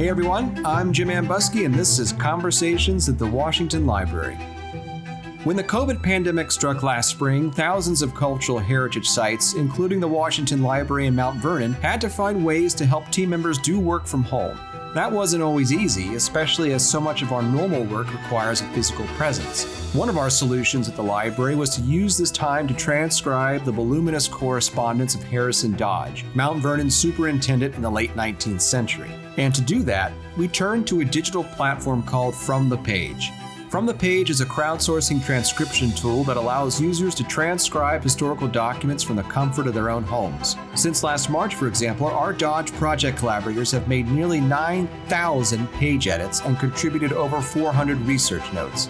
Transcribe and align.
Hey 0.00 0.08
everyone, 0.08 0.64
I'm 0.64 0.94
Jim 0.94 1.10
Ambuske, 1.10 1.66
and 1.66 1.74
this 1.74 1.98
is 1.98 2.12
Conversations 2.12 3.06
at 3.10 3.18
the 3.18 3.26
Washington 3.26 3.84
Library. 3.84 4.34
When 5.44 5.56
the 5.56 5.62
COVID 5.62 6.02
pandemic 6.02 6.50
struck 6.50 6.82
last 6.82 7.10
spring, 7.10 7.50
thousands 7.50 8.00
of 8.00 8.14
cultural 8.14 8.58
heritage 8.58 9.06
sites, 9.06 9.52
including 9.52 10.00
the 10.00 10.08
Washington 10.08 10.62
Library 10.62 11.06
in 11.06 11.14
Mount 11.14 11.36
Vernon, 11.42 11.74
had 11.74 12.00
to 12.00 12.08
find 12.08 12.42
ways 12.42 12.72
to 12.76 12.86
help 12.86 13.10
team 13.10 13.28
members 13.28 13.58
do 13.58 13.78
work 13.78 14.06
from 14.06 14.22
home. 14.22 14.58
That 14.92 15.12
wasn't 15.12 15.44
always 15.44 15.72
easy, 15.72 16.16
especially 16.16 16.72
as 16.72 16.88
so 16.88 17.00
much 17.00 17.22
of 17.22 17.30
our 17.30 17.42
normal 17.42 17.84
work 17.84 18.12
requires 18.12 18.60
a 18.60 18.64
physical 18.70 19.06
presence. 19.16 19.64
One 19.94 20.08
of 20.08 20.18
our 20.18 20.28
solutions 20.28 20.88
at 20.88 20.96
the 20.96 21.02
library 21.02 21.54
was 21.54 21.76
to 21.76 21.82
use 21.82 22.18
this 22.18 22.32
time 22.32 22.66
to 22.66 22.74
transcribe 22.74 23.64
the 23.64 23.70
voluminous 23.70 24.26
correspondence 24.26 25.14
of 25.14 25.22
Harrison 25.22 25.76
Dodge, 25.76 26.24
Mount 26.34 26.60
Vernon's 26.60 26.96
superintendent 26.96 27.76
in 27.76 27.82
the 27.82 27.90
late 27.90 28.14
19th 28.16 28.62
century. 28.62 29.12
And 29.36 29.54
to 29.54 29.60
do 29.60 29.84
that, 29.84 30.12
we 30.36 30.48
turned 30.48 30.88
to 30.88 31.02
a 31.02 31.04
digital 31.04 31.44
platform 31.44 32.02
called 32.02 32.34
From 32.34 32.68
the 32.68 32.78
Page. 32.78 33.30
From 33.70 33.86
the 33.86 33.94
Page 33.94 34.30
is 34.30 34.40
a 34.40 34.46
crowdsourcing 34.46 35.24
transcription 35.24 35.92
tool 35.92 36.24
that 36.24 36.36
allows 36.36 36.80
users 36.80 37.14
to 37.14 37.22
transcribe 37.22 38.02
historical 38.02 38.48
documents 38.48 39.04
from 39.04 39.14
the 39.14 39.22
comfort 39.22 39.68
of 39.68 39.74
their 39.74 39.90
own 39.90 40.02
homes. 40.02 40.56
Since 40.74 41.04
last 41.04 41.30
March, 41.30 41.54
for 41.54 41.68
example, 41.68 42.08
our 42.08 42.32
Dodge 42.32 42.72
project 42.72 43.18
collaborators 43.18 43.70
have 43.70 43.86
made 43.86 44.08
nearly 44.08 44.40
9,000 44.40 45.70
page 45.74 46.08
edits 46.08 46.40
and 46.40 46.58
contributed 46.58 47.12
over 47.12 47.40
400 47.40 48.00
research 48.00 48.42
notes. 48.52 48.88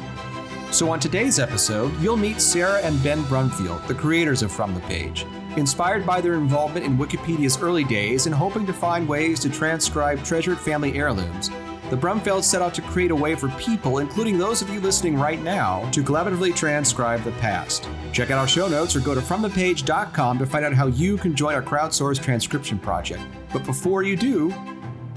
So, 0.70 0.88
on 0.90 0.98
today's 0.98 1.38
episode, 1.38 1.94
you'll 2.00 2.16
meet 2.16 2.40
Sarah 2.40 2.80
and 2.80 3.02
Ben 3.02 3.22
Brumfield, 3.24 3.86
the 3.86 3.94
creators 3.94 4.42
of 4.42 4.50
From 4.50 4.72
the 4.72 4.80
Page. 4.80 5.26
Inspired 5.58 6.06
by 6.06 6.22
their 6.22 6.36
involvement 6.36 6.86
in 6.86 6.96
Wikipedia's 6.96 7.60
early 7.60 7.84
days 7.84 8.24
and 8.24 8.34
hoping 8.34 8.64
to 8.64 8.72
find 8.72 9.06
ways 9.06 9.40
to 9.40 9.50
transcribe 9.50 10.24
treasured 10.24 10.58
family 10.58 10.96
heirlooms, 10.96 11.50
the 11.90 11.96
Brumfields 11.96 12.44
set 12.44 12.62
out 12.62 12.72
to 12.74 12.82
create 12.82 13.10
a 13.10 13.16
way 13.16 13.34
for 13.34 13.48
people, 13.50 13.98
including 13.98 14.38
those 14.38 14.62
of 14.62 14.70
you 14.70 14.80
listening 14.80 15.16
right 15.18 15.42
now, 15.42 15.90
to 15.90 16.04
collaboratively 16.04 16.54
transcribe 16.54 17.24
the 17.24 17.32
past. 17.32 17.88
Check 18.12 18.30
out 18.30 18.38
our 18.38 18.46
show 18.46 18.68
notes 18.68 18.94
or 18.94 19.00
go 19.00 19.12
to 19.12 19.20
fromthepage.com 19.20 20.38
to 20.38 20.46
find 20.46 20.64
out 20.64 20.72
how 20.72 20.86
you 20.86 21.16
can 21.16 21.34
join 21.34 21.54
our 21.54 21.62
crowdsourced 21.62 22.22
transcription 22.22 22.78
project. 22.78 23.22
But 23.52 23.64
before 23.64 24.04
you 24.04 24.16
do, 24.16 24.54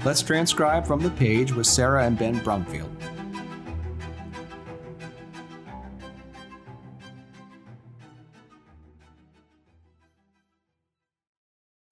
let's 0.04 0.20
transcribe 0.20 0.84
from 0.84 1.00
the 1.00 1.10
page 1.10 1.52
with 1.52 1.66
Sarah 1.66 2.04
and 2.04 2.18
Ben 2.18 2.40
Brumfield. 2.40 2.90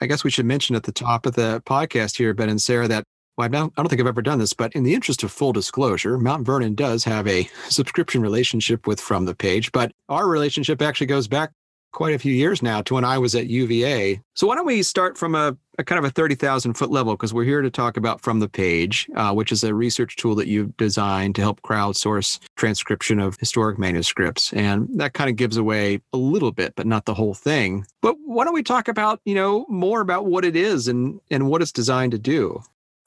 I 0.00 0.06
guess 0.06 0.25
we 0.25 0.30
should 0.33 0.47
mention 0.47 0.75
at 0.75 0.83
the 0.83 0.91
top 0.91 1.27
of 1.27 1.36
the 1.36 1.62
podcast 1.64 2.16
here, 2.16 2.34
Ben 2.34 2.48
and 2.48 2.60
Sarah, 2.60 2.88
that 2.88 3.05
well, 3.36 3.47
I 3.47 3.48
don't, 3.48 3.72
I 3.77 3.83
don't 3.83 3.88
think 3.88 4.00
I've 4.00 4.06
ever 4.06 4.22
done 4.22 4.38
this, 4.38 4.52
but 4.52 4.72
in 4.75 4.83
the 4.83 4.94
interest 4.94 5.22
of 5.22 5.33
full 5.33 5.52
disclosure, 5.52 6.19
Mount 6.19 6.44
Vernon 6.44 6.75
does 6.75 7.05
have 7.05 7.27
a 7.27 7.48
subscription 7.69 8.22
relationship 8.22 8.86
with 8.86 9.00
From 9.00 9.25
the 9.25 9.34
Page, 9.34 9.72
but 9.72 9.92
our 10.08 10.28
relationship 10.28 10.83
actually 10.83 11.06
goes 11.06 11.28
back 11.28 11.53
quite 11.92 12.14
a 12.14 12.19
few 12.19 12.33
years 12.33 12.62
now 12.62 12.83
to 12.83 12.94
when 12.94 13.05
I 13.05 13.19
was 13.19 13.34
at 13.34 13.47
UVA. 13.47 14.20
So 14.34 14.47
why 14.47 14.56
don't 14.56 14.66
we 14.66 14.83
start 14.83 15.16
from 15.16 15.34
a, 15.34 15.56
a 15.78 15.84
kind 15.84 15.98
of 15.98 16.05
a 16.05 16.10
30,000 16.10 16.75
foot 16.75 16.91
level? 16.91 17.12
Because 17.14 17.33
we're 17.33 17.44
here 17.44 17.62
to 17.62 17.70
talk 17.70 17.97
about 17.97 18.20
From 18.22 18.41
the 18.41 18.48
Page, 18.48 19.08
uh, 19.14 19.33
which 19.33 19.53
is 19.53 19.62
a 19.62 19.75
research 19.75 20.16
tool 20.16 20.34
that 20.36 20.48
you've 20.48 20.77
designed 20.77 21.34
to 21.36 21.42
help 21.42 21.60
crowdsource 21.62 22.41
transcription 22.56 23.20
of 23.20 23.36
historic 23.38 23.78
manuscripts. 23.78 24.53
And 24.53 24.88
that 24.98 25.12
kind 25.12 25.30
of 25.30 25.36
gives 25.36 25.56
away 25.56 26.00
a 26.12 26.16
little 26.16 26.53
bit, 26.53 26.75
but 26.77 26.86
not 26.86 27.05
the 27.05 27.14
whole 27.14 27.34
thing. 27.34 27.86
But 28.00 28.16
why 28.25 28.44
don't 28.44 28.55
we 28.55 28.62
talk 28.62 28.88
about, 28.88 29.20
you 29.25 29.34
know, 29.34 29.66
more 29.69 30.00
about 30.00 30.27
what 30.27 30.44
it 30.44 30.56
is 30.56 30.88
and, 30.88 31.20
and 31.30 31.48
what 31.48 31.62
it's 31.62 31.72
designed 31.72 32.12
to 32.12 32.19
do? 32.19 32.62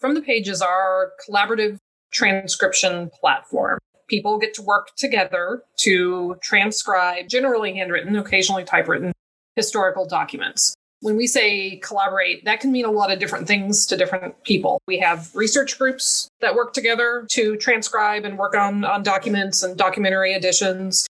From 0.05 0.13
the 0.13 0.21
Page 0.21 0.47
is 0.49 0.61
our 0.61 1.13
collaborative 1.27 1.79
transcription 2.13 3.09
platform. 3.19 3.79
People 4.07 4.37
get 4.37 4.53
to 4.53 4.61
work 4.61 4.89
together 4.95 5.63
to 5.79 6.37
transcribe 6.43 7.27
generally 7.27 7.73
handwritten, 7.73 8.15
occasionally 8.15 8.63
typewritten 8.63 9.13
historical 9.55 10.05
documents. 10.05 10.75
When 11.01 11.17
we 11.17 11.25
say 11.25 11.77
collaborate, 11.77 12.45
that 12.45 12.59
can 12.59 12.71
mean 12.71 12.85
a 12.85 12.91
lot 12.91 13.11
of 13.11 13.17
different 13.17 13.47
things 13.47 13.87
to 13.87 13.97
different 13.97 14.43
people. 14.43 14.79
We 14.85 14.99
have 14.99 15.31
research 15.33 15.79
groups 15.79 16.29
that 16.39 16.53
work 16.53 16.73
together 16.73 17.25
to 17.31 17.57
transcribe 17.57 18.25
and 18.25 18.37
work 18.37 18.55
on, 18.55 18.83
on 18.83 19.01
documents 19.01 19.63
and 19.63 19.75
documentary 19.75 20.35
editions. 20.35 21.07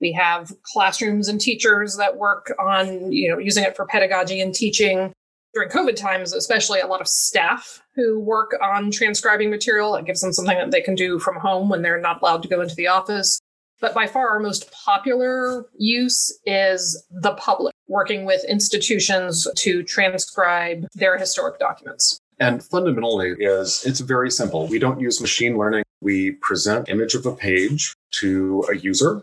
We 0.00 0.12
have 0.12 0.50
classrooms 0.62 1.28
and 1.28 1.38
teachers 1.38 1.98
that 1.98 2.16
work 2.16 2.54
on, 2.58 3.12
you 3.12 3.30
know, 3.30 3.36
using 3.36 3.64
it 3.64 3.76
for 3.76 3.84
pedagogy 3.84 4.40
and 4.40 4.54
teaching 4.54 5.12
during 5.54 5.70
COVID 5.70 5.96
times, 5.96 6.32
especially 6.32 6.80
a 6.80 6.86
lot 6.86 7.00
of 7.00 7.08
staff 7.08 7.82
who 7.94 8.20
work 8.20 8.56
on 8.62 8.90
transcribing 8.90 9.50
material. 9.50 9.94
It 9.94 10.04
gives 10.04 10.20
them 10.20 10.32
something 10.32 10.56
that 10.56 10.70
they 10.70 10.80
can 10.80 10.94
do 10.94 11.18
from 11.18 11.36
home 11.36 11.68
when 11.68 11.82
they're 11.82 12.00
not 12.00 12.20
allowed 12.20 12.42
to 12.42 12.48
go 12.48 12.60
into 12.60 12.74
the 12.74 12.86
office. 12.88 13.40
But 13.80 13.94
by 13.94 14.06
far, 14.06 14.28
our 14.28 14.40
most 14.40 14.70
popular 14.72 15.66
use 15.76 16.36
is 16.44 17.04
the 17.10 17.34
public 17.34 17.74
working 17.86 18.24
with 18.24 18.44
institutions 18.48 19.46
to 19.56 19.82
transcribe 19.82 20.86
their 20.94 21.16
historic 21.16 21.58
documents. 21.58 22.18
And 22.40 22.62
fundamentally 22.62 23.34
is 23.38 23.84
it's 23.84 24.00
very 24.00 24.30
simple. 24.30 24.66
We 24.66 24.78
don't 24.78 25.00
use 25.00 25.20
machine 25.20 25.56
learning. 25.56 25.84
We 26.00 26.32
present 26.32 26.88
image 26.88 27.14
of 27.14 27.26
a 27.26 27.34
page 27.34 27.94
to 28.20 28.64
a 28.70 28.76
user 28.76 29.22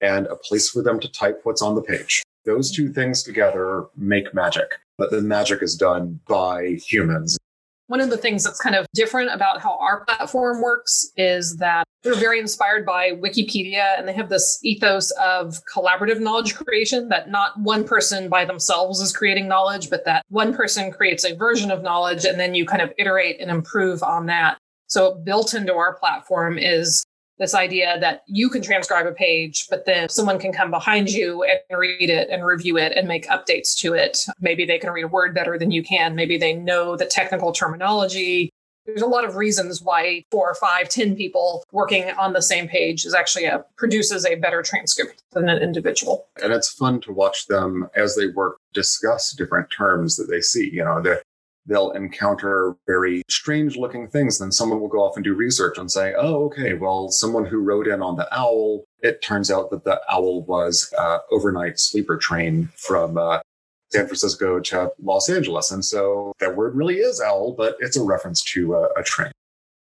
and 0.00 0.26
a 0.26 0.36
place 0.36 0.70
for 0.70 0.82
them 0.82 1.00
to 1.00 1.08
type 1.08 1.40
what's 1.44 1.62
on 1.62 1.74
the 1.74 1.82
page. 1.82 2.22
Those 2.44 2.70
two 2.70 2.92
things 2.92 3.22
together 3.22 3.86
make 3.96 4.34
magic 4.34 4.78
but 4.98 5.10
the 5.10 5.20
magic 5.20 5.62
is 5.62 5.76
done 5.76 6.20
by 6.28 6.78
humans. 6.86 7.38
One 7.88 8.00
of 8.00 8.10
the 8.10 8.16
things 8.16 8.42
that's 8.42 8.60
kind 8.60 8.74
of 8.74 8.84
different 8.94 9.32
about 9.32 9.60
how 9.60 9.78
our 9.78 10.04
platform 10.04 10.60
works 10.60 11.12
is 11.16 11.56
that 11.58 11.84
they're 12.02 12.16
very 12.16 12.40
inspired 12.40 12.84
by 12.84 13.12
Wikipedia 13.12 13.96
and 13.96 14.08
they 14.08 14.12
have 14.12 14.28
this 14.28 14.58
ethos 14.64 15.12
of 15.12 15.60
collaborative 15.72 16.18
knowledge 16.18 16.56
creation 16.56 17.08
that 17.10 17.30
not 17.30 17.58
one 17.60 17.84
person 17.84 18.28
by 18.28 18.44
themselves 18.44 19.00
is 19.00 19.16
creating 19.16 19.46
knowledge, 19.46 19.88
but 19.88 20.04
that 20.04 20.24
one 20.30 20.52
person 20.52 20.90
creates 20.90 21.24
a 21.24 21.36
version 21.36 21.70
of 21.70 21.82
knowledge 21.82 22.24
and 22.24 22.40
then 22.40 22.54
you 22.54 22.66
kind 22.66 22.82
of 22.82 22.92
iterate 22.98 23.40
and 23.40 23.50
improve 23.50 24.02
on 24.02 24.26
that. 24.26 24.58
So 24.88 25.14
built 25.14 25.54
into 25.54 25.74
our 25.74 25.94
platform 25.94 26.58
is 26.58 27.04
this 27.38 27.54
idea 27.54 27.98
that 28.00 28.22
you 28.26 28.48
can 28.48 28.62
transcribe 28.62 29.06
a 29.06 29.12
page, 29.12 29.66
but 29.68 29.84
then 29.84 30.08
someone 30.08 30.38
can 30.38 30.52
come 30.52 30.70
behind 30.70 31.10
you 31.10 31.44
and 31.44 31.78
read 31.78 32.10
it 32.10 32.28
and 32.30 32.44
review 32.44 32.78
it 32.78 32.92
and 32.96 33.06
make 33.06 33.26
updates 33.28 33.76
to 33.78 33.94
it. 33.94 34.24
Maybe 34.40 34.64
they 34.64 34.78
can 34.78 34.90
read 34.90 35.04
a 35.04 35.08
word 35.08 35.34
better 35.34 35.58
than 35.58 35.70
you 35.70 35.82
can. 35.82 36.14
Maybe 36.14 36.38
they 36.38 36.54
know 36.54 36.96
the 36.96 37.06
technical 37.06 37.52
terminology. 37.52 38.50
There's 38.86 39.02
a 39.02 39.06
lot 39.06 39.24
of 39.24 39.34
reasons 39.34 39.82
why 39.82 40.22
four, 40.30 40.54
five, 40.54 40.88
ten 40.88 41.16
people 41.16 41.64
working 41.72 42.04
on 42.10 42.32
the 42.32 42.40
same 42.40 42.68
page 42.68 43.04
is 43.04 43.14
actually 43.14 43.44
a 43.44 43.64
produces 43.76 44.24
a 44.24 44.36
better 44.36 44.62
transcript 44.62 45.22
than 45.32 45.48
an 45.48 45.60
individual. 45.60 46.28
And 46.40 46.52
it's 46.52 46.72
fun 46.72 47.00
to 47.00 47.12
watch 47.12 47.46
them 47.48 47.88
as 47.96 48.14
they 48.14 48.28
work 48.28 48.58
discuss 48.72 49.32
different 49.32 49.70
terms 49.76 50.14
that 50.16 50.28
they 50.30 50.40
see. 50.40 50.70
You 50.72 50.84
know, 50.84 51.02
the 51.02 51.20
they'll 51.66 51.90
encounter 51.92 52.76
very 52.86 53.22
strange 53.28 53.76
looking 53.76 54.08
things. 54.08 54.38
Then 54.38 54.52
someone 54.52 54.80
will 54.80 54.88
go 54.88 55.02
off 55.02 55.16
and 55.16 55.24
do 55.24 55.34
research 55.34 55.78
and 55.78 55.90
say, 55.90 56.14
oh, 56.16 56.44
okay, 56.44 56.74
well, 56.74 57.10
someone 57.10 57.44
who 57.44 57.58
wrote 57.58 57.86
in 57.86 58.02
on 58.02 58.16
the 58.16 58.28
owl, 58.36 58.84
it 59.02 59.22
turns 59.22 59.50
out 59.50 59.70
that 59.70 59.84
the 59.84 60.00
owl 60.10 60.42
was 60.44 60.92
uh, 60.98 61.18
overnight 61.30 61.78
sleeper 61.78 62.16
train 62.16 62.68
from 62.76 63.18
uh, 63.18 63.40
San 63.92 64.06
Francisco 64.06 64.60
to 64.60 64.92
Los 65.02 65.28
Angeles. 65.28 65.70
And 65.70 65.84
so 65.84 66.32
that 66.40 66.56
word 66.56 66.74
really 66.74 66.96
is 66.96 67.20
owl, 67.20 67.52
but 67.52 67.76
it's 67.80 67.96
a 67.96 68.02
reference 68.02 68.42
to 68.44 68.74
a, 68.74 68.88
a 68.96 69.02
train. 69.02 69.32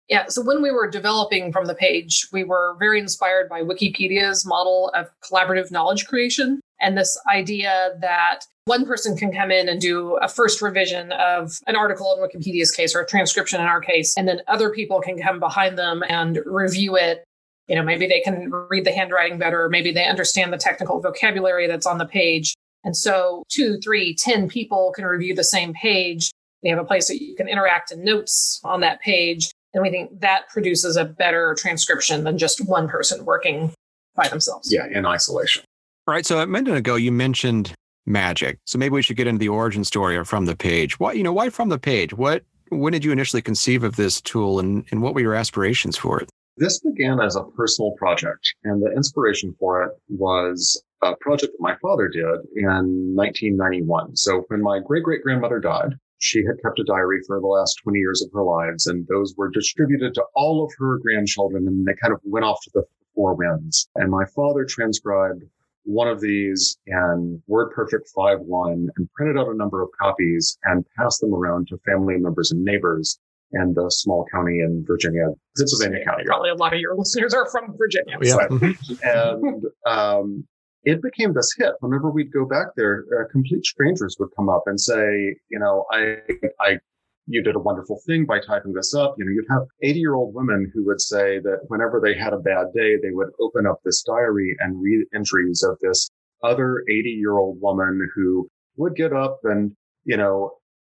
Yeah, 0.08 0.26
so 0.28 0.40
when 0.40 0.62
we 0.62 0.70
were 0.70 0.88
developing 0.88 1.52
from 1.52 1.66
the 1.66 1.74
page, 1.74 2.28
we 2.32 2.42
were 2.42 2.76
very 2.78 2.98
inspired 2.98 3.46
by 3.48 3.60
Wikipedia's 3.60 4.46
model 4.46 4.90
of 4.94 5.10
collaborative 5.22 5.70
knowledge 5.70 6.06
creation 6.06 6.60
and 6.80 6.96
this 6.96 7.18
idea 7.30 7.90
that 8.00 8.40
one 8.68 8.86
person 8.86 9.16
can 9.16 9.32
come 9.32 9.50
in 9.50 9.68
and 9.68 9.80
do 9.80 10.16
a 10.22 10.28
first 10.28 10.62
revision 10.62 11.10
of 11.12 11.58
an 11.66 11.74
article 11.74 12.14
in 12.14 12.22
Wikipedia's 12.22 12.70
case 12.70 12.94
or 12.94 13.00
a 13.00 13.06
transcription 13.06 13.60
in 13.60 13.66
our 13.66 13.80
case, 13.80 14.14
and 14.16 14.28
then 14.28 14.42
other 14.46 14.70
people 14.70 15.00
can 15.00 15.20
come 15.20 15.40
behind 15.40 15.78
them 15.78 16.04
and 16.08 16.38
review 16.44 16.96
it. 16.96 17.24
You 17.66 17.76
know, 17.76 17.82
maybe 17.82 18.06
they 18.06 18.20
can 18.20 18.50
read 18.50 18.84
the 18.84 18.92
handwriting 18.92 19.38
better, 19.38 19.68
maybe 19.68 19.90
they 19.90 20.06
understand 20.06 20.52
the 20.52 20.58
technical 20.58 21.00
vocabulary 21.00 21.66
that's 21.66 21.86
on 21.86 21.98
the 21.98 22.06
page. 22.06 22.54
And 22.84 22.96
so 22.96 23.42
two, 23.48 23.78
three, 23.82 24.14
ten 24.14 24.48
people 24.48 24.92
can 24.94 25.04
review 25.04 25.34
the 25.34 25.44
same 25.44 25.72
page. 25.74 26.30
We 26.62 26.70
have 26.70 26.78
a 26.78 26.84
place 26.84 27.08
that 27.08 27.22
you 27.22 27.34
can 27.34 27.48
interact 27.48 27.90
in 27.90 28.04
notes 28.04 28.60
on 28.64 28.80
that 28.80 29.00
page. 29.00 29.50
And 29.74 29.82
we 29.82 29.90
think 29.90 30.20
that 30.20 30.48
produces 30.48 30.96
a 30.96 31.04
better 31.04 31.54
transcription 31.58 32.24
than 32.24 32.38
just 32.38 32.66
one 32.66 32.88
person 32.88 33.24
working 33.24 33.72
by 34.14 34.28
themselves. 34.28 34.72
Yeah, 34.72 34.86
in 34.86 35.04
isolation. 35.04 35.62
All 36.06 36.14
right. 36.14 36.24
So 36.24 36.40
a 36.40 36.46
minute 36.46 36.74
ago, 36.74 36.96
you 36.96 37.12
mentioned 37.12 37.74
magic. 38.08 38.58
So 38.64 38.78
maybe 38.78 38.94
we 38.94 39.02
should 39.02 39.16
get 39.16 39.26
into 39.26 39.38
the 39.38 39.48
origin 39.48 39.84
story 39.84 40.16
or 40.16 40.24
from 40.24 40.46
the 40.46 40.56
page. 40.56 40.98
Why, 40.98 41.12
you 41.12 41.22
know, 41.22 41.32
why 41.32 41.50
from 41.50 41.68
the 41.68 41.78
page? 41.78 42.14
What, 42.14 42.44
when 42.70 42.92
did 42.92 43.04
you 43.04 43.12
initially 43.12 43.42
conceive 43.42 43.84
of 43.84 43.96
this 43.96 44.20
tool 44.20 44.58
and, 44.58 44.84
and 44.90 45.02
what 45.02 45.14
were 45.14 45.20
your 45.20 45.34
aspirations 45.34 45.96
for 45.96 46.20
it? 46.20 46.30
This 46.56 46.80
began 46.80 47.20
as 47.20 47.36
a 47.36 47.44
personal 47.44 47.92
project, 47.92 48.52
and 48.64 48.82
the 48.82 48.90
inspiration 48.90 49.54
for 49.60 49.84
it 49.84 49.92
was 50.08 50.82
a 51.02 51.14
project 51.20 51.52
that 51.52 51.60
my 51.60 51.76
father 51.80 52.08
did 52.08 52.24
in 52.56 53.14
1991. 53.14 54.16
So 54.16 54.44
when 54.48 54.60
my 54.60 54.80
great 54.84 55.04
great 55.04 55.22
grandmother 55.22 55.60
died, 55.60 55.94
she 56.18 56.44
had 56.44 56.60
kept 56.60 56.80
a 56.80 56.84
diary 56.84 57.20
for 57.28 57.40
the 57.40 57.46
last 57.46 57.78
20 57.84 58.00
years 58.00 58.22
of 58.22 58.32
her 58.32 58.42
lives, 58.42 58.88
and 58.88 59.06
those 59.06 59.34
were 59.36 59.50
distributed 59.50 60.14
to 60.14 60.24
all 60.34 60.64
of 60.64 60.72
her 60.78 60.98
grandchildren, 60.98 61.68
and 61.68 61.86
they 61.86 61.94
kind 61.94 62.12
of 62.12 62.20
went 62.24 62.44
off 62.44 62.60
to 62.64 62.70
the 62.74 62.82
four 63.14 63.34
winds. 63.34 63.88
And 63.94 64.10
my 64.10 64.24
father 64.34 64.64
transcribed 64.64 65.44
one 65.88 66.06
of 66.06 66.20
these 66.20 66.76
in 66.86 67.42
WordPerfect 67.48 68.12
5.1 68.14 68.88
and 68.94 69.10
printed 69.14 69.38
out 69.38 69.48
a 69.48 69.54
number 69.54 69.80
of 69.80 69.88
copies 69.98 70.58
and 70.64 70.84
passed 70.98 71.22
them 71.22 71.32
around 71.32 71.68
to 71.68 71.78
family 71.86 72.18
members 72.18 72.50
and 72.50 72.62
neighbors 72.62 73.18
in 73.52 73.72
the 73.72 73.90
small 73.90 74.26
county 74.30 74.60
in 74.60 74.84
Virginia, 74.86 75.28
Pittsylvania 75.56 76.04
County. 76.04 76.24
Probably 76.26 76.50
a 76.50 76.54
lot 76.54 76.74
of 76.74 76.80
your 76.80 76.94
listeners 76.98 77.32
are 77.32 77.48
from 77.50 77.74
Virginia. 77.78 78.18
Yeah. 78.20 78.36
So- 78.50 78.98
and 79.02 79.64
um, 79.86 80.46
it 80.84 81.00
became 81.00 81.32
this 81.32 81.54
hit. 81.56 81.72
Whenever 81.80 82.10
we'd 82.10 82.32
go 82.32 82.44
back 82.44 82.66
there, 82.76 83.06
uh, 83.18 83.24
complete 83.32 83.64
strangers 83.64 84.16
would 84.20 84.28
come 84.36 84.50
up 84.50 84.64
and 84.66 84.78
say, 84.78 85.36
you 85.48 85.58
know, 85.58 85.86
I, 85.90 86.18
I, 86.60 86.78
you 87.28 87.42
did 87.42 87.56
a 87.56 87.60
wonderful 87.60 88.00
thing 88.06 88.24
by 88.24 88.40
typing 88.40 88.72
this 88.72 88.94
up. 88.94 89.14
You 89.18 89.26
know, 89.26 89.32
you'd 89.32 89.44
have 89.50 89.66
80 89.82 90.00
year 90.00 90.14
old 90.14 90.34
women 90.34 90.70
who 90.74 90.84
would 90.86 91.00
say 91.00 91.38
that 91.40 91.60
whenever 91.68 92.00
they 92.00 92.14
had 92.14 92.32
a 92.32 92.38
bad 92.38 92.68
day, 92.74 92.96
they 92.96 93.10
would 93.10 93.28
open 93.38 93.66
up 93.66 93.80
this 93.84 94.02
diary 94.02 94.56
and 94.60 94.82
read 94.82 95.04
entries 95.14 95.62
of 95.62 95.78
this 95.80 96.10
other 96.42 96.82
80 96.88 97.10
year 97.10 97.38
old 97.38 97.60
woman 97.60 98.08
who 98.14 98.48
would 98.76 98.96
get 98.96 99.12
up 99.12 99.40
and, 99.44 99.72
you 100.04 100.16
know, 100.16 100.52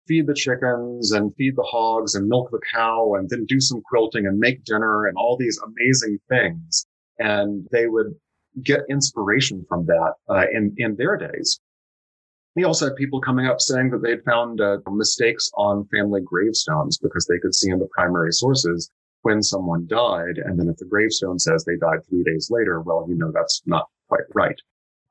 feed 0.08 0.26
the 0.26 0.34
chickens 0.34 1.12
and 1.12 1.34
feed 1.36 1.54
the 1.56 1.62
hogs 1.62 2.14
and 2.14 2.28
milk 2.28 2.50
the 2.50 2.60
cow 2.74 3.14
and 3.14 3.30
then 3.30 3.44
do 3.46 3.60
some 3.60 3.80
quilting 3.88 4.26
and 4.26 4.38
make 4.38 4.64
dinner 4.64 5.06
and 5.06 5.16
all 5.16 5.36
these 5.36 5.58
amazing 5.64 6.18
things. 6.28 6.86
And 7.18 7.66
they 7.70 7.86
would 7.86 8.12
get 8.62 8.80
inspiration 8.90 9.64
from 9.68 9.86
that 9.86 10.14
uh, 10.28 10.46
in, 10.52 10.74
in 10.78 10.96
their 10.96 11.16
days. 11.16 11.60
We 12.56 12.64
also 12.64 12.86
had 12.86 12.96
people 12.96 13.20
coming 13.20 13.46
up 13.46 13.60
saying 13.60 13.90
that 13.90 14.02
they'd 14.02 14.22
found 14.24 14.60
uh, 14.60 14.78
mistakes 14.90 15.50
on 15.54 15.86
family 15.86 16.20
gravestones 16.24 16.98
because 16.98 17.26
they 17.26 17.38
could 17.38 17.54
see 17.54 17.70
in 17.70 17.80
the 17.80 17.88
primary 17.92 18.32
sources 18.32 18.90
when 19.22 19.42
someone 19.42 19.86
died. 19.88 20.38
And 20.38 20.58
then 20.58 20.68
if 20.68 20.76
the 20.76 20.84
gravestone 20.84 21.38
says 21.38 21.64
they 21.64 21.76
died 21.76 22.00
three 22.08 22.22
days 22.22 22.48
later, 22.50 22.80
well, 22.80 23.06
you 23.08 23.16
know, 23.16 23.32
that's 23.32 23.62
not 23.66 23.88
quite 24.08 24.24
right. 24.34 24.56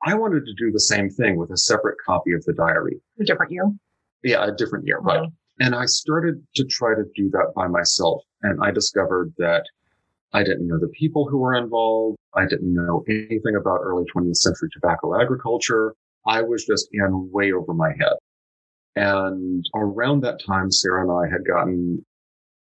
I 0.06 0.14
wanted 0.14 0.44
to 0.46 0.54
do 0.54 0.70
the 0.70 0.80
same 0.80 1.10
thing 1.10 1.36
with 1.36 1.50
a 1.50 1.56
separate 1.56 1.96
copy 2.04 2.32
of 2.32 2.44
the 2.44 2.52
diary. 2.52 3.00
A 3.20 3.24
different 3.24 3.52
year. 3.52 3.70
Yeah, 4.22 4.46
a 4.46 4.52
different 4.52 4.86
year, 4.86 5.00
right? 5.00 5.28
And 5.60 5.74
I 5.74 5.86
started 5.86 6.42
to 6.56 6.64
try 6.64 6.94
to 6.94 7.04
do 7.14 7.30
that 7.30 7.52
by 7.54 7.68
myself. 7.68 8.22
And 8.42 8.62
I 8.62 8.70
discovered 8.70 9.32
that 9.38 9.64
I 10.32 10.42
didn't 10.42 10.66
know 10.66 10.78
the 10.78 10.88
people 10.88 11.28
who 11.28 11.38
were 11.38 11.54
involved. 11.54 12.16
I 12.34 12.46
didn't 12.46 12.74
know 12.74 13.04
anything 13.08 13.56
about 13.56 13.80
early 13.82 14.04
20th 14.14 14.36
century 14.36 14.68
tobacco 14.72 15.20
agriculture. 15.20 15.94
I 16.26 16.42
was 16.42 16.64
just 16.64 16.88
in 16.92 17.30
way 17.32 17.52
over 17.52 17.74
my 17.74 17.90
head. 17.90 18.16
And 18.96 19.64
around 19.74 20.22
that 20.22 20.40
time, 20.44 20.70
Sarah 20.70 21.02
and 21.02 21.10
I 21.10 21.30
had 21.30 21.46
gotten 21.46 22.04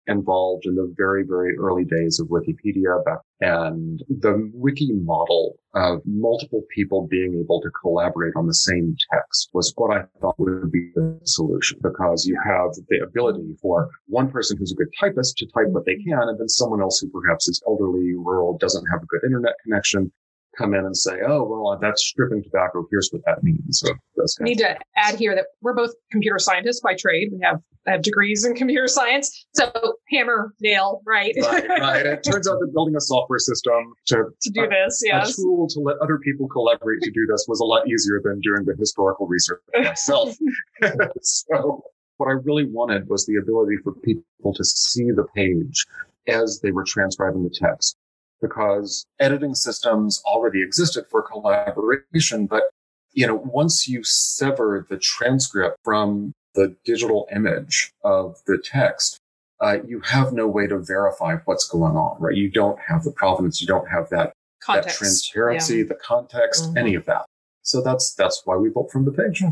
involved 0.06 0.66
in 0.66 0.74
the 0.74 0.92
very, 0.96 1.24
very 1.24 1.56
early 1.58 1.84
days 1.84 2.20
of 2.20 2.28
Wikipedia 2.28 3.04
back 3.04 3.18
and 3.40 4.02
the 4.08 4.50
wiki 4.52 4.92
model 4.92 5.56
of 5.74 6.02
multiple 6.04 6.62
people 6.74 7.06
being 7.06 7.40
able 7.42 7.60
to 7.62 7.70
collaborate 7.70 8.34
on 8.36 8.46
the 8.46 8.54
same 8.54 8.96
text 9.12 9.48
was 9.54 9.72
what 9.76 9.96
I 9.96 10.04
thought 10.20 10.38
would 10.38 10.70
be 10.70 10.90
the 10.94 11.18
solution 11.24 11.78
because 11.82 12.26
you 12.26 12.38
have 12.44 12.70
the 12.88 12.98
ability 13.02 13.56
for 13.62 13.88
one 14.06 14.30
person 14.30 14.58
who's 14.58 14.72
a 14.72 14.74
good 14.74 14.92
typist 14.98 15.38
to 15.38 15.46
type 15.46 15.68
what 15.68 15.86
they 15.86 15.96
can 15.96 16.18
and 16.28 16.38
then 16.38 16.48
someone 16.48 16.82
else 16.82 16.98
who 17.00 17.08
perhaps 17.08 17.48
is 17.48 17.62
elderly, 17.66 18.14
rural, 18.14 18.58
doesn't 18.58 18.86
have 18.92 19.02
a 19.02 19.06
good 19.06 19.24
internet 19.24 19.54
connection 19.62 20.12
come 20.60 20.74
in 20.74 20.84
and 20.84 20.96
say, 20.96 21.18
oh, 21.26 21.42
well, 21.44 21.72
uh, 21.72 21.76
that's 21.76 22.04
stripping 22.04 22.42
tobacco. 22.42 22.86
Here's 22.90 23.08
what 23.10 23.22
that 23.24 23.42
means. 23.42 23.80
So 23.80 23.88
that's 24.16 24.36
I 24.40 24.44
need 24.44 24.58
to 24.58 24.76
add 24.96 25.16
here 25.16 25.34
that 25.34 25.46
we're 25.62 25.74
both 25.74 25.90
computer 26.12 26.38
scientists 26.38 26.80
by 26.80 26.94
trade. 26.94 27.30
We 27.32 27.40
have, 27.42 27.60
have 27.86 28.02
degrees 28.02 28.44
in 28.44 28.54
computer 28.54 28.86
science. 28.86 29.46
So 29.54 29.72
hammer, 30.10 30.54
nail, 30.60 31.00
right? 31.06 31.34
right, 31.42 31.68
right. 31.68 32.06
It 32.06 32.22
turns 32.22 32.46
out 32.46 32.58
that 32.60 32.70
building 32.74 32.96
a 32.96 33.00
software 33.00 33.38
system 33.38 33.92
to, 34.06 34.24
to 34.42 34.50
do 34.50 34.68
this, 34.68 35.02
yes. 35.04 35.38
a 35.38 35.42
tool 35.42 35.66
to 35.68 35.80
let 35.80 35.96
other 36.02 36.18
people 36.18 36.46
collaborate 36.48 37.00
to 37.02 37.10
do 37.10 37.26
this 37.26 37.46
was 37.48 37.60
a 37.60 37.64
lot 37.64 37.88
easier 37.88 38.20
than 38.22 38.40
doing 38.40 38.64
the 38.64 38.74
historical 38.78 39.26
research 39.26 39.62
myself. 39.76 40.36
so 41.22 41.82
what 42.18 42.28
I 42.28 42.32
really 42.32 42.66
wanted 42.66 43.08
was 43.08 43.24
the 43.24 43.36
ability 43.36 43.76
for 43.82 43.92
people 43.94 44.52
to 44.54 44.64
see 44.64 45.10
the 45.10 45.24
page 45.34 45.86
as 46.28 46.60
they 46.62 46.70
were 46.70 46.84
transcribing 46.84 47.42
the 47.42 47.50
text 47.50 47.96
because 48.40 49.04
editing 49.18 49.54
systems 49.54 50.22
already 50.24 50.62
existed 50.62 51.04
for 51.10 51.22
collaboration. 51.22 52.46
But, 52.46 52.64
you 53.12 53.26
know, 53.26 53.36
once 53.36 53.86
you 53.88 54.02
sever 54.04 54.86
the 54.88 54.98
transcript 54.98 55.76
from 55.84 56.32
the 56.54 56.76
digital 56.84 57.28
image 57.34 57.92
of 58.04 58.36
the 58.46 58.58
text, 58.58 59.18
uh, 59.60 59.78
you 59.86 60.00
have 60.00 60.32
no 60.32 60.46
way 60.46 60.66
to 60.66 60.78
verify 60.78 61.36
what's 61.44 61.68
going 61.68 61.96
on, 61.96 62.16
right? 62.20 62.34
You 62.34 62.50
don't 62.50 62.78
have 62.80 63.04
the 63.04 63.12
provenance. 63.12 63.60
You 63.60 63.66
don't 63.66 63.88
have 63.88 64.08
that, 64.10 64.32
that 64.66 64.88
transparency, 64.88 65.78
yeah. 65.78 65.84
the 65.84 65.94
context, 65.96 66.72
Mhm. 66.72 66.78
any 66.78 66.94
of 66.94 67.04
that. 67.06 67.26
So 67.62 67.82
that's, 67.82 68.14
that's 68.14 68.42
why 68.46 68.56
we 68.56 68.70
built 68.70 68.90
from 68.90 69.04
the 69.04 69.12
page. 69.12 69.42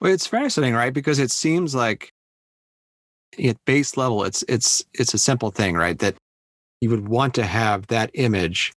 Well, 0.00 0.12
it's 0.12 0.26
fascinating, 0.26 0.74
right? 0.74 0.92
Because 0.92 1.18
it 1.18 1.30
seems 1.30 1.74
like 1.74 2.10
at 3.42 3.56
base 3.64 3.96
level, 3.96 4.24
it's 4.24 4.44
it's 4.48 4.84
it's 4.92 5.14
a 5.14 5.18
simple 5.18 5.50
thing, 5.50 5.74
right? 5.74 5.98
That 5.98 6.14
you 6.84 6.90
would 6.90 7.08
want 7.08 7.32
to 7.34 7.44
have 7.46 7.86
that 7.86 8.10
image 8.12 8.70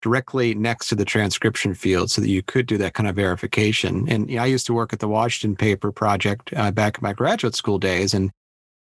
directly 0.00 0.54
next 0.54 0.88
to 0.88 0.94
the 0.94 1.04
transcription 1.04 1.74
field 1.74 2.10
so 2.10 2.22
that 2.22 2.30
you 2.30 2.42
could 2.42 2.64
do 2.64 2.78
that 2.78 2.94
kind 2.94 3.06
of 3.06 3.14
verification. 3.14 4.08
And 4.08 4.30
you 4.30 4.36
know, 4.36 4.42
I 4.42 4.46
used 4.46 4.64
to 4.68 4.72
work 4.72 4.94
at 4.94 5.00
the 5.00 5.08
Washington 5.08 5.54
Paper 5.54 5.92
Project 5.92 6.50
uh, 6.56 6.70
back 6.70 6.96
in 6.96 7.02
my 7.02 7.12
graduate 7.12 7.54
school 7.54 7.78
days, 7.78 8.14
and 8.14 8.30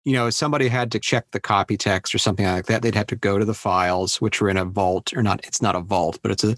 you 0.05 0.13
know, 0.13 0.25
if 0.25 0.33
somebody 0.33 0.69
had 0.69 0.91
to 0.93 0.99
check 0.99 1.25
the 1.31 1.39
copy 1.39 1.77
text 1.77 2.15
or 2.15 2.17
something 2.17 2.47
like 2.47 2.65
that, 2.65 2.81
they'd 2.81 2.95
have 2.95 3.05
to 3.07 3.15
go 3.15 3.37
to 3.37 3.45
the 3.45 3.53
files, 3.53 4.19
which 4.19 4.41
were 4.41 4.49
in 4.49 4.57
a 4.57 4.65
vault, 4.65 5.13
or 5.13 5.21
not. 5.21 5.45
It's 5.45 5.61
not 5.61 5.75
a 5.75 5.81
vault, 5.81 6.17
but 6.23 6.31
it's 6.31 6.43
a 6.43 6.55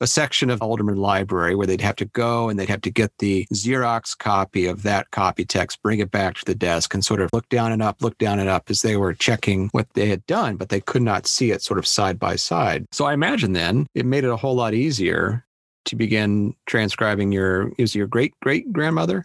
a 0.00 0.06
section 0.06 0.50
of 0.50 0.60
Alderman 0.60 0.96
Library 0.96 1.54
where 1.54 1.66
they'd 1.66 1.80
have 1.80 1.96
to 1.96 2.04
go 2.04 2.48
and 2.48 2.58
they'd 2.58 2.68
have 2.68 2.80
to 2.82 2.90
get 2.90 3.12
the 3.18 3.46
Xerox 3.52 4.18
copy 4.18 4.66
of 4.66 4.82
that 4.82 5.10
copy 5.12 5.44
text, 5.44 5.82
bring 5.82 6.00
it 6.00 6.10
back 6.10 6.34
to 6.36 6.44
the 6.44 6.54
desk 6.54 6.92
and 6.92 7.04
sort 7.04 7.20
of 7.20 7.30
look 7.32 7.48
down 7.48 7.70
and 7.70 7.82
up, 7.82 8.02
look 8.02 8.18
down 8.18 8.40
and 8.40 8.48
up 8.48 8.68
as 8.68 8.82
they 8.82 8.96
were 8.96 9.14
checking 9.14 9.68
what 9.70 9.88
they 9.94 10.06
had 10.08 10.26
done, 10.26 10.56
but 10.56 10.70
they 10.70 10.80
could 10.80 11.02
not 11.02 11.26
see 11.26 11.50
it 11.52 11.62
sort 11.62 11.78
of 11.78 11.86
side 11.86 12.18
by 12.18 12.36
side. 12.36 12.86
So 12.92 13.04
I 13.04 13.14
imagine 13.14 13.52
then 13.52 13.86
it 13.94 14.04
made 14.04 14.24
it 14.24 14.30
a 14.30 14.36
whole 14.36 14.56
lot 14.56 14.74
easier 14.74 15.46
to 15.84 15.96
begin 15.96 16.54
transcribing 16.66 17.32
your, 17.32 17.72
is 17.78 17.94
your 17.94 18.06
great 18.06 18.34
great 18.40 18.72
grandmother? 18.72 19.24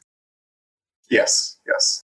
Yes, 1.09 1.57
yes. 1.67 2.03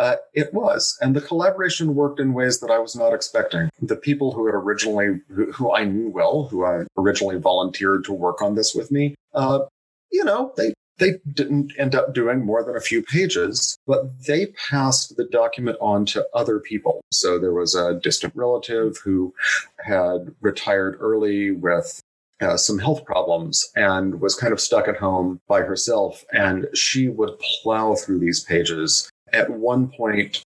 Uh, 0.00 0.16
it 0.32 0.52
was. 0.54 0.96
And 1.02 1.14
the 1.14 1.20
collaboration 1.20 1.94
worked 1.94 2.20
in 2.20 2.32
ways 2.32 2.60
that 2.60 2.70
I 2.70 2.78
was 2.78 2.96
not 2.96 3.12
expecting. 3.12 3.68
The 3.82 3.96
people 3.96 4.32
who 4.32 4.46
had 4.46 4.54
originally, 4.54 5.20
who, 5.28 5.52
who 5.52 5.74
I 5.74 5.84
knew 5.84 6.08
well, 6.08 6.48
who 6.50 6.64
I 6.64 6.84
originally 6.96 7.36
volunteered 7.36 8.04
to 8.04 8.14
work 8.14 8.40
on 8.40 8.54
this 8.54 8.74
with 8.74 8.90
me, 8.90 9.14
uh, 9.34 9.60
you 10.10 10.24
know, 10.24 10.54
they, 10.56 10.72
they 10.96 11.18
didn't 11.34 11.72
end 11.78 11.94
up 11.94 12.14
doing 12.14 12.46
more 12.46 12.64
than 12.64 12.76
a 12.76 12.80
few 12.80 13.02
pages, 13.02 13.76
but 13.86 14.24
they 14.26 14.46
passed 14.70 15.18
the 15.18 15.24
document 15.24 15.76
on 15.82 16.06
to 16.06 16.26
other 16.32 16.60
people. 16.60 17.02
So 17.12 17.38
there 17.38 17.52
was 17.52 17.74
a 17.74 18.00
distant 18.02 18.34
relative 18.34 18.96
who 19.04 19.34
had 19.84 20.34
retired 20.40 20.96
early 20.98 21.50
with 21.50 22.00
uh, 22.40 22.56
some 22.56 22.78
health 22.78 23.04
problems 23.04 23.70
and 23.76 24.20
was 24.20 24.34
kind 24.34 24.52
of 24.52 24.60
stuck 24.60 24.88
at 24.88 24.96
home 24.96 25.40
by 25.46 25.60
herself. 25.60 26.24
And 26.32 26.68
she 26.72 27.08
would 27.08 27.38
plow 27.38 27.94
through 27.94 28.20
these 28.20 28.40
pages. 28.40 29.10
At 29.32 29.50
one 29.50 29.88
point, 29.88 30.42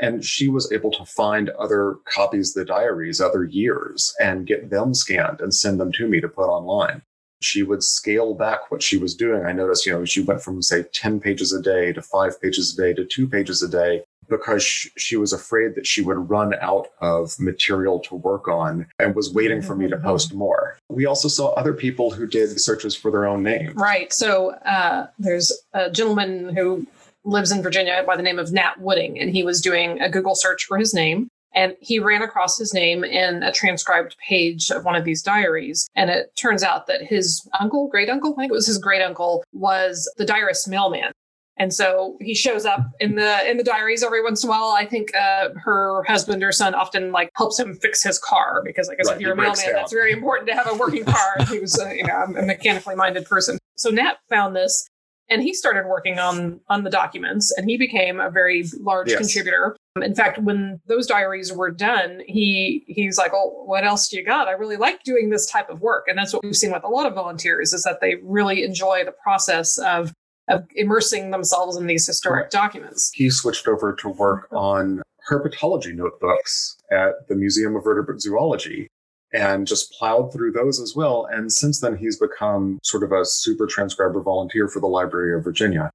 and 0.00 0.24
she 0.24 0.48
was 0.48 0.70
able 0.72 0.90
to 0.92 1.04
find 1.04 1.50
other 1.50 1.96
copies 2.04 2.56
of 2.56 2.60
the 2.60 2.72
diaries, 2.72 3.20
other 3.20 3.44
years, 3.44 4.14
and 4.20 4.46
get 4.46 4.70
them 4.70 4.94
scanned 4.94 5.40
and 5.40 5.54
send 5.54 5.80
them 5.80 5.92
to 5.92 6.08
me 6.08 6.20
to 6.20 6.28
put 6.28 6.48
online. 6.48 7.02
She 7.42 7.62
would 7.62 7.82
scale 7.82 8.34
back 8.34 8.70
what 8.70 8.82
she 8.82 8.96
was 8.96 9.14
doing. 9.14 9.44
I 9.44 9.52
noticed, 9.52 9.84
you 9.86 9.92
know, 9.92 10.04
she 10.04 10.22
went 10.22 10.42
from, 10.42 10.62
say, 10.62 10.84
10 10.92 11.20
pages 11.20 11.52
a 11.52 11.60
day 11.60 11.92
to 11.92 12.00
five 12.00 12.40
pages 12.40 12.72
a 12.72 12.82
day 12.82 12.94
to 12.94 13.04
two 13.04 13.28
pages 13.28 13.62
a 13.62 13.68
day 13.68 14.04
because 14.28 14.64
she 14.64 15.16
was 15.16 15.32
afraid 15.32 15.74
that 15.74 15.86
she 15.86 16.02
would 16.02 16.30
run 16.30 16.54
out 16.60 16.88
of 17.00 17.38
material 17.38 18.00
to 18.00 18.14
work 18.14 18.48
on 18.48 18.86
and 18.98 19.14
was 19.14 19.32
waiting 19.32 19.62
for 19.62 19.76
me 19.76 19.88
to 19.88 19.96
post 19.98 20.34
more. 20.34 20.78
We 20.88 21.06
also 21.06 21.28
saw 21.28 21.52
other 21.52 21.72
people 21.72 22.10
who 22.10 22.26
did 22.26 22.58
searches 22.60 22.96
for 22.96 23.10
their 23.10 23.26
own 23.26 23.42
name. 23.42 23.74
Right. 23.74 24.12
So 24.12 24.50
uh, 24.50 25.06
there's 25.18 25.52
a 25.72 25.90
gentleman 25.90 26.56
who 26.56 26.86
lives 27.26 27.50
in 27.50 27.62
Virginia 27.62 28.02
by 28.06 28.16
the 28.16 28.22
name 28.22 28.38
of 28.38 28.52
Nat 28.52 28.74
Wooding, 28.78 29.18
and 29.18 29.30
he 29.30 29.42
was 29.42 29.60
doing 29.60 30.00
a 30.00 30.08
Google 30.08 30.34
search 30.34 30.64
for 30.64 30.78
his 30.78 30.94
name. 30.94 31.28
And 31.54 31.74
he 31.80 31.98
ran 31.98 32.20
across 32.22 32.58
his 32.58 32.74
name 32.74 33.02
in 33.02 33.42
a 33.42 33.50
transcribed 33.50 34.14
page 34.18 34.70
of 34.70 34.84
one 34.84 34.94
of 34.94 35.04
these 35.04 35.22
diaries. 35.22 35.88
And 35.96 36.10
it 36.10 36.30
turns 36.36 36.62
out 36.62 36.86
that 36.86 37.02
his 37.02 37.48
uncle, 37.58 37.88
great 37.88 38.10
uncle, 38.10 38.34
I 38.34 38.42
think 38.42 38.52
it 38.52 38.54
was 38.54 38.66
his 38.66 38.76
great 38.76 39.00
uncle, 39.00 39.42
was 39.54 40.10
the 40.18 40.26
diarist 40.26 40.68
mailman. 40.68 41.12
And 41.58 41.72
so 41.72 42.18
he 42.20 42.34
shows 42.34 42.66
up 42.66 42.82
in 43.00 43.14
the 43.14 43.50
in 43.50 43.56
the 43.56 43.64
diaries 43.64 44.02
every 44.02 44.22
once 44.22 44.44
in 44.44 44.48
a 44.48 44.52
while. 44.52 44.74
I 44.76 44.84
think 44.84 45.14
uh, 45.16 45.48
her 45.56 46.04
husband 46.04 46.42
or 46.44 46.52
son 46.52 46.74
often 46.74 47.10
like 47.12 47.30
helps 47.34 47.58
him 47.58 47.74
fix 47.76 48.02
his 48.02 48.18
car 48.18 48.60
because 48.62 48.90
I 48.90 48.94
guess 48.94 49.06
Right, 49.06 49.16
if 49.16 49.22
you're 49.22 49.32
a 49.32 49.36
mailman, 49.36 49.72
that's 49.72 49.92
very 49.92 50.12
important 50.12 50.50
to 50.50 50.54
have 50.54 50.70
a 50.70 50.74
working 50.74 51.06
car. 51.06 51.36
he 51.48 51.58
was, 51.58 51.80
uh, 51.80 51.88
you 51.88 52.04
know, 52.04 52.24
a 52.36 52.42
mechanically 52.44 52.94
minded 52.94 53.24
person. 53.24 53.58
So 53.76 53.88
Nat 53.88 54.16
found 54.28 54.54
this 54.54 54.86
and 55.28 55.42
he 55.42 55.52
started 55.52 55.86
working 55.86 56.18
on 56.18 56.60
on 56.68 56.84
the 56.84 56.90
documents 56.90 57.52
and 57.56 57.68
he 57.68 57.76
became 57.76 58.20
a 58.20 58.30
very 58.30 58.64
large 58.80 59.10
yes. 59.10 59.18
contributor 59.18 59.76
in 60.02 60.14
fact 60.14 60.38
when 60.38 60.80
those 60.86 61.06
diaries 61.06 61.52
were 61.52 61.70
done 61.70 62.20
he 62.26 62.84
he's 62.86 63.18
like 63.18 63.32
oh 63.34 63.64
what 63.64 63.84
else 63.84 64.08
do 64.08 64.16
you 64.16 64.24
got 64.24 64.48
i 64.48 64.52
really 64.52 64.76
like 64.76 65.02
doing 65.02 65.30
this 65.30 65.46
type 65.46 65.68
of 65.68 65.80
work 65.80 66.04
and 66.08 66.18
that's 66.18 66.32
what 66.32 66.42
we've 66.44 66.56
seen 66.56 66.72
with 66.72 66.84
a 66.84 66.88
lot 66.88 67.06
of 67.06 67.14
volunteers 67.14 67.72
is 67.72 67.82
that 67.82 68.00
they 68.00 68.16
really 68.22 68.62
enjoy 68.64 69.04
the 69.04 69.14
process 69.22 69.78
of 69.78 70.12
of 70.48 70.64
immersing 70.76 71.32
themselves 71.32 71.76
in 71.76 71.86
these 71.86 72.06
historic 72.06 72.44
right. 72.44 72.50
documents 72.50 73.10
he 73.14 73.30
switched 73.30 73.66
over 73.66 73.92
to 73.94 74.08
work 74.08 74.48
on 74.52 75.02
herpetology 75.28 75.94
notebooks 75.94 76.76
at 76.92 77.26
the 77.28 77.34
museum 77.34 77.74
of 77.74 77.82
vertebrate 77.82 78.20
zoology 78.20 78.88
and 79.36 79.66
just 79.66 79.92
plowed 79.92 80.32
through 80.32 80.52
those 80.52 80.80
as 80.80 80.94
well. 80.96 81.28
And 81.30 81.52
since 81.52 81.80
then, 81.80 81.96
he's 81.96 82.18
become 82.18 82.78
sort 82.82 83.02
of 83.02 83.12
a 83.12 83.24
super 83.24 83.66
transcriber 83.66 84.22
volunteer 84.22 84.66
for 84.66 84.80
the 84.80 84.86
Library 84.86 85.36
of 85.36 85.44
Virginia. 85.44 85.90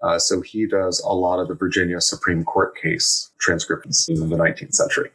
Uh, 0.00 0.18
so 0.18 0.40
he 0.40 0.66
does 0.66 1.00
a 1.00 1.12
lot 1.12 1.40
of 1.40 1.48
the 1.48 1.54
Virginia 1.54 2.00
Supreme 2.00 2.44
Court 2.44 2.76
case 2.76 3.30
transcriptions 3.40 4.06
in 4.08 4.28
the 4.28 4.36
19th 4.36 4.74
century. 4.74 5.10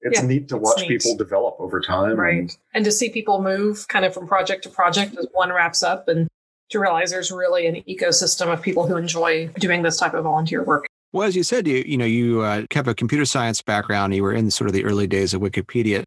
It's 0.00 0.20
yeah, 0.20 0.26
neat 0.26 0.48
to 0.48 0.56
watch 0.56 0.80
neat. 0.80 0.88
people 0.88 1.16
develop 1.16 1.56
over 1.58 1.80
time. 1.80 2.18
Right. 2.18 2.38
And, 2.38 2.56
and 2.74 2.84
to 2.84 2.92
see 2.92 3.10
people 3.10 3.42
move 3.42 3.86
kind 3.88 4.04
of 4.04 4.14
from 4.14 4.26
project 4.26 4.62
to 4.64 4.68
project 4.68 5.16
as 5.16 5.26
one 5.32 5.52
wraps 5.52 5.82
up 5.82 6.08
and 6.08 6.28
to 6.70 6.80
realize 6.80 7.10
there's 7.10 7.30
really 7.30 7.66
an 7.66 7.82
ecosystem 7.88 8.52
of 8.52 8.62
people 8.62 8.86
who 8.86 8.96
enjoy 8.96 9.48
doing 9.58 9.82
this 9.82 9.98
type 9.98 10.14
of 10.14 10.24
volunteer 10.24 10.64
work. 10.64 10.86
Well, 11.12 11.28
as 11.28 11.36
you 11.36 11.42
said, 11.42 11.68
you 11.68 11.84
you 11.86 11.98
know 11.98 12.06
you 12.06 12.40
uh, 12.40 12.62
have 12.72 12.88
a 12.88 12.94
computer 12.94 13.26
science 13.26 13.60
background. 13.60 14.14
You 14.14 14.22
were 14.22 14.32
in 14.32 14.50
sort 14.50 14.68
of 14.68 14.74
the 14.74 14.84
early 14.84 15.06
days 15.06 15.34
of 15.34 15.42
Wikipedia 15.42 16.04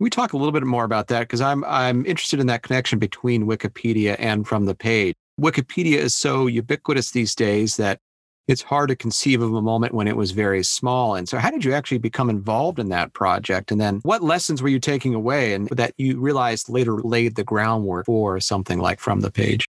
we 0.00 0.10
talk 0.10 0.32
a 0.32 0.36
little 0.36 0.52
bit 0.52 0.62
more 0.62 0.84
about 0.84 1.08
that 1.08 1.20
because 1.20 1.40
I'm 1.40 1.64
I'm 1.64 2.06
interested 2.06 2.40
in 2.40 2.46
that 2.46 2.62
connection 2.62 2.98
between 2.98 3.46
Wikipedia 3.46 4.16
and 4.18 4.46
from 4.46 4.66
the 4.66 4.74
page. 4.74 5.14
Wikipedia 5.40 5.98
is 5.98 6.14
so 6.14 6.46
ubiquitous 6.46 7.10
these 7.10 7.34
days 7.34 7.76
that 7.76 8.00
it's 8.48 8.62
hard 8.62 8.88
to 8.88 8.96
conceive 8.96 9.42
of 9.42 9.52
a 9.52 9.60
moment 9.60 9.92
when 9.92 10.08
it 10.08 10.16
was 10.16 10.30
very 10.30 10.64
small. 10.64 11.14
And 11.14 11.28
so 11.28 11.38
how 11.38 11.50
did 11.50 11.64
you 11.64 11.74
actually 11.74 11.98
become 11.98 12.30
involved 12.30 12.78
in 12.78 12.88
that 12.88 13.12
project? 13.12 13.70
And 13.70 13.80
then 13.80 14.00
what 14.04 14.22
lessons 14.22 14.62
were 14.62 14.68
you 14.68 14.80
taking 14.80 15.14
away 15.14 15.52
and 15.52 15.68
that 15.68 15.92
you 15.98 16.18
realized 16.18 16.70
later 16.70 16.94
laid 16.94 17.36
the 17.36 17.44
groundwork 17.44 18.06
for 18.06 18.40
something 18.40 18.78
like 18.78 19.00
from 19.00 19.20
the 19.20 19.30
page? 19.30 19.66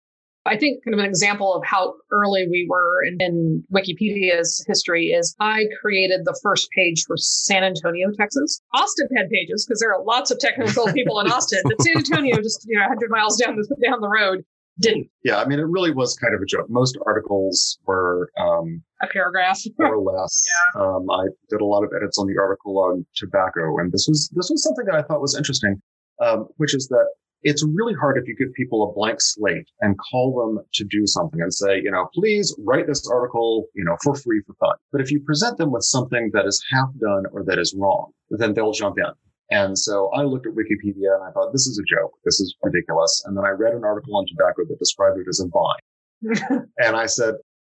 I 0.46 0.56
think 0.56 0.84
kind 0.84 0.94
of 0.94 1.00
an 1.00 1.06
example 1.06 1.54
of 1.54 1.64
how 1.64 1.94
early 2.10 2.46
we 2.48 2.66
were 2.68 3.04
in, 3.04 3.16
in, 3.20 3.64
Wikipedia's 3.72 4.64
history 4.66 5.06
is 5.06 5.34
I 5.40 5.64
created 5.80 6.24
the 6.24 6.38
first 6.42 6.70
page 6.70 7.04
for 7.06 7.16
San 7.16 7.64
Antonio, 7.64 8.08
Texas. 8.16 8.60
Austin 8.74 9.08
had 9.16 9.28
pages 9.28 9.66
because 9.66 9.80
there 9.80 9.92
are 9.92 10.02
lots 10.04 10.30
of 10.30 10.38
technical 10.38 10.92
people 10.92 11.20
in 11.20 11.26
Austin, 11.32 11.60
but 11.64 11.80
San 11.82 11.98
Antonio, 11.98 12.36
just 12.36 12.64
you 12.68 12.76
know, 12.76 12.82
100 12.82 13.10
miles 13.10 13.36
down 13.36 13.56
the 13.56 13.76
down 13.82 14.00
the 14.00 14.08
road, 14.08 14.44
didn't. 14.78 15.08
Yeah, 15.24 15.40
I 15.40 15.46
mean, 15.46 15.58
it 15.58 15.66
really 15.66 15.90
was 15.90 16.16
kind 16.16 16.34
of 16.34 16.40
a 16.40 16.46
joke. 16.46 16.66
Most 16.68 16.98
articles 17.06 17.78
were 17.86 18.30
um, 18.38 18.82
a 19.02 19.06
paragraph, 19.06 19.60
or 19.78 19.98
less. 19.98 20.46
yeah. 20.76 20.82
Um, 20.82 21.10
I 21.10 21.26
did 21.50 21.60
a 21.60 21.64
lot 21.64 21.82
of 21.82 21.90
edits 21.96 22.18
on 22.18 22.26
the 22.26 22.38
article 22.40 22.78
on 22.78 23.06
tobacco, 23.14 23.78
and 23.78 23.92
this 23.92 24.06
was 24.08 24.30
this 24.34 24.50
was 24.50 24.62
something 24.62 24.84
that 24.86 24.94
I 24.94 25.02
thought 25.02 25.20
was 25.20 25.36
interesting, 25.36 25.80
um, 26.22 26.48
which 26.56 26.74
is 26.74 26.88
that 26.88 27.06
it's 27.42 27.64
really 27.64 27.94
hard 27.94 28.18
if 28.18 28.26
you 28.26 28.34
give 28.36 28.52
people 28.54 28.82
a 28.82 28.92
blank 28.92 29.20
slate 29.20 29.68
and 29.80 29.96
call 30.10 30.34
them 30.36 30.64
to 30.74 30.84
do 30.84 31.06
something 31.06 31.40
and 31.40 31.52
say, 31.52 31.80
you 31.82 31.90
know, 31.90 32.08
please 32.14 32.54
write 32.64 32.86
this 32.86 33.06
article, 33.08 33.66
you 33.74 33.84
know, 33.84 33.96
for 34.02 34.14
free 34.14 34.42
for 34.46 34.54
fun. 34.54 34.76
But 34.92 35.00
if 35.00 35.10
you 35.10 35.20
present 35.20 35.58
them 35.58 35.70
with 35.70 35.82
something 35.82 36.30
that 36.32 36.46
is 36.46 36.62
half 36.72 36.88
done 37.00 37.24
or 37.32 37.44
that 37.44 37.58
is 37.58 37.74
wrong, 37.78 38.10
then 38.30 38.54
they'll 38.54 38.72
jump 38.72 38.98
in. 38.98 39.12
And 39.50 39.78
so 39.78 40.08
I 40.08 40.22
looked 40.22 40.46
at 40.46 40.54
Wikipedia 40.54 41.14
and 41.14 41.24
I 41.24 41.30
thought, 41.30 41.52
this 41.52 41.66
is 41.66 41.78
a 41.78 41.94
joke. 41.96 42.12
This 42.24 42.40
is 42.40 42.54
ridiculous. 42.62 43.22
And 43.26 43.36
then 43.36 43.44
I 43.44 43.50
read 43.50 43.74
an 43.74 43.84
article 43.84 44.16
on 44.16 44.26
tobacco 44.26 44.64
that 44.68 44.78
described 44.78 45.18
it 45.18 45.26
as 45.28 45.40
a 45.40 45.46
vine. 45.48 46.66
and 46.78 46.96
I 46.96 47.06
said, 47.06 47.34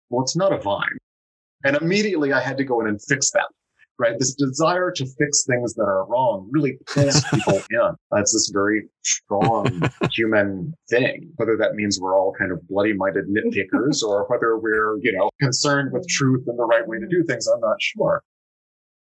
well, 0.09 0.23
it's 0.23 0.37
not 0.37 0.53
a 0.53 0.59
vine. 0.59 0.97
And 1.65 1.77
immediately 1.77 2.33
I 2.33 2.41
had 2.41 2.57
to 2.57 2.65
go 2.65 2.81
in 2.81 2.87
and 2.87 3.03
fix 3.03 3.31
that 3.33 3.49
right? 3.99 4.19
This 4.19 4.35
desire 4.35 4.91
to 4.93 5.07
fix 5.19 5.45
things 5.45 5.75
that 5.75 5.83
are 5.83 6.07
wrong 6.07 6.49
really 6.51 6.79
pulls 6.87 7.23
people 7.33 7.61
in. 7.71 7.95
That's 8.11 8.33
this 8.33 8.51
very 8.53 8.89
strong 9.03 9.83
human 10.13 10.73
thing, 10.89 11.31
whether 11.37 11.57
that 11.57 11.75
means 11.75 11.99
we're 12.01 12.19
all 12.19 12.33
kind 12.39 12.53
of 12.53 12.67
bloody 12.69 12.93
minded 12.93 13.27
nitpickers 13.27 14.03
or 14.03 14.27
whether 14.29 14.57
we're, 14.59 14.99
you 15.01 15.13
know, 15.13 15.31
concerned 15.41 15.93
with 15.93 16.07
truth 16.09 16.45
and 16.47 16.59
the 16.59 16.65
right 16.65 16.87
way 16.87 16.99
to 16.99 17.07
do 17.07 17.25
things. 17.25 17.47
I'm 17.47 17.61
not 17.61 17.81
sure. 17.81 18.23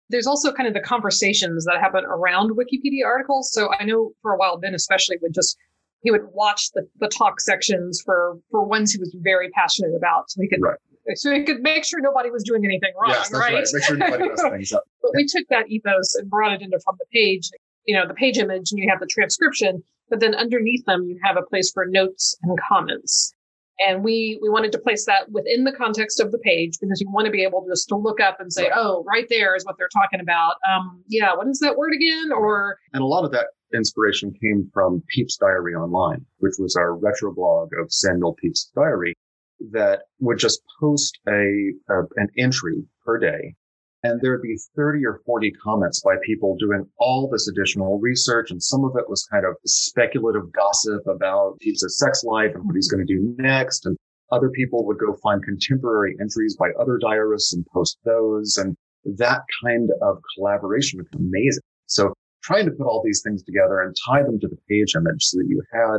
There's 0.08 0.26
also 0.28 0.52
kind 0.52 0.68
of 0.68 0.74
the 0.74 0.80
conversations 0.80 1.64
that 1.64 1.80
happen 1.80 2.04
around 2.04 2.52
Wikipedia 2.52 3.04
articles. 3.04 3.52
So 3.52 3.70
I 3.78 3.84
know 3.84 4.12
for 4.22 4.34
a 4.34 4.38
while, 4.38 4.56
Ben 4.56 4.74
especially 4.74 5.16
would 5.20 5.34
just 5.34 5.56
he 6.02 6.12
would 6.12 6.28
watch 6.32 6.70
the, 6.72 6.86
the 7.00 7.08
talk 7.08 7.40
sections 7.40 8.00
for 8.04 8.38
for 8.50 8.64
ones 8.64 8.92
he 8.92 9.00
was 9.00 9.14
very 9.22 9.50
passionate 9.50 9.94
about 9.96 10.30
so 10.30 10.40
he 10.40 10.48
could 10.48 10.60
right 10.62 10.78
so 11.14 11.32
he 11.32 11.44
could 11.44 11.60
make 11.60 11.84
sure 11.84 12.00
nobody 12.00 12.30
was 12.30 12.42
doing 12.42 12.64
anything 12.64 12.92
wrong, 13.00 13.12
yes, 13.12 13.32
right? 13.32 13.54
right? 13.54 13.66
Make 13.72 13.84
sure 13.84 13.96
nobody 13.96 14.28
messed 14.28 14.42
things 14.42 14.72
up. 14.72 14.84
but 15.02 15.12
we 15.14 15.26
took 15.26 15.46
that 15.48 15.68
ethos 15.68 16.14
and 16.16 16.28
brought 16.28 16.52
it 16.52 16.62
into 16.62 16.78
from 16.84 16.96
the 16.98 17.06
page, 17.12 17.50
you 17.86 17.96
know, 17.96 18.06
the 18.06 18.14
page 18.14 18.38
image, 18.38 18.70
and 18.72 18.78
you 18.78 18.88
have 18.90 19.00
the 19.00 19.06
transcription, 19.06 19.82
but 20.10 20.20
then 20.20 20.34
underneath 20.34 20.84
them 20.86 21.04
you 21.04 21.18
have 21.22 21.36
a 21.36 21.42
place 21.42 21.70
for 21.72 21.86
notes 21.86 22.36
and 22.42 22.58
comments. 22.68 23.32
And 23.86 24.02
we 24.02 24.38
we 24.40 24.48
wanted 24.48 24.72
to 24.72 24.78
place 24.78 25.04
that 25.04 25.30
within 25.30 25.64
the 25.64 25.72
context 25.72 26.18
of 26.18 26.32
the 26.32 26.38
page 26.38 26.78
because 26.80 26.98
you 26.98 27.10
want 27.10 27.26
to 27.26 27.30
be 27.30 27.42
able 27.42 27.66
just 27.68 27.88
to 27.88 27.96
look 27.96 28.20
up 28.20 28.40
and 28.40 28.50
say, 28.50 28.64
right. 28.64 28.72
oh, 28.74 29.04
right 29.06 29.26
there 29.28 29.54
is 29.54 29.66
what 29.66 29.76
they're 29.76 29.90
talking 29.92 30.20
about. 30.20 30.54
Um, 30.66 31.02
yeah, 31.08 31.34
what 31.34 31.46
is 31.46 31.58
that 31.58 31.76
word 31.76 31.92
again? 31.92 32.32
Or 32.32 32.78
and 32.94 33.02
a 33.02 33.06
lot 33.06 33.26
of 33.26 33.32
that 33.32 33.48
inspiration 33.74 34.32
came 34.40 34.70
from 34.72 35.02
Pepys' 35.14 35.36
Diary 35.36 35.74
Online, 35.74 36.24
which 36.38 36.54
was 36.58 36.74
our 36.74 36.96
retro 36.96 37.34
blog 37.34 37.68
of 37.78 37.92
Samuel 37.92 38.34
Pepys' 38.42 38.70
diary 38.74 39.14
that 39.72 40.02
would 40.20 40.38
just 40.38 40.60
post 40.80 41.18
a, 41.28 41.72
a, 41.88 42.02
an 42.16 42.28
entry 42.38 42.82
per 43.04 43.18
day 43.18 43.54
and 44.06 44.20
there 44.20 44.32
would 44.32 44.42
be 44.42 44.58
30 44.76 45.04
or 45.04 45.20
40 45.26 45.50
comments 45.52 46.00
by 46.00 46.14
people 46.24 46.56
doing 46.58 46.86
all 46.98 47.28
this 47.28 47.48
additional 47.48 47.98
research 47.98 48.50
and 48.50 48.62
some 48.62 48.84
of 48.84 48.92
it 48.96 49.08
was 49.08 49.26
kind 49.30 49.44
of 49.44 49.54
speculative 49.64 50.52
gossip 50.52 51.06
about 51.06 51.58
Pepys' 51.60 51.98
sex 51.98 52.22
life 52.24 52.52
and 52.54 52.64
what 52.64 52.76
he's 52.76 52.90
going 52.90 53.04
to 53.04 53.12
do 53.12 53.34
next 53.38 53.86
and 53.86 53.96
other 54.30 54.50
people 54.50 54.84
would 54.86 54.98
go 54.98 55.14
find 55.22 55.42
contemporary 55.42 56.16
entries 56.20 56.56
by 56.56 56.68
other 56.80 56.98
diarists 56.98 57.54
and 57.54 57.66
post 57.72 57.98
those 58.04 58.56
and 58.56 58.76
that 59.18 59.42
kind 59.64 59.90
of 60.02 60.18
collaboration 60.34 60.98
was 60.98 61.06
amazing. 61.14 61.62
So 61.86 62.12
trying 62.42 62.66
to 62.66 62.72
put 62.72 62.86
all 62.86 63.02
these 63.04 63.22
things 63.24 63.42
together 63.44 63.80
and 63.80 63.94
tie 64.06 64.22
them 64.22 64.40
to 64.40 64.48
the 64.48 64.58
page 64.68 64.94
image 64.96 65.24
so 65.24 65.38
that 65.38 65.46
you 65.48 65.62
had 65.72 65.98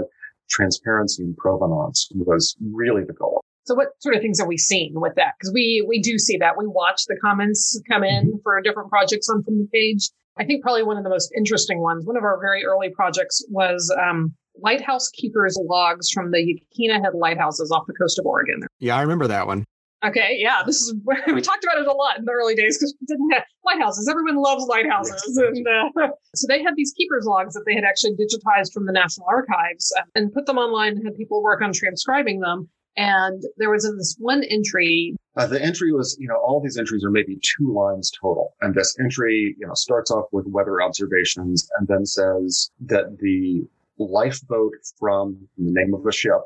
transparency 0.50 1.24
and 1.24 1.36
provenance 1.38 2.10
was 2.16 2.56
really 2.62 3.04
the 3.04 3.14
goal 3.14 3.44
so 3.68 3.76
what 3.76 3.90
sort 4.00 4.16
of 4.16 4.22
things 4.22 4.40
are 4.40 4.48
we 4.48 4.58
seeing 4.58 4.94
with 5.00 5.14
that? 5.16 5.34
Because 5.38 5.54
we 5.54 5.86
we 5.88 6.02
do 6.02 6.18
see 6.18 6.38
that. 6.38 6.58
We 6.58 6.66
watch 6.68 7.04
the 7.08 7.18
comments 7.22 7.80
come 7.92 8.04
in 8.04 8.28
mm-hmm. 8.28 8.38
for 8.42 8.62
different 8.62 8.90
projects 8.90 9.30
on 9.30 9.44
from 9.44 9.60
the 9.60 9.68
page. 9.74 10.10
I 10.40 10.46
think 10.46 10.64
probably 10.64 10.84
one 10.84 10.98
of 10.98 11.04
the 11.04 11.10
most 11.10 11.32
interesting 11.36 11.82
ones, 11.82 12.06
one 12.06 12.16
of 12.16 12.24
our 12.24 12.40
very 12.40 12.64
early 12.64 12.90
projects 12.90 13.46
was 13.50 13.94
um, 14.02 14.34
lighthouse 14.62 15.10
keepers 15.10 15.60
logs 15.62 16.10
from 16.12 16.32
the 16.32 16.38
Yaquina 16.38 17.02
Head 17.04 17.14
lighthouses 17.14 17.72
off 17.72 17.88
the 17.88 17.94
coast 17.94 18.20
of 18.20 18.26
Oregon. 18.26 18.62
Yeah, 18.80 18.96
I 18.96 19.02
remember 19.02 19.28
that 19.28 19.48
one. 19.48 19.66
Okay, 20.06 20.38
yeah, 20.40 20.62
this 20.64 20.76
is 20.78 20.94
we 21.28 21.42
talked 21.42 21.64
about 21.64 21.82
it 21.82 21.88
a 21.88 21.92
lot 21.92 22.20
in 22.20 22.26
the 22.26 22.32
early 22.32 22.56
days 22.56 22.78
because 22.78 22.96
we 23.02 23.08
didn't 23.08 23.32
have 23.32 23.44
lighthouses. 23.66 24.08
Everyone 24.08 24.36
loves 24.36 24.66
lighthouses, 24.66 25.38
and 25.38 25.68
uh, 25.68 26.08
so 26.36 26.46
they 26.48 26.62
had 26.64 26.76
these 26.78 26.94
keepers 26.96 27.26
logs 27.26 27.56
that 27.56 27.64
they 27.66 27.74
had 27.74 27.84
actually 27.84 28.12
digitized 28.12 28.72
from 28.74 28.86
the 28.86 28.94
National 28.94 29.26
Archives 29.28 29.92
and 30.16 30.32
put 30.32 30.46
them 30.46 30.58
online 30.58 30.94
and 30.94 31.04
had 31.04 31.16
people 31.16 31.42
work 31.44 31.62
on 31.62 31.74
transcribing 31.74 32.40
them. 32.40 32.70
And 32.98 33.44
there 33.58 33.70
was 33.70 33.84
this 33.84 34.16
one 34.20 34.44
entry. 34.44 35.16
Uh, 35.36 35.46
the 35.46 35.62
entry 35.62 35.92
was, 35.94 36.18
you 36.20 36.28
know, 36.28 36.38
all 36.38 36.60
these 36.60 36.78
entries 36.78 37.06
are 37.06 37.12
maybe 37.12 37.40
two 37.58 37.72
lines 37.72 38.12
total. 38.20 38.56
And 38.62 38.74
this 38.74 38.96
entry, 39.00 39.56
you 39.60 39.68
know, 39.68 39.76
starts 39.76 40.10
off 40.10 40.26
with 40.32 40.48
weather 40.48 40.82
observations 40.82 41.70
and 41.78 41.88
then 41.88 42.08
says 42.08 42.72
that 42.82 43.20
the 43.20 43.68
lifeboat 44.00 44.74
from 45.00 45.48
the 45.58 45.72
name 45.72 45.94
of 45.94 46.04
the 46.04 46.12
ship 46.12 46.42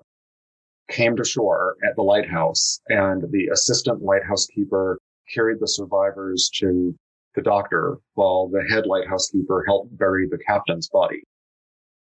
came 0.90 1.16
to 1.16 1.24
shore 1.24 1.78
at 1.88 1.96
the 1.96 2.02
lighthouse 2.02 2.82
and 2.90 3.24
the 3.32 3.48
assistant 3.54 4.02
lighthouse 4.02 4.46
keeper 4.48 5.00
carried 5.34 5.60
the 5.62 5.68
survivors 5.68 6.50
to 6.54 6.94
the 7.36 7.42
doctor 7.42 7.98
while 8.16 8.50
the 8.50 8.64
head 8.70 8.86
lighthouse 8.86 9.30
keeper 9.30 9.64
helped 9.66 9.98
bury 9.98 10.28
the 10.30 10.38
captain's 10.38 10.90
body 10.90 11.24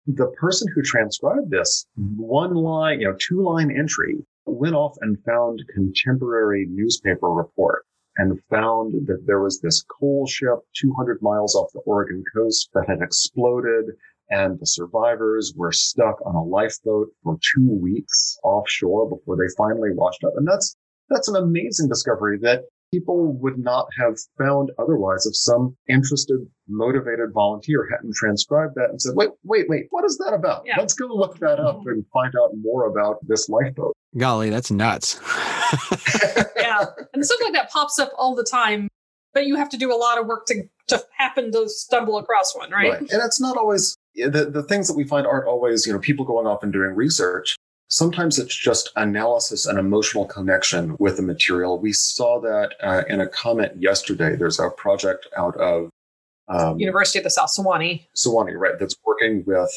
the 0.07 0.29
person 0.39 0.69
who 0.73 0.83
transcribed 0.83 1.51
this 1.51 1.85
one 1.97 2.55
line, 2.55 3.01
you 3.01 3.09
know, 3.09 3.17
two 3.19 3.43
line 3.43 3.71
entry 3.77 4.17
went 4.47 4.75
off 4.75 4.97
and 5.01 5.23
found 5.25 5.63
contemporary 5.75 6.67
newspaper 6.71 7.29
report 7.29 7.85
and 8.19 8.41
found 8.49 9.07
that 9.07 9.27
there 9.27 9.41
was 9.41 9.61
this 9.61 9.83
coal 9.83 10.27
ship 10.27 10.59
200 10.75 11.21
miles 11.21 11.55
off 11.55 11.73
the 11.73 11.81
Oregon 11.81 12.25
coast 12.35 12.71
that 12.75 12.89
had 12.89 13.03
exploded 13.03 13.87
and 14.31 14.59
the 14.59 14.67
survivors 14.67 15.53
were 15.57 15.73
stuck 15.73 16.17
on 16.25 16.35
a 16.35 16.43
lifeboat 16.43 17.09
for 17.23 17.39
two 17.55 17.71
weeks 17.71 18.39
offshore 18.43 19.09
before 19.09 19.37
they 19.37 19.53
finally 19.57 19.91
washed 19.93 20.25
up. 20.25 20.33
And 20.37 20.47
that's, 20.49 20.77
that's 21.09 21.29
an 21.29 21.37
amazing 21.37 21.89
discovery 21.89 22.39
that 22.43 22.63
people 22.97 23.33
would 23.41 23.59
not 23.59 23.87
have 24.01 24.17
found 24.39 24.71
otherwise 24.79 25.27
if 25.27 25.37
some 25.37 25.77
interested, 25.89 26.39
motivated 26.69 27.31
volunteer 27.33 27.87
hadn't 27.91 28.15
transcribed 28.15 28.75
that 28.77 28.89
and 28.91 29.01
said, 29.01 29.13
wait, 29.15 29.31
wait, 29.45 29.67
wait, 29.69 29.87
what 29.91 30.05
is 30.05 30.17
that 30.19 30.33
about? 30.33 30.63
Yeah. 30.67 30.77
Let's 30.79 30.95
go 30.95 31.07
look 31.07 31.39
that 31.41 31.61
up 31.61 31.77
Mhm. 31.81 31.93
and 31.93 32.07
find 32.13 32.35
out 32.41 32.51
more 32.61 32.87
about 32.87 33.17
this 33.27 33.49
lifeboat. 33.49 33.95
Golly, 34.17 34.49
that's 34.51 34.71
nuts. 34.71 35.21
yeah. 36.57 36.87
And 37.13 37.25
stuff 37.25 37.39
like 37.43 37.53
that 37.53 37.71
pops 37.71 37.99
up 37.99 38.13
all 38.17 38.35
the 38.35 38.45
time, 38.45 38.89
but 39.35 39.47
you 39.47 39.57
have 39.57 39.69
to 39.71 39.77
do 39.77 39.93
a 39.93 39.99
lot 39.99 40.19
of 40.19 40.27
work 40.27 40.47
to, 40.47 40.63
to 40.89 41.03
happen 41.19 41.53
to 41.53 41.69
stumble 41.69 42.19
across 42.19 42.57
one, 42.57 42.71
right? 42.71 42.99
And 42.99 43.11
it's 43.13 43.41
not 43.41 43.57
always 43.57 43.97
the, 44.15 44.49
the 44.51 44.63
things 44.63 44.89
that 44.89 44.97
we 44.97 45.05
find 45.05 45.27
aren't 45.27 45.47
always, 45.47 45.87
you 45.87 45.93
know, 45.93 45.99
people 45.99 46.25
going 46.25 46.47
off 46.47 46.63
and 46.63 46.73
doing 46.73 46.95
research. 46.95 47.57
Sometimes 47.89 48.39
it's 48.39 48.55
just 48.57 48.91
analysis 48.97 49.67
and 49.67 49.79
emotional 49.79 50.25
connection 50.27 50.97
with 50.99 51.17
the 51.17 51.23
material. 51.23 51.79
We 51.79 51.93
saw 51.93 52.41
that 52.41 52.75
uh, 52.83 53.03
in 53.09 53.21
a 53.21 53.29
comment 53.29 53.81
yesterday. 53.81 54.35
There's 54.35 54.59
a 54.59 54.71
project 54.71 55.29
out 55.37 55.57
of 55.57 55.91
um, 56.49 56.79
University 56.81 57.19
of 57.19 57.25
the 57.25 57.31
South 57.31 57.51
Sewanee. 57.57 58.07
Sewanee, 58.17 58.59
right, 58.59 58.79
that's 58.79 58.97
working 59.05 59.45
with 59.47 59.71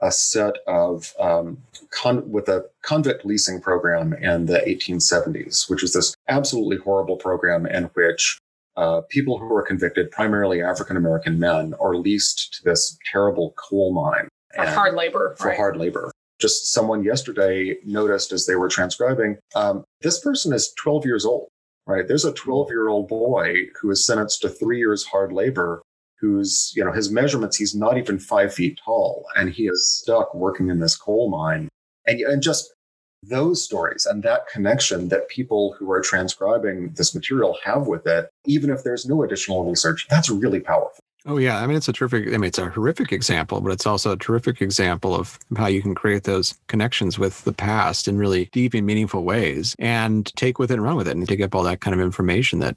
a 0.00 0.10
set 0.10 0.54
of 0.66 1.12
um, 1.20 1.58
con- 1.90 2.28
with 2.30 2.48
a 2.48 2.64
convict 2.82 3.24
leasing 3.24 3.60
program 3.60 4.12
in 4.14 4.46
the 4.46 4.58
1870s, 4.58 5.70
which 5.70 5.84
is 5.84 5.92
this 5.92 6.14
absolutely 6.28 6.78
horrible 6.78 7.16
program 7.16 7.66
in 7.66 7.84
which 7.94 8.38
uh, 8.76 9.02
people 9.08 9.38
who 9.38 9.52
are 9.54 9.62
convicted, 9.62 10.10
primarily 10.10 10.62
African 10.62 10.96
American 10.96 11.38
men, 11.38 11.74
are 11.80 11.94
leased 11.94 12.54
to 12.54 12.64
this 12.64 12.98
terrible 13.10 13.54
coal 13.56 13.92
mine 13.92 14.26
For 14.54 14.62
and- 14.62 14.74
hard 14.74 14.94
labor. 14.94 15.36
for 15.38 15.48
right. 15.48 15.56
hard 15.56 15.76
labor. 15.76 16.10
Just 16.42 16.72
someone 16.72 17.04
yesterday 17.04 17.76
noticed 17.84 18.32
as 18.32 18.46
they 18.46 18.56
were 18.56 18.68
transcribing, 18.68 19.38
um, 19.54 19.84
this 20.00 20.18
person 20.18 20.52
is 20.52 20.74
12 20.76 21.06
years 21.06 21.24
old, 21.24 21.46
right? 21.86 22.08
There's 22.08 22.24
a 22.24 22.32
12 22.32 22.68
year 22.70 22.88
old 22.88 23.06
boy 23.06 23.66
who 23.80 23.92
is 23.92 24.04
sentenced 24.04 24.42
to 24.42 24.48
three 24.48 24.78
years 24.78 25.04
hard 25.04 25.32
labor, 25.32 25.82
who's, 26.18 26.72
you 26.74 26.84
know, 26.84 26.90
his 26.90 27.12
measurements, 27.12 27.56
he's 27.56 27.76
not 27.76 27.96
even 27.96 28.18
five 28.18 28.52
feet 28.52 28.80
tall, 28.84 29.24
and 29.36 29.50
he 29.50 29.68
is 29.68 29.88
stuck 29.88 30.34
working 30.34 30.68
in 30.68 30.80
this 30.80 30.96
coal 30.96 31.30
mine. 31.30 31.68
And, 32.08 32.20
and 32.22 32.42
just 32.42 32.74
those 33.22 33.62
stories 33.62 34.04
and 34.04 34.24
that 34.24 34.48
connection 34.48 35.10
that 35.10 35.28
people 35.28 35.76
who 35.78 35.92
are 35.92 36.00
transcribing 36.00 36.92
this 36.96 37.14
material 37.14 37.56
have 37.64 37.86
with 37.86 38.04
it, 38.04 38.28
even 38.46 38.68
if 38.68 38.82
there's 38.82 39.06
no 39.06 39.22
additional 39.22 39.64
research, 39.64 40.08
that's 40.10 40.28
really 40.28 40.58
powerful. 40.58 41.01
Oh 41.24 41.36
yeah, 41.36 41.58
I 41.58 41.66
mean 41.66 41.76
it's 41.76 41.88
a 41.88 41.92
terrific. 41.92 42.26
I 42.28 42.32
mean 42.32 42.44
it's 42.44 42.58
a 42.58 42.68
horrific 42.68 43.12
example, 43.12 43.60
but 43.60 43.72
it's 43.72 43.86
also 43.86 44.12
a 44.12 44.16
terrific 44.16 44.60
example 44.60 45.14
of 45.14 45.38
how 45.56 45.66
you 45.66 45.80
can 45.80 45.94
create 45.94 46.24
those 46.24 46.58
connections 46.66 47.18
with 47.18 47.44
the 47.44 47.52
past 47.52 48.08
in 48.08 48.18
really 48.18 48.46
deep 48.46 48.74
and 48.74 48.84
meaningful 48.84 49.22
ways, 49.24 49.76
and 49.78 50.26
take 50.34 50.58
with 50.58 50.70
it 50.70 50.74
and 50.74 50.82
run 50.82 50.96
with 50.96 51.06
it, 51.06 51.16
and 51.16 51.26
dig 51.26 51.42
up 51.42 51.54
all 51.54 51.62
that 51.62 51.80
kind 51.80 51.94
of 51.94 52.00
information 52.00 52.58
that 52.58 52.76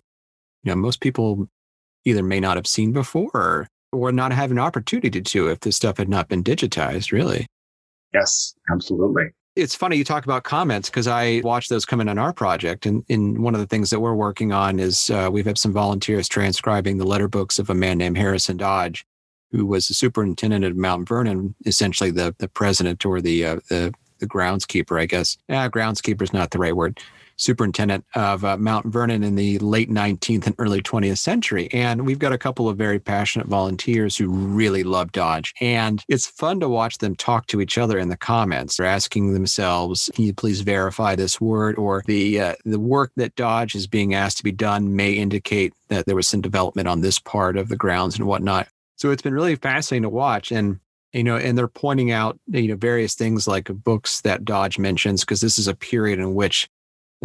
you 0.63 0.71
know 0.71 0.75
most 0.75 1.01
people 1.01 1.49
either 2.05 2.21
may 2.21 2.39
not 2.39 2.55
have 2.55 2.67
seen 2.67 2.91
before 2.91 3.31
or, 3.33 3.67
or 3.91 4.11
not 4.11 4.31
have 4.31 4.51
an 4.51 4.59
opportunity 4.59 5.21
to 5.21 5.47
if 5.49 5.61
this 5.61 5.75
stuff 5.75 5.97
had 5.97 6.09
not 6.09 6.27
been 6.27 6.43
digitized. 6.43 7.11
Really, 7.11 7.47
Yes, 8.15 8.55
absolutely. 8.71 9.25
It's 9.55 9.75
funny 9.75 9.95
you 9.95 10.03
talk 10.03 10.25
about 10.25 10.43
comments 10.43 10.89
because 10.89 11.07
I 11.07 11.41
watched 11.43 11.69
those 11.69 11.85
come 11.85 12.01
in 12.01 12.09
on 12.09 12.17
our 12.17 12.33
project, 12.33 12.85
and 12.85 13.03
in 13.07 13.41
one 13.41 13.53
of 13.53 13.61
the 13.61 13.67
things 13.67 13.89
that 13.89 13.99
we're 13.99 14.13
working 14.13 14.51
on 14.51 14.79
is 14.79 15.09
uh, 15.09 15.29
we've 15.31 15.45
had 15.45 15.57
some 15.57 15.71
volunteers 15.71 16.27
transcribing 16.27 16.97
the 16.97 17.05
letter 17.05 17.27
books 17.27 17.57
of 17.57 17.69
a 17.69 17.73
man 17.73 17.97
named 17.97 18.17
Harrison 18.17 18.57
Dodge, 18.57 19.05
who 19.51 19.65
was 19.65 19.87
the 19.87 19.93
superintendent 19.93 20.65
of 20.65 20.75
Mount 20.75 21.07
Vernon, 21.07 21.55
essentially 21.65 22.11
the 22.11 22.35
the 22.37 22.49
president 22.49 23.05
or 23.05 23.21
the 23.21 23.45
uh, 23.45 23.55
the 23.69 23.93
the 24.19 24.27
groundskeeper, 24.27 24.99
I 24.99 25.05
guess. 25.05 25.37
Yeah, 25.47 25.67
groundskeeper 25.69 26.21
is 26.21 26.33
not 26.33 26.51
the 26.51 26.59
right 26.59 26.75
word. 26.75 26.99
Superintendent 27.37 28.05
of 28.15 28.45
uh, 28.45 28.57
Mount 28.57 28.85
Vernon 28.87 29.23
in 29.23 29.35
the 29.35 29.59
late 29.59 29.89
19th 29.89 30.47
and 30.47 30.55
early 30.57 30.81
20th 30.81 31.17
century. 31.17 31.69
And 31.71 32.05
we've 32.05 32.19
got 32.19 32.33
a 32.33 32.37
couple 32.37 32.69
of 32.69 32.77
very 32.77 32.99
passionate 32.99 33.47
volunteers 33.47 34.15
who 34.17 34.29
really 34.29 34.83
love 34.83 35.11
Dodge. 35.11 35.53
And 35.59 36.03
it's 36.07 36.27
fun 36.27 36.59
to 36.61 36.69
watch 36.69 36.99
them 36.99 37.15
talk 37.15 37.47
to 37.47 37.61
each 37.61 37.77
other 37.77 37.97
in 37.97 38.09
the 38.09 38.17
comments. 38.17 38.77
They're 38.77 38.85
asking 38.85 39.33
themselves, 39.33 40.09
can 40.13 40.25
you 40.25 40.33
please 40.33 40.61
verify 40.61 41.15
this 41.15 41.41
word? 41.41 41.77
Or 41.77 42.03
the, 42.05 42.39
uh, 42.39 42.55
the 42.63 42.79
work 42.79 43.11
that 43.15 43.35
Dodge 43.35 43.75
is 43.75 43.87
being 43.87 44.13
asked 44.13 44.37
to 44.37 44.43
be 44.43 44.51
done 44.51 44.95
may 44.95 45.13
indicate 45.13 45.73
that 45.89 46.05
there 46.05 46.15
was 46.15 46.27
some 46.27 46.41
development 46.41 46.87
on 46.87 47.01
this 47.01 47.19
part 47.19 47.57
of 47.57 47.69
the 47.69 47.77
grounds 47.77 48.17
and 48.17 48.27
whatnot. 48.27 48.67
So 48.97 49.11
it's 49.11 49.21
been 49.21 49.33
really 49.33 49.55
fascinating 49.55 50.03
to 50.03 50.09
watch. 50.09 50.51
And 50.51 50.79
you 51.15 51.23
know, 51.23 51.37
and 51.37 51.57
they're 51.57 51.69
pointing 51.69 52.11
out, 52.11 52.37
you 52.47 52.67
know, 52.67 52.75
various 52.75 53.15
things 53.15 53.47
like 53.47 53.67
books 53.67 54.19
that 54.21 54.43
Dodge 54.43 54.77
mentions, 54.77 55.21
because 55.21 55.39
this 55.39 55.57
is 55.57 55.67
a 55.69 55.73
period 55.73 56.19
in 56.19 56.35
which 56.35 56.67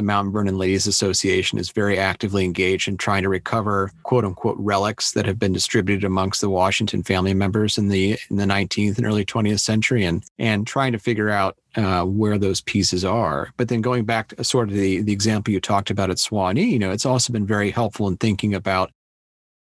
the 0.00 0.06
Mount 0.06 0.32
Vernon 0.32 0.56
Ladies 0.56 0.86
Association 0.86 1.58
is 1.58 1.70
very 1.70 1.98
actively 1.98 2.42
engaged 2.42 2.88
in 2.88 2.96
trying 2.96 3.22
to 3.22 3.28
recover 3.28 3.90
quote 4.02 4.24
unquote 4.24 4.56
relics 4.58 5.12
that 5.12 5.26
have 5.26 5.38
been 5.38 5.52
distributed 5.52 6.04
amongst 6.04 6.40
the 6.40 6.48
Washington 6.48 7.02
family 7.02 7.34
members 7.34 7.76
in 7.76 7.88
the 7.88 8.18
in 8.30 8.36
the 8.36 8.46
19th 8.46 8.96
and 8.96 9.06
early 9.06 9.26
20th 9.26 9.60
century 9.60 10.04
and 10.04 10.24
and 10.38 10.66
trying 10.66 10.92
to 10.92 10.98
figure 10.98 11.28
out 11.28 11.58
uh, 11.76 12.02
where 12.04 12.38
those 12.38 12.62
pieces 12.62 13.04
are. 13.04 13.52
But 13.58 13.68
then 13.68 13.82
going 13.82 14.06
back 14.06 14.28
to 14.28 14.42
sort 14.42 14.70
of 14.70 14.74
the, 14.74 15.02
the 15.02 15.12
example 15.12 15.52
you 15.52 15.60
talked 15.60 15.90
about 15.90 16.08
at 16.08 16.16
Sewanee, 16.16 16.70
you 16.70 16.78
know, 16.78 16.92
it's 16.92 17.06
also 17.06 17.30
been 17.30 17.46
very 17.46 17.70
helpful 17.70 18.08
in 18.08 18.16
thinking 18.16 18.54
about 18.54 18.90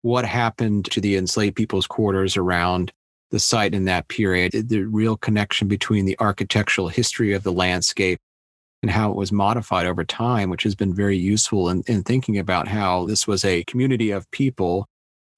what 0.03 0.25
happened 0.25 0.85
to 0.93 1.01
the 1.01 1.17
enslaved 1.17 1.57
people's 1.57 1.89
quarters 1.89 2.37
around 2.37 2.93
the 3.31 3.41
site 3.41 3.75
in 3.75 3.87
that 3.87 4.07
period, 4.07 4.53
the 4.53 4.85
real 4.85 5.17
connection 5.17 5.67
between 5.67 6.05
the 6.05 6.17
architectural 6.21 6.89
history 6.89 7.33
of 7.33 7.43
the 7.43 7.53
landscape 7.53 8.21
and 8.83 8.91
how 8.91 9.11
it 9.11 9.17
was 9.17 9.33
modified 9.33 9.87
over 9.87 10.05
time, 10.05 10.51
which 10.51 10.63
has 10.63 10.75
been 10.75 10.95
very 10.95 11.17
useful 11.17 11.69
in, 11.69 11.83
in 11.87 12.03
thinking 12.03 12.39
about 12.39 12.69
how 12.69 13.07
this 13.07 13.27
was 13.27 13.45
a 13.45 13.65
community 13.65 14.11
of 14.11 14.31
people, 14.31 14.87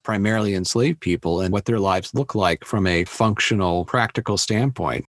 primarily 0.03 0.53
enslaved 0.53 0.99
people, 0.99 1.41
and 1.41 1.51
what 1.51 1.65
their 1.65 1.79
lives 1.79 2.13
look 2.13 2.35
like 2.35 2.63
from 2.63 2.85
a 2.85 3.03
functional, 3.05 3.85
practical 3.85 4.37
standpoint. 4.37 5.05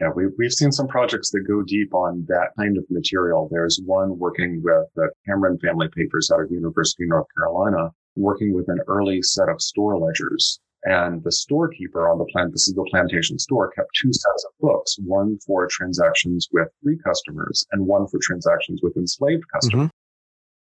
Yeah, 0.00 0.10
we, 0.14 0.26
we've 0.38 0.52
seen 0.52 0.70
some 0.70 0.86
projects 0.86 1.30
that 1.30 1.40
go 1.40 1.62
deep 1.62 1.92
on 1.92 2.24
that 2.28 2.50
kind 2.56 2.78
of 2.78 2.84
material. 2.88 3.48
There's 3.50 3.80
one 3.84 4.16
working 4.16 4.62
with 4.62 4.86
the 4.94 5.10
Cameron 5.26 5.58
Family 5.58 5.88
Papers 5.88 6.30
out 6.30 6.40
of 6.40 6.52
University 6.52 7.04
of 7.04 7.08
North 7.08 7.26
Carolina, 7.36 7.90
working 8.14 8.52
with 8.52 8.68
an 8.68 8.78
early 8.86 9.22
set 9.22 9.48
of 9.48 9.60
store 9.60 9.98
ledgers. 9.98 10.60
And 10.84 11.24
the 11.24 11.32
storekeeper 11.32 12.08
on 12.08 12.18
the 12.18 12.24
plant, 12.26 12.52
this 12.52 12.68
is 12.68 12.74
the 12.74 12.86
plantation 12.90 13.38
store, 13.38 13.70
kept 13.72 13.90
two 14.00 14.12
sets 14.12 14.46
of 14.46 14.52
books, 14.60 14.96
one 15.04 15.38
for 15.44 15.66
transactions 15.70 16.48
with 16.52 16.68
free 16.82 16.98
customers 17.04 17.66
and 17.72 17.86
one 17.86 18.06
for 18.06 18.18
transactions 18.22 18.80
with 18.82 18.96
enslaved 18.96 19.42
mm-hmm. 19.42 19.56
customers. 19.56 19.90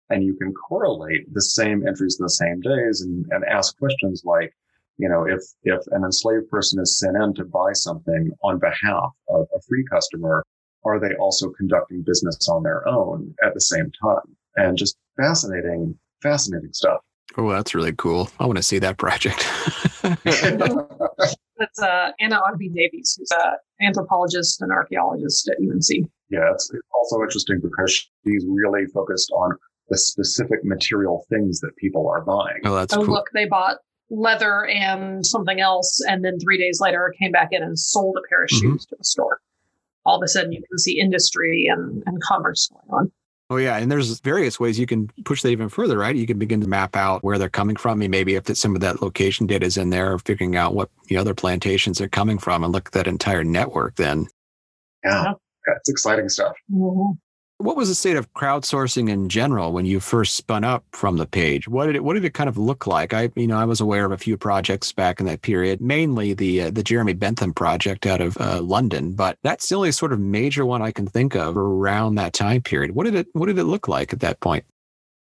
And 0.10 0.26
you 0.26 0.36
can 0.36 0.54
correlate 0.54 1.34
the 1.34 1.42
same 1.42 1.88
entries 1.88 2.18
in 2.20 2.26
the 2.26 2.30
same 2.30 2.60
days 2.60 3.02
and, 3.02 3.26
and 3.32 3.46
ask 3.46 3.78
questions 3.78 4.24
like, 4.26 4.54
you 4.98 5.08
know, 5.08 5.26
if, 5.26 5.42
if 5.64 5.82
an 5.92 6.04
enslaved 6.04 6.50
person 6.50 6.82
is 6.82 7.00
sent 7.00 7.16
in 7.16 7.34
to 7.36 7.46
buy 7.46 7.72
something 7.72 8.32
on 8.44 8.60
behalf 8.60 9.12
of 9.30 9.48
a 9.56 9.62
free 9.62 9.86
customer, 9.90 10.44
are 10.84 11.00
they 11.00 11.16
also 11.16 11.52
conducting 11.52 12.04
business 12.06 12.50
on 12.50 12.64
their 12.64 12.86
own 12.88 13.34
at 13.44 13.54
the 13.54 13.62
same 13.62 13.90
time? 14.04 14.36
And 14.58 14.78
just 14.78 14.98
fascinating, 15.16 15.98
fascinating 16.22 16.74
stuff. 16.74 17.00
Oh, 17.38 17.50
that's 17.50 17.74
really 17.74 17.94
cool. 17.94 18.30
I 18.40 18.46
want 18.46 18.58
to 18.58 18.64
see 18.64 18.80
that 18.80 18.98
project. 18.98 19.46
That's 21.58 21.80
uh, 21.80 22.12
Anna 22.20 22.42
Agbe-Davies, 22.52 23.18
who's 23.20 23.30
an 23.32 23.54
anthropologist 23.86 24.62
and 24.62 24.72
archaeologist 24.72 25.48
at 25.48 25.58
UNC. 25.62 26.10
Yeah, 26.30 26.52
it's, 26.52 26.72
it's 26.74 26.88
also 26.94 27.22
interesting 27.22 27.60
because 27.62 27.94
she's 28.26 28.44
really 28.50 28.86
focused 28.88 29.32
on 29.32 29.52
the 29.90 29.98
specific 29.98 30.60
material 30.64 31.26
things 31.30 31.60
that 31.60 31.76
people 31.78 32.10
are 32.10 32.22
buying. 32.22 32.60
oh, 32.66 32.74
that's 32.76 32.94
oh, 32.96 33.06
cool. 33.06 33.14
look, 33.14 33.28
they 33.34 33.46
bought 33.46 33.78
leather 34.10 34.66
and 34.66 35.26
something 35.26 35.60
else, 35.62 36.02
and 36.08 36.26
then 36.26 36.40
three 36.40 36.58
days 36.58 36.80
later 36.82 37.14
came 37.20 37.32
back 37.32 37.50
in 37.52 37.62
and 37.62 37.78
sold 37.78 38.18
a 38.18 38.28
pair 38.28 38.44
of 38.44 38.50
Mhm. 38.50 38.60
shoes 38.60 38.86
to 38.88 38.96
the 38.98 39.04
store. 39.04 39.40
All 40.06 40.18
of 40.18 40.24
a 40.24 40.28
sudden, 40.28 40.52
you 40.52 40.64
can 40.68 40.80
see 40.80 41.00
industry 41.00 41.68
and, 41.72 42.02
and 42.08 42.20
commerce 42.24 42.68
going 42.70 43.02
on. 43.02 43.12
Oh 43.52 43.58
yeah, 43.58 43.76
and 43.76 43.92
there's 43.92 44.22
various 44.22 44.62
ways 44.62 44.80
you 44.80 44.86
can 44.86 45.10
push 45.26 45.42
that 45.42 45.50
even 45.50 45.68
further, 45.68 45.98
right? 45.98 46.16
You 46.16 46.26
can 46.26 46.40
begin 46.40 46.62
to 46.62 46.70
map 46.70 46.96
out 46.96 47.22
where 47.22 47.38
they're 47.38 47.50
coming 47.50 47.76
from. 47.76 47.92
I 47.92 47.96
mean, 47.96 48.12
maybe 48.12 48.36
if 48.36 48.48
some 48.56 48.76
of 48.76 48.82
that 48.82 49.02
location 49.02 49.46
data 49.46 49.66
is 49.66 49.76
in 49.76 49.90
there, 49.90 50.18
figuring 50.20 50.56
out 50.56 50.74
what 50.74 50.90
the 51.08 51.18
other 51.18 51.34
plantations 51.34 52.00
are 52.00 52.08
coming 52.08 52.38
from, 52.38 52.64
and 52.64 52.72
look 52.72 52.88
at 52.88 52.94
that 52.94 53.08
entire 53.08 53.44
network. 53.44 53.98
Then, 53.98 54.28
Yeah, 55.04 55.34
yeah, 55.68 55.74
it's 55.76 55.90
exciting 55.90 56.30
stuff. 56.30 56.54
Mm-hmm. 56.72 57.12
What 57.62 57.76
was 57.78 57.90
the 57.90 57.96
state 57.96 58.16
of 58.16 58.32
crowdsourcing 58.34 59.10
in 59.10 59.30
general 59.30 59.72
when 59.72 59.86
you 59.86 60.00
first 60.00 60.36
spun 60.36 60.64
up 60.64 60.84
from 60.92 61.18
the 61.18 61.26
page? 61.26 61.68
What 61.68 61.86
did 61.86 61.96
it 61.96 62.04
What 62.04 62.14
did 62.14 62.26
it 62.26 62.34
kind 62.34 62.50
of 62.50 62.58
look 62.58 62.88
like? 62.88 63.14
I, 63.14 63.30
you 63.36 63.48
know, 63.48 63.58
I 63.58 63.66
was 63.66 63.80
aware 63.80 64.06
of 64.06 64.12
a 64.12 64.18
few 64.18 64.38
projects 64.38 64.92
back 64.92 65.20
in 65.20 65.26
that 65.28 65.42
period, 65.42 65.82
mainly 65.82 66.34
the 66.34 66.64
uh, 66.64 66.70
the 66.72 66.84
Jeremy 66.84 67.14
Bentham 67.14 67.54
project 67.54 68.06
out 68.06 68.22
of 68.22 68.38
uh, 68.40 68.62
London, 68.62 69.14
but 69.14 69.38
that's 69.44 69.70
the 69.70 69.76
only 69.76 69.92
sort 69.92 70.14
of 70.14 70.20
major 70.20 70.66
one 70.66 70.82
I 70.82 70.92
can 70.92 71.08
think 71.08 71.36
of 71.36 71.58
around 71.58 72.16
that 72.16 72.34
time 72.34 72.62
period. 72.62 72.92
What 72.92 73.06
did 73.06 73.16
it 73.16 73.28
What 73.34 73.48
did 73.48 73.58
it 73.58 73.66
look 73.66 73.88
like 73.88 74.14
at 74.14 74.20
that 74.22 74.40
point? 74.40 74.66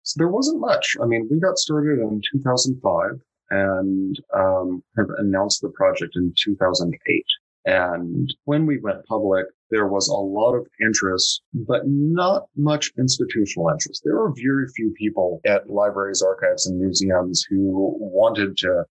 So 0.03 0.15
there 0.17 0.29
wasn't 0.29 0.61
much. 0.61 0.95
I 1.01 1.05
mean, 1.05 1.27
we 1.29 1.39
got 1.39 1.57
started 1.57 1.99
in 1.99 2.21
2005 2.31 3.19
and 3.49 4.19
um, 4.33 4.83
have 4.97 5.07
announced 5.17 5.61
the 5.61 5.69
project 5.69 6.15
in 6.15 6.33
2008. 6.37 7.25
And 7.67 8.33
when 8.45 8.65
we 8.65 8.79
went 8.79 9.05
public, 9.07 9.45
there 9.71 9.87
was 9.87 10.07
a 10.07 10.13
lot 10.13 10.55
of 10.55 10.65
interest, 10.81 11.41
but 11.53 11.81
not 11.85 12.43
much 12.55 12.93
institutional 12.97 13.69
interest. 13.69 14.03
There 14.05 14.15
were 14.15 14.33
very 14.41 14.67
few 14.73 14.93
people 14.97 15.41
at 15.45 15.69
libraries, 15.69 16.21
archives, 16.21 16.65
and 16.65 16.79
museums 16.79 17.45
who 17.49 17.93
wanted 17.99 18.55
to 18.59 18.85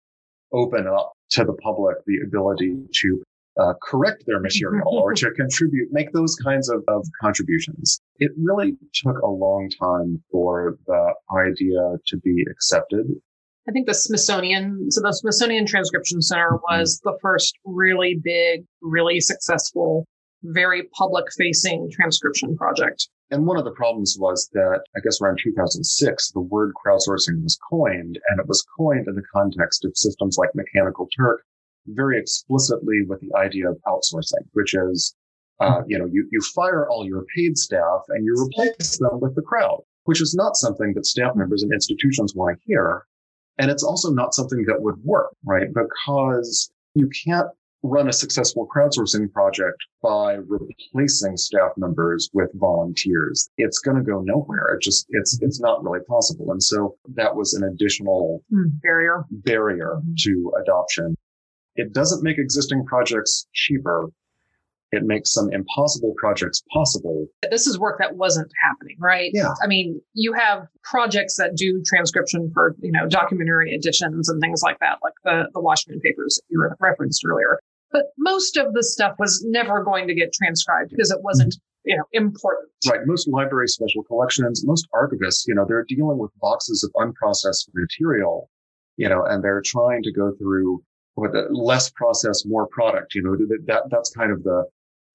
open 0.52 0.86
up 0.86 1.12
to 1.30 1.44
the 1.44 1.54
public 1.54 1.96
the 2.06 2.18
ability 2.26 2.76
to 2.92 3.22
uh, 3.58 3.72
correct 3.82 4.24
their 4.26 4.40
material 4.40 4.86
or 4.86 5.14
to 5.14 5.30
contribute, 5.36 5.88
make 5.90 6.12
those 6.12 6.34
kinds 6.34 6.68
of, 6.68 6.84
of 6.86 7.02
contributions. 7.18 7.98
It 8.18 8.32
really 8.36 8.76
took 8.92 9.18
a 9.20 9.26
long 9.26 9.70
time 9.80 10.22
for 10.30 10.76
the 10.86 11.14
idea 11.34 11.96
to 12.08 12.16
be 12.18 12.44
accepted. 12.50 13.06
I 13.68 13.72
think 13.72 13.86
the 13.86 13.94
Smithsonian, 13.94 14.90
so 14.90 15.00
the 15.00 15.12
Smithsonian 15.12 15.66
Transcription 15.66 16.22
Center 16.22 16.58
was 16.70 17.00
the 17.02 17.18
first 17.20 17.58
really 17.64 18.18
big, 18.22 18.64
really 18.80 19.20
successful, 19.20 20.06
very 20.44 20.84
public 20.96 21.24
facing 21.36 21.90
transcription 21.90 22.56
project. 22.56 23.08
And 23.32 23.44
one 23.44 23.58
of 23.58 23.64
the 23.64 23.72
problems 23.72 24.16
was 24.20 24.48
that 24.52 24.84
I 24.96 25.00
guess 25.00 25.20
around 25.20 25.40
2006, 25.42 26.30
the 26.30 26.40
word 26.40 26.72
crowdsourcing 26.74 27.42
was 27.42 27.58
coined 27.68 28.20
and 28.28 28.38
it 28.38 28.46
was 28.46 28.64
coined 28.78 29.08
in 29.08 29.16
the 29.16 29.22
context 29.34 29.84
of 29.84 29.96
systems 29.96 30.36
like 30.38 30.54
Mechanical 30.54 31.08
Turk 31.16 31.42
very 31.88 32.18
explicitly 32.18 33.02
with 33.08 33.20
the 33.20 33.36
idea 33.36 33.68
of 33.68 33.78
outsourcing, 33.86 34.46
which 34.52 34.74
is, 34.74 35.14
uh, 35.60 35.82
you 35.88 35.98
know, 35.98 36.06
you, 36.06 36.28
you 36.30 36.40
fire 36.54 36.88
all 36.88 37.04
your 37.04 37.24
paid 37.34 37.56
staff 37.58 38.02
and 38.08 38.24
you 38.24 38.34
replace 38.40 38.98
them 38.98 39.20
with 39.20 39.34
the 39.34 39.42
crowd, 39.42 39.80
which 40.04 40.20
is 40.20 40.34
not 40.34 40.56
something 40.56 40.94
that 40.94 41.06
staff 41.06 41.34
members 41.34 41.62
and 41.64 41.72
institutions 41.72 42.34
want 42.34 42.56
to 42.56 42.64
hear. 42.64 43.04
And 43.58 43.70
it's 43.70 43.82
also 43.82 44.10
not 44.10 44.34
something 44.34 44.64
that 44.66 44.80
would 44.80 44.96
work, 45.02 45.34
right? 45.44 45.68
Because 45.72 46.70
you 46.94 47.08
can't 47.24 47.48
run 47.82 48.08
a 48.08 48.12
successful 48.12 48.66
crowdsourcing 48.74 49.32
project 49.32 49.78
by 50.02 50.34
replacing 50.34 51.36
staff 51.36 51.70
members 51.76 52.28
with 52.32 52.50
volunteers. 52.54 53.48
It's 53.58 53.78
going 53.78 53.96
to 53.96 54.02
go 54.02 54.20
nowhere. 54.20 54.74
It 54.74 54.82
just, 54.82 55.06
it's, 55.10 55.38
it's 55.40 55.60
not 55.60 55.84
really 55.84 56.00
possible. 56.08 56.50
And 56.50 56.62
so 56.62 56.96
that 57.14 57.36
was 57.36 57.54
an 57.54 57.64
additional 57.64 58.42
mm, 58.52 58.80
barrier, 58.82 59.24
barrier 59.30 59.96
mm-hmm. 59.98 60.14
to 60.18 60.52
adoption. 60.62 61.14
It 61.76 61.92
doesn't 61.92 62.24
make 62.24 62.38
existing 62.38 62.84
projects 62.86 63.46
cheaper. 63.52 64.08
It 64.92 65.02
makes 65.02 65.32
some 65.32 65.52
impossible 65.52 66.14
projects 66.16 66.62
possible. 66.72 67.26
This 67.50 67.66
is 67.66 67.78
work 67.78 67.98
that 67.98 68.16
wasn't 68.16 68.50
happening, 68.62 68.96
right? 69.00 69.30
Yeah. 69.34 69.54
I 69.62 69.66
mean, 69.66 70.00
you 70.14 70.32
have 70.32 70.66
projects 70.84 71.36
that 71.36 71.56
do 71.56 71.82
transcription 71.84 72.50
for, 72.54 72.76
you 72.80 72.92
know, 72.92 73.06
documentary 73.08 73.74
editions 73.74 74.28
and 74.28 74.40
things 74.40 74.62
like 74.62 74.78
that, 74.78 74.98
like 75.02 75.14
the, 75.24 75.48
the 75.54 75.60
Washington 75.60 76.00
papers 76.00 76.36
that 76.36 76.42
you 76.48 76.68
referenced 76.78 77.24
earlier. 77.26 77.58
But 77.90 78.06
most 78.18 78.56
of 78.56 78.74
the 78.74 78.82
stuff 78.82 79.16
was 79.18 79.44
never 79.48 79.82
going 79.82 80.06
to 80.08 80.14
get 80.14 80.32
transcribed 80.32 80.90
because 80.90 81.10
it 81.10 81.22
wasn't 81.22 81.54
mm-hmm. 81.54 81.90
you 81.90 81.96
know 81.96 82.04
important 82.12 82.68
right 82.88 83.00
most 83.06 83.28
library 83.28 83.68
special 83.68 84.02
collections 84.02 84.64
most 84.66 84.88
archivists 84.92 85.46
you 85.46 85.54
know 85.54 85.64
they're 85.66 85.84
dealing 85.88 86.18
with 86.18 86.32
boxes 86.40 86.82
of 86.82 86.92
unprocessed 86.94 87.68
material 87.74 88.50
you 88.96 89.08
know 89.08 89.24
and 89.24 89.42
they're 89.42 89.62
trying 89.64 90.02
to 90.02 90.12
go 90.12 90.32
through 90.36 90.82
with 91.16 91.34
less 91.50 91.90
process, 91.90 92.44
more 92.46 92.66
product. 92.68 93.14
You 93.14 93.22
know, 93.22 93.36
that, 93.66 93.84
that's 93.90 94.10
kind 94.10 94.30
of 94.30 94.42
the, 94.42 94.64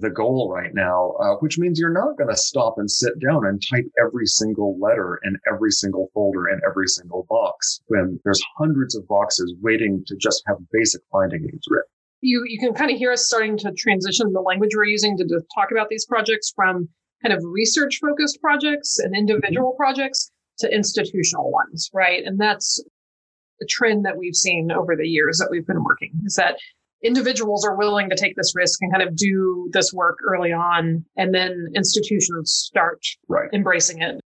the 0.01 0.09
goal 0.09 0.51
right 0.53 0.73
now, 0.73 1.11
uh, 1.21 1.35
which 1.35 1.57
means 1.57 1.79
you're 1.79 1.93
not 1.93 2.17
going 2.17 2.29
to 2.29 2.35
stop 2.35 2.75
and 2.77 2.89
sit 2.89 3.13
down 3.19 3.45
and 3.45 3.61
type 3.69 3.85
every 4.03 4.25
single 4.25 4.77
letter 4.79 5.19
in 5.23 5.37
every 5.51 5.71
single 5.71 6.09
folder 6.13 6.49
in 6.49 6.59
every 6.67 6.87
single 6.87 7.25
box 7.29 7.81
when 7.87 8.19
there's 8.23 8.41
hundreds 8.57 8.95
of 8.95 9.07
boxes 9.07 9.53
waiting 9.61 10.03
to 10.07 10.15
just 10.17 10.43
have 10.47 10.57
basic 10.71 11.01
finding 11.11 11.43
aids 11.45 11.67
written. 11.69 11.87
You, 12.21 12.43
you 12.45 12.59
can 12.59 12.73
kind 12.73 12.91
of 12.91 12.97
hear 12.97 13.11
us 13.11 13.25
starting 13.25 13.57
to 13.59 13.71
transition 13.71 14.31
the 14.33 14.41
language 14.41 14.71
we're 14.75 14.85
using 14.85 15.17
to, 15.17 15.23
to 15.23 15.41
talk 15.55 15.71
about 15.71 15.89
these 15.89 16.05
projects 16.05 16.51
from 16.55 16.87
kind 17.23 17.33
of 17.33 17.43
research 17.43 17.99
focused 18.01 18.41
projects 18.41 18.99
and 18.99 19.15
individual 19.15 19.71
mm-hmm. 19.71 19.83
projects 19.83 20.31
to 20.59 20.73
institutional 20.73 21.51
ones, 21.51 21.89
right? 21.93 22.23
And 22.25 22.39
that's 22.39 22.83
the 23.59 23.67
trend 23.69 24.05
that 24.05 24.17
we've 24.17 24.35
seen 24.35 24.71
over 24.71 24.95
the 24.95 25.07
years 25.07 25.37
that 25.37 25.49
we've 25.51 25.65
been 25.65 25.83
working 25.83 26.11
is 26.25 26.35
that 26.35 26.57
individuals 27.03 27.65
are 27.65 27.75
willing 27.75 28.09
to 28.09 28.15
take 28.15 28.35
this 28.35 28.53
risk 28.55 28.81
and 28.81 28.91
kind 28.91 29.07
of 29.07 29.15
do 29.15 29.69
this 29.73 29.91
work 29.93 30.19
early 30.27 30.51
on 30.53 31.03
and 31.17 31.33
then 31.33 31.67
institutions 31.75 32.51
start 32.51 33.03
right. 33.27 33.49
embracing 33.53 34.01
it. 34.01 34.19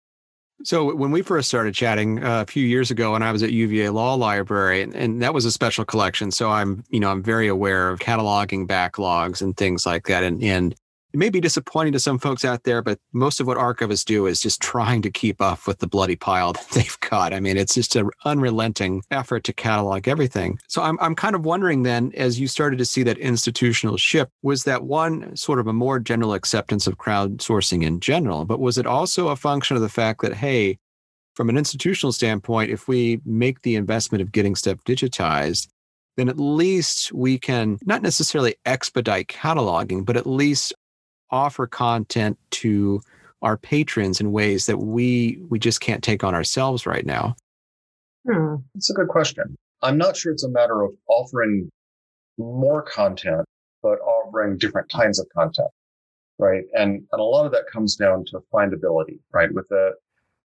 So 0.63 0.95
when 0.95 1.11
we 1.11 1.21
first 1.21 1.47
started 1.47 1.75
chatting 1.75 2.23
uh, 2.23 2.41
a 2.41 2.45
few 2.45 2.65
years 2.65 2.89
ago, 2.89 3.13
and 3.13 3.23
I 3.23 3.31
was 3.31 3.43
at 3.43 3.51
UVA 3.51 3.89
Law 3.89 4.15
Library, 4.15 4.81
and, 4.81 4.95
and, 4.95 5.21
that 5.21 5.33
was 5.33 5.45
a 5.45 5.51
special 5.51 5.83
collection, 5.85 6.31
so 6.31 6.49
I'm 6.49 6.83
you 6.89 6.99
know 6.99 7.11
I'm 7.11 7.21
very 7.21 7.47
aware 7.47 7.89
of 7.89 7.99
cataloging 7.99 8.65
backlogs 8.65 9.41
and 9.41 9.55
things 9.55 9.85
like 9.85 10.07
that, 10.07 10.23
and 10.23 10.41
and 10.41 10.73
it 11.15 11.17
may 11.17 11.30
be 11.30 11.39
disappointing 11.39 11.93
to 11.93 11.99
some 11.99 12.19
folks 12.19 12.43
out 12.43 12.63
there, 12.63 12.82
but 12.82 12.99
most 13.13 13.39
of 13.39 13.47
what 13.47 13.58
archivists 13.58 14.04
do 14.04 14.25
is 14.25 14.41
just 14.41 14.62
trying 14.62 15.01
to 15.01 15.10
keep 15.10 15.41
up 15.41 15.65
with 15.65 15.80
the 15.80 15.88
bloody 15.88 16.17
pile 16.17 16.51
that 16.54 16.67
they've 16.71 16.99
got. 16.99 17.32
I 17.32 17.39
mean, 17.39 17.56
it's 17.56 17.73
just 17.73 17.95
an 17.95 18.10
unrelenting 18.25 19.01
effort 19.12 19.45
to 19.45 19.54
catalog 19.54 20.10
everything. 20.10 20.60
So 20.67 20.82
I'm, 20.82 20.99
I'm 20.99 21.15
kind 21.15 21.34
of 21.34 21.45
wondering 21.45 21.84
then, 21.84 22.12
as 22.17 22.38
you 22.38 22.49
started 22.49 22.80
to 22.80 22.86
see 22.86 23.01
that 23.04 23.17
institutional 23.17 23.95
shift, 23.95 24.30
was 24.43 24.65
that 24.65 24.84
one 24.84 25.34
sort 25.38 25.60
of 25.60 25.67
a 25.67 25.73
more 25.73 25.99
general 25.99 26.34
acceptance 26.34 26.86
of 26.86 26.97
crowdsourcing 26.97 27.82
in 27.82 28.01
general, 28.01 28.43
but 28.43 28.60
was 28.60 28.78
it 28.78 28.86
also 28.86 29.30
a 29.30 29.38
function 29.38 29.78
of 29.78 29.82
the 29.82 29.88
fact 29.88 30.21
that, 30.21 30.34
hey, 30.34 30.78
from 31.34 31.47
an 31.47 31.58
institutional 31.58 32.12
standpoint, 32.12 32.71
if 32.71 32.89
we 32.89 33.21
make 33.23 33.62
the 33.62 33.78
investment 33.78 34.21
of 34.21 34.34
getting 34.34 34.54
stuff 34.54 34.80
digitized, 34.86 35.69
then 36.17 36.28
at 36.28 36.39
least 36.39 37.13
we 37.13 37.38
can 37.38 37.78
not 37.86 38.01
necessarily 38.01 38.56
expedite 38.65 39.28
cataloging, 39.28 40.06
but 40.06 40.17
at 40.17 40.28
least 40.28 40.73
offer 41.31 41.67
content 41.67 42.38
to 42.51 43.01
our 43.41 43.57
patrons 43.57 44.19
in 44.19 44.31
ways 44.31 44.65
that 44.65 44.77
we 44.77 45.39
we 45.49 45.59
just 45.59 45.81
can't 45.81 46.03
take 46.03 46.23
on 46.23 46.33
ourselves 46.33 46.85
right 46.85 47.05
now? 47.05 47.35
Hmm. 48.27 48.55
That's 48.73 48.89
a 48.89 48.93
good 48.93 49.07
question. 49.07 49.55
I'm 49.81 49.97
not 49.97 50.17
sure 50.17 50.31
it's 50.31 50.43
a 50.43 50.49
matter 50.49 50.81
of 50.81 50.91
offering 51.07 51.69
more 52.38 52.81
content, 52.81 53.45
but 53.83 53.99
offering 53.99 54.57
different 54.57 54.91
kinds 54.91 55.19
of 55.19 55.27
content, 55.29 55.69
right? 56.39 56.63
And 56.73 57.03
and 57.11 57.21
a 57.21 57.23
lot 57.23 57.45
of 57.45 57.51
that 57.51 57.65
comes 57.71 57.95
down 57.95 58.25
to 58.25 58.39
findability, 58.51 59.19
right? 59.31 59.53
With 59.53 59.67
the 59.69 59.91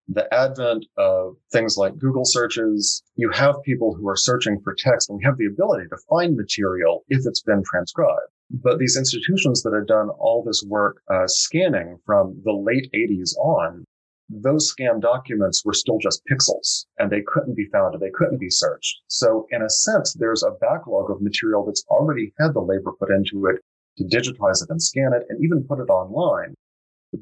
the 0.09 0.33
advent 0.35 0.85
of 0.99 1.37
things 1.53 1.77
like 1.77 1.97
Google 1.97 2.25
searches, 2.25 3.03
you 3.15 3.31
have 3.31 3.63
people 3.65 3.95
who 3.95 4.09
are 4.09 4.17
searching 4.17 4.61
for 4.61 4.75
text 4.75 5.09
and 5.09 5.19
we 5.19 5.25
have 5.25 5.39
the 5.39 5.47
ability 5.47 5.89
to 5.89 5.97
find 6.09 6.37
material 6.37 7.05
if 7.09 7.25
it's 7.27 7.43
been 7.43 7.63
transcribed. 7.65 8.33
But 8.51 8.79
these 8.79 8.97
institutions 8.97 9.63
that 9.63 9.73
had 9.73 9.87
done 9.87 10.09
all 10.11 10.43
this 10.43 10.63
work 10.67 11.03
uh, 11.09 11.27
scanning 11.27 11.99
from 12.05 12.41
the 12.45 12.53
late 12.53 12.91
80s 12.93 13.37
on, 13.39 13.85
those 14.29 14.69
scanned 14.69 15.03
documents 15.03 15.65
were 15.65 15.73
still 15.73 15.99
just 15.99 16.23
pixels 16.31 16.87
and 16.99 17.11
they 17.11 17.23
couldn't 17.23 17.55
be 17.55 17.67
found 17.67 17.95
and 17.95 18.03
they 18.03 18.11
couldn't 18.11 18.39
be 18.39 18.51
searched. 18.51 19.03
So 19.09 19.47
in 19.51 19.63
a 19.63 19.71
sense, 19.71 20.15
there's 20.15 20.43
a 20.43 20.53
backlog 20.61 21.11
of 21.11 21.23
material 21.23 21.65
that's 21.65 21.85
already 21.89 22.33
had 22.39 22.55
the 22.55 22.61
labor 22.61 22.93
put 22.99 23.11
into 23.11 23.47
it 23.47 23.61
to 23.99 24.05
digitize 24.05 24.63
it 24.63 24.71
and 24.71 24.83
scan 24.83 25.13
it 25.13 25.27
and 25.29 25.45
even 25.45 25.65
put 25.65 25.81
it 25.81 25.91
online 25.91 26.55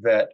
that 0.03 0.29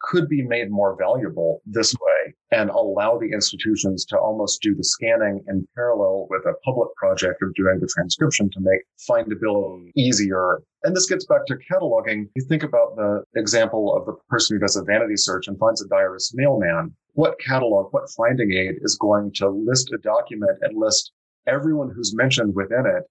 could 0.00 0.28
be 0.28 0.42
made 0.42 0.70
more 0.70 0.96
valuable 0.96 1.62
this 1.66 1.94
way 1.94 2.34
and 2.52 2.70
allow 2.70 3.16
the 3.16 3.30
institutions 3.32 4.04
to 4.06 4.18
almost 4.18 4.60
do 4.60 4.74
the 4.74 4.82
scanning 4.82 5.42
in 5.48 5.66
parallel 5.74 6.26
with 6.30 6.44
a 6.46 6.54
public 6.64 6.92
project 6.96 7.42
of 7.42 7.54
doing 7.54 7.78
the 7.80 7.86
transcription 7.86 8.50
to 8.50 8.60
make 8.60 8.80
findability 9.08 9.90
easier. 9.96 10.60
And 10.82 10.96
this 10.96 11.08
gets 11.08 11.26
back 11.26 11.46
to 11.46 11.56
cataloging. 11.70 12.28
You 12.34 12.44
think 12.48 12.62
about 12.62 12.96
the 12.96 13.22
example 13.36 13.94
of 13.96 14.04
the 14.06 14.14
person 14.28 14.56
who 14.56 14.60
does 14.60 14.76
a 14.76 14.82
vanity 14.82 15.16
search 15.16 15.46
and 15.46 15.58
finds 15.58 15.82
a 15.82 15.88
diarist 15.88 16.32
mailman. 16.34 16.94
What 17.12 17.38
catalog, 17.38 17.92
what 17.92 18.10
finding 18.16 18.52
aid 18.52 18.76
is 18.82 18.96
going 19.00 19.32
to 19.34 19.48
list 19.48 19.92
a 19.92 19.98
document 19.98 20.58
and 20.62 20.76
list 20.76 21.12
everyone 21.46 21.92
who's 21.94 22.14
mentioned 22.14 22.54
within 22.54 22.84
it 22.86 23.04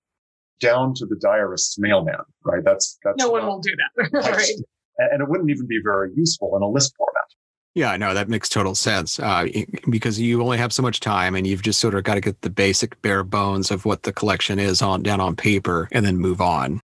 down 0.59 0.93
to 0.95 1.05
the 1.05 1.15
diarist's 1.15 1.79
mailman, 1.79 2.19
right? 2.43 2.63
That's, 2.65 2.97
that's 3.03 3.17
no 3.17 3.29
one 3.29 3.45
will 3.45 3.59
do 3.59 3.71
that. 3.75 4.11
right 4.13 4.55
and 4.99 5.21
it 5.21 5.29
wouldn't 5.29 5.49
even 5.49 5.65
be 5.65 5.79
very 5.81 6.11
useful 6.15 6.55
in 6.55 6.61
a 6.61 6.67
list 6.67 6.93
format. 6.97 7.08
Yeah, 7.79 7.95
no, 7.95 8.13
that 8.13 8.27
makes 8.27 8.49
total 8.49 8.75
sense 8.75 9.21
uh, 9.21 9.45
because 9.89 10.19
you 10.19 10.41
only 10.41 10.57
have 10.57 10.73
so 10.73 10.83
much 10.83 10.99
time, 10.99 11.33
and 11.33 11.47
you've 11.47 11.61
just 11.61 11.79
sort 11.79 11.95
of 11.95 12.03
got 12.03 12.15
to 12.15 12.19
get 12.19 12.41
the 12.41 12.49
basic 12.49 13.01
bare 13.01 13.23
bones 13.23 13.71
of 13.71 13.85
what 13.85 14.03
the 14.03 14.11
collection 14.11 14.59
is 14.59 14.81
on 14.81 15.01
down 15.01 15.21
on 15.21 15.33
paper, 15.33 15.87
and 15.93 16.05
then 16.05 16.17
move 16.17 16.41
on. 16.41 16.81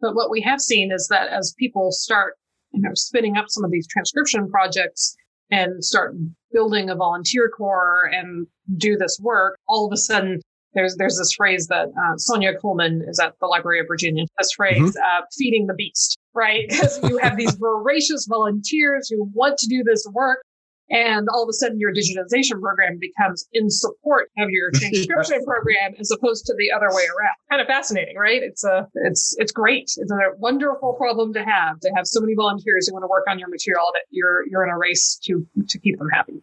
But 0.00 0.14
what 0.14 0.30
we 0.30 0.40
have 0.40 0.62
seen 0.62 0.90
is 0.90 1.06
that 1.08 1.28
as 1.28 1.54
people 1.58 1.92
start, 1.92 2.38
you 2.72 2.80
know, 2.80 2.92
spinning 2.94 3.36
up 3.36 3.44
some 3.50 3.62
of 3.62 3.70
these 3.70 3.86
transcription 3.86 4.48
projects 4.50 5.14
and 5.50 5.84
start 5.84 6.14
building 6.50 6.88
a 6.88 6.96
volunteer 6.96 7.50
corps 7.50 8.08
and 8.10 8.46
do 8.78 8.96
this 8.96 9.20
work, 9.20 9.58
all 9.68 9.86
of 9.86 9.92
a 9.92 9.98
sudden 9.98 10.40
there's 10.72 10.96
there's 10.96 11.18
this 11.18 11.34
phrase 11.34 11.66
that 11.66 11.88
uh, 11.88 12.16
Sonya 12.16 12.54
Coleman 12.58 13.04
is 13.06 13.20
at 13.20 13.34
the 13.38 13.46
Library 13.48 13.80
of 13.80 13.86
Virginia. 13.86 14.24
This 14.38 14.52
phrase, 14.52 14.78
mm-hmm. 14.78 15.22
uh, 15.22 15.26
"feeding 15.36 15.66
the 15.66 15.74
beast," 15.74 16.16
right? 16.34 16.66
Because 16.70 16.98
you 17.08 17.18
have 17.18 17.36
these 17.36 17.54
voracious 17.54 18.26
volunteers 18.28 19.08
who 19.08 19.30
want 19.34 19.58
to 19.58 19.66
do 19.66 19.82
this 19.84 20.06
work, 20.12 20.42
And 20.90 21.28
all 21.32 21.42
of 21.42 21.48
a 21.48 21.52
sudden, 21.54 21.78
your 21.78 21.92
digitization 21.92 22.60
program 22.60 22.98
becomes 22.98 23.46
in 23.52 23.70
support 23.70 24.28
of 24.38 24.50
your 24.50 24.70
transcription 24.74 25.44
program 25.44 25.94
as 25.98 26.10
opposed 26.10 26.44
to 26.46 26.54
the 26.58 26.70
other 26.70 26.88
way 26.90 27.04
around. 27.04 27.36
Kind 27.50 27.62
of 27.62 27.66
fascinating, 27.66 28.16
right? 28.16 28.42
It's 28.42 28.64
a, 28.64 28.86
it's, 28.94 29.34
it's 29.38 29.52
great. 29.52 29.84
It's 29.96 30.12
a 30.12 30.36
wonderful 30.38 30.94
problem 30.94 31.32
to 31.34 31.44
have 31.44 31.80
to 31.80 31.90
have 31.96 32.06
so 32.06 32.20
many 32.20 32.34
volunteers 32.34 32.88
who 32.88 32.94
want 32.94 33.04
to 33.04 33.08
work 33.08 33.24
on 33.28 33.38
your 33.38 33.48
material 33.48 33.86
that 33.94 34.02
you're, 34.10 34.46
you're 34.48 34.64
in 34.64 34.70
a 34.70 34.78
race 34.78 35.18
to, 35.24 35.46
to 35.68 35.78
keep 35.78 35.98
them 35.98 36.08
happy. 36.12 36.42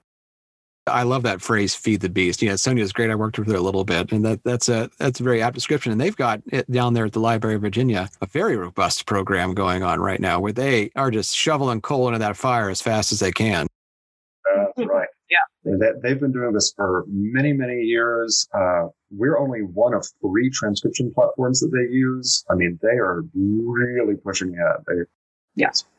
I 0.90 1.04
love 1.04 1.24
that 1.24 1.42
phrase 1.42 1.76
"feed 1.76 2.02
the 2.02 2.10
beast." 2.10 2.42
Yeah, 2.42 2.56
Sonya's 2.56 2.94
great. 2.94 3.10
I 3.10 3.16
worked 3.16 3.40
with 3.40 3.48
her 3.50 3.56
a 3.56 3.62
little 3.62 3.84
bit, 3.84 4.12
and 4.12 4.26
that 4.26 4.44
that's 4.44 4.70
a 4.70 4.90
that's 4.98 5.20
a 5.20 5.24
very 5.24 5.42
apt 5.42 5.56
description. 5.56 5.92
And 5.92 6.00
they've 6.00 6.16
got 6.16 6.42
it 6.52 6.70
down 6.72 6.94
there 6.94 7.06
at 7.06 7.14
the 7.14 7.20
Library 7.20 7.56
of 7.56 7.62
Virginia 7.62 8.10
a 8.22 8.26
very 8.26 8.56
robust 8.56 9.06
program 9.06 9.54
going 9.54 9.84
on 9.84 10.00
right 10.00 10.20
now, 10.20 10.40
where 10.40 10.52
they 10.54 10.92
are 10.96 11.12
just 11.12 11.36
shoveling 11.36 11.82
coal 11.82 12.08
into 12.08 12.20
that 12.20 12.38
fire 12.38 12.70
as 12.70 12.82
fast 12.82 13.12
as 13.12 13.20
they 13.20 13.32
can. 13.32 13.68
That's 14.56 14.88
right. 14.90 15.08
yeah, 15.30 15.76
that 15.78 16.02
they've 16.02 16.20
been 16.20 16.32
doing 16.32 16.54
this 16.54 16.74
for 16.76 17.06
many 17.08 17.54
many 17.54 17.82
years. 17.82 18.48
Uh, 18.54 18.88
we're 19.12 19.38
only 19.38 19.60
one 19.62 19.94
of 19.94 20.08
three 20.22 20.50
transcription 20.50 21.12
platforms 21.14 21.60
that 21.60 21.72
they 21.72 21.94
use. 21.94 22.46
I 22.50 22.56
mean, 22.56 22.80
they 22.82 22.98
are 22.98 23.24
really 23.34 24.16
pushing 24.16 24.54
it. 24.54 24.84
They, 24.88 24.94
yes, 25.56 25.84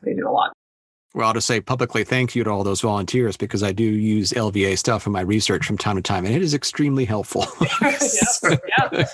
I'll 1.23 1.33
just 1.33 1.47
say 1.47 1.61
publicly 1.61 2.03
thank 2.03 2.35
you 2.35 2.43
to 2.43 2.49
all 2.49 2.63
those 2.63 2.81
volunteers 2.81 3.37
because 3.37 3.63
I 3.63 3.71
do 3.71 3.83
use 3.83 4.31
LVA 4.31 4.77
stuff 4.77 5.05
in 5.05 5.11
my 5.11 5.21
research 5.21 5.65
from 5.65 5.77
time 5.77 5.95
to 5.95 6.01
time, 6.01 6.25
and 6.25 6.35
it 6.35 6.41
is 6.41 6.53
extremely 6.53 7.05
helpful. 7.05 7.45
yes, 7.81 8.43
yeah, 8.43 9.05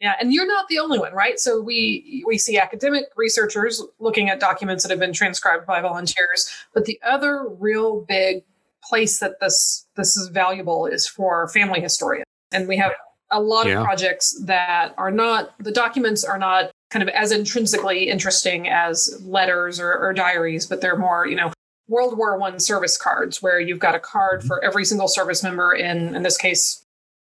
yeah, 0.00 0.14
and 0.20 0.32
you're 0.32 0.46
not 0.46 0.68
the 0.68 0.78
only 0.78 0.98
one, 0.98 1.12
right? 1.12 1.38
So 1.38 1.60
we 1.60 2.24
we 2.26 2.38
see 2.38 2.58
academic 2.58 3.04
researchers 3.16 3.82
looking 3.98 4.30
at 4.30 4.40
documents 4.40 4.84
that 4.84 4.90
have 4.90 5.00
been 5.00 5.12
transcribed 5.12 5.66
by 5.66 5.80
volunteers, 5.80 6.50
but 6.74 6.84
the 6.84 7.00
other 7.04 7.48
real 7.48 8.00
big 8.00 8.44
place 8.82 9.18
that 9.20 9.40
this 9.40 9.86
this 9.96 10.16
is 10.16 10.28
valuable 10.28 10.86
is 10.86 11.06
for 11.06 11.48
family 11.48 11.80
historians, 11.80 12.26
and 12.52 12.68
we 12.68 12.76
have 12.76 12.92
a 13.30 13.40
lot 13.40 13.66
yeah. 13.66 13.78
of 13.78 13.84
projects 13.84 14.40
that 14.44 14.94
are 14.96 15.10
not 15.10 15.52
the 15.58 15.72
documents 15.72 16.24
are 16.24 16.38
not 16.38 16.70
kind 16.90 17.02
of 17.02 17.08
as 17.10 17.32
intrinsically 17.32 18.08
interesting 18.08 18.68
as 18.68 19.20
letters 19.24 19.78
or, 19.78 19.92
or 19.94 20.12
diaries, 20.12 20.66
but 20.66 20.80
they're 20.80 20.96
more, 20.96 21.26
you 21.26 21.36
know, 21.36 21.52
World 21.88 22.16
War 22.16 22.38
One 22.38 22.60
service 22.60 22.96
cards 22.96 23.42
where 23.42 23.60
you've 23.60 23.78
got 23.78 23.94
a 23.94 24.00
card 24.00 24.40
mm-hmm. 24.40 24.48
for 24.48 24.64
every 24.64 24.84
single 24.84 25.08
service 25.08 25.42
member 25.42 25.74
in, 25.74 26.14
in 26.14 26.22
this 26.22 26.36
case, 26.36 26.82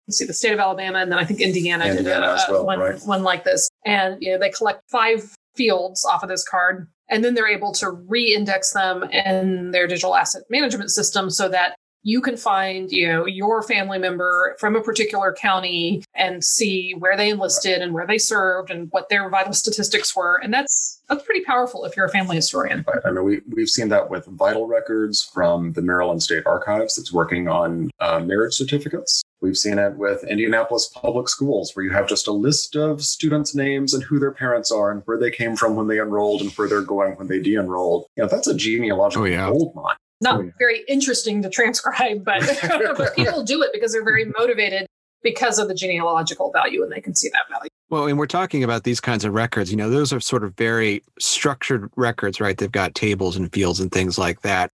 let's 0.08 0.18
see, 0.18 0.26
the 0.26 0.34
state 0.34 0.54
of 0.54 0.60
Alabama, 0.60 1.00
and 1.00 1.12
then 1.12 1.20
I 1.20 1.24
think 1.24 1.42
Indiana, 1.42 1.86
Indiana 1.86 2.38
did 2.38 2.50
a, 2.50 2.52
well, 2.52 2.66
one, 2.66 2.80
right. 2.80 3.00
one 3.04 3.24
like 3.24 3.44
this. 3.44 3.70
And 3.86 4.22
you 4.22 4.32
know, 4.32 4.40
they 4.40 4.50
collect 4.50 4.84
five 4.90 5.34
fields 5.56 6.06
off 6.06 6.24
of 6.24 6.30
this 6.30 6.48
card, 6.48 6.88
and 7.10 7.24
then 7.24 7.34
they're 7.34 7.48
able 7.48 7.72
to 7.74 7.92
re-index 7.92 8.74
them 8.74 9.04
in 9.04 9.72
their 9.72 9.88
digital 9.88 10.16
asset 10.16 10.44
management 10.50 10.92
system 10.92 11.30
so 11.30 11.50
that 11.50 11.76
you 12.04 12.22
can 12.22 12.36
find 12.36 12.92
you 12.92 13.08
know 13.08 13.26
your 13.26 13.62
family 13.62 14.00
member 14.00 14.56
from 14.60 14.76
a 14.76 14.82
particular 14.82 15.34
county 15.34 16.04
and 16.16 16.44
see 16.44 16.94
where 16.98 17.16
they 17.16 17.30
enlisted 17.30 17.82
and 17.82 17.94
where 17.94 18.08
they 18.08 18.18
served 18.18 18.72
and 18.72 18.88
what 18.92 19.10
their 19.10 19.30
vital 19.30 19.54
statistics 19.54 20.16
were. 20.16 20.38
And 20.38 20.54
that's 20.54 21.02
that's 21.10 21.24
pretty 21.24 21.44
powerful 21.44 21.86
if 21.86 21.96
you're 21.96 22.06
a 22.06 22.10
family 22.10 22.36
historian. 22.36 22.84
Right. 22.88 23.02
i 23.06 23.12
mean 23.12 23.24
we, 23.24 23.42
we've 23.50 23.70
seen 23.70 23.90
that 23.90 24.10
with 24.10 24.26
vital 24.26 24.68
records 24.68 25.22
from 25.22 25.74
the 25.74 25.82
maryland 25.82 26.24
state 26.24 26.46
archives 26.46 26.96
that's 26.96 27.14
working 27.14 27.48
on 27.48 27.92
uh, 28.00 28.20
marriage 28.20 28.54
certificates. 28.54 29.24
We've 29.42 29.58
seen 29.58 29.80
it 29.80 29.96
with 29.96 30.24
indianapolis 30.24 30.88
public 30.88 31.28
schools 31.28 31.76
where 31.76 31.86
you 31.86 31.92
have 31.92 32.08
just 32.08 32.28
a 32.28 32.32
list 32.32 32.76
of 32.76 33.04
students 33.04 33.56
names 33.56 33.94
and 33.94 34.04
who 34.04 34.20
their 34.20 34.32
parents 34.32 34.72
are 34.72 34.92
and 34.92 35.02
where 35.06 35.18
they 35.18 35.32
came 35.32 35.56
from 35.56 35.76
when 35.76 35.88
they 35.88 36.00
enrolled 36.00 36.42
and 36.42 36.52
where 36.52 36.68
they're 36.68 36.82
going 36.82 37.14
when 37.14 37.28
they 37.28 37.40
de-enrolled. 37.40 38.06
You 38.16 38.24
know 38.24 38.30
that's 38.30 38.48
a 38.48 38.56
genealogical 38.56 39.24
oh, 39.24 39.30
yeah. 39.30 39.50
gold 39.50 39.76
mine 39.76 39.96
not 40.22 40.40
oh, 40.40 40.42
yeah. 40.44 40.52
very 40.58 40.84
interesting 40.88 41.42
to 41.42 41.50
transcribe, 41.50 42.24
but, 42.24 42.42
but 42.98 43.16
people 43.16 43.44
do 43.44 43.62
it 43.64 43.72
because 43.74 43.92
they're 43.92 44.04
very 44.04 44.26
motivated 44.38 44.88
because 45.24 45.60
of 45.60 45.68
the 45.68 45.74
genealogical 45.74 46.52
value 46.52 46.84
and 46.84 46.92
they 46.92 47.02
can 47.02 47.16
see 47.16 47.30
that 47.30 47.50
value. 47.50 47.70
Well, 47.90 48.08
and 48.08 48.18
we're 48.18 48.28
talking 48.28 48.64
about 48.64 48.84
these 48.84 49.02
kinds 49.02 49.26
of 49.26 49.34
records, 49.34 49.70
you 49.70 49.78
know, 49.78 49.90
those 49.90 50.14
are 50.14 50.20
sort 50.20 50.44
of 50.44 50.56
very 50.56 51.04
structured 51.20 51.92
records, 51.96 52.40
right? 52.40 52.58
They've 52.58 52.72
got 52.72 52.96
tables 52.96 53.36
and 53.36 53.52
fields 53.52 53.80
and 53.80 53.92
things 53.92 54.18
like 54.18 54.42
that. 54.42 54.72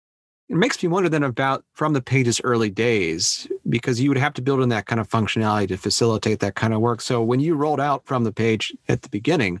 It 0.48 0.56
makes 0.56 0.82
me 0.82 0.88
wonder 0.88 1.10
then 1.10 1.24
about 1.24 1.64
from 1.74 1.92
the 1.92 2.00
page's 2.00 2.40
early 2.42 2.70
days, 2.70 3.46
because 3.68 4.00
you 4.00 4.08
would 4.08 4.16
have 4.16 4.32
to 4.34 4.42
build 4.42 4.62
in 4.62 4.70
that 4.70 4.86
kind 4.86 4.98
of 4.98 5.08
functionality 5.08 5.68
to 5.68 5.76
facilitate 5.76 6.40
that 6.40 6.54
kind 6.54 6.72
of 6.72 6.80
work. 6.80 7.02
So 7.02 7.22
when 7.22 7.40
you 7.40 7.54
rolled 7.54 7.80
out 7.80 8.06
from 8.06 8.24
the 8.24 8.32
page 8.32 8.72
at 8.88 9.02
the 9.02 9.10
beginning, 9.10 9.60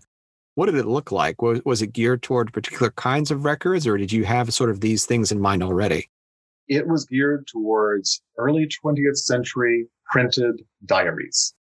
what 0.58 0.66
did 0.66 0.74
it 0.74 0.86
look 0.86 1.12
like? 1.12 1.40
Was, 1.40 1.60
was 1.64 1.82
it 1.82 1.92
geared 1.92 2.20
toward 2.20 2.52
particular 2.52 2.90
kinds 2.90 3.30
of 3.30 3.44
records, 3.44 3.86
or 3.86 3.96
did 3.96 4.10
you 4.10 4.24
have 4.24 4.52
sort 4.52 4.70
of 4.70 4.80
these 4.80 5.06
things 5.06 5.30
in 5.30 5.40
mind 5.40 5.62
already? 5.62 6.10
It 6.66 6.88
was 6.88 7.04
geared 7.04 7.46
towards 7.46 8.20
early 8.38 8.66
20th 8.84 9.18
century 9.18 9.86
printed 10.10 10.62
diaries. 10.84 11.54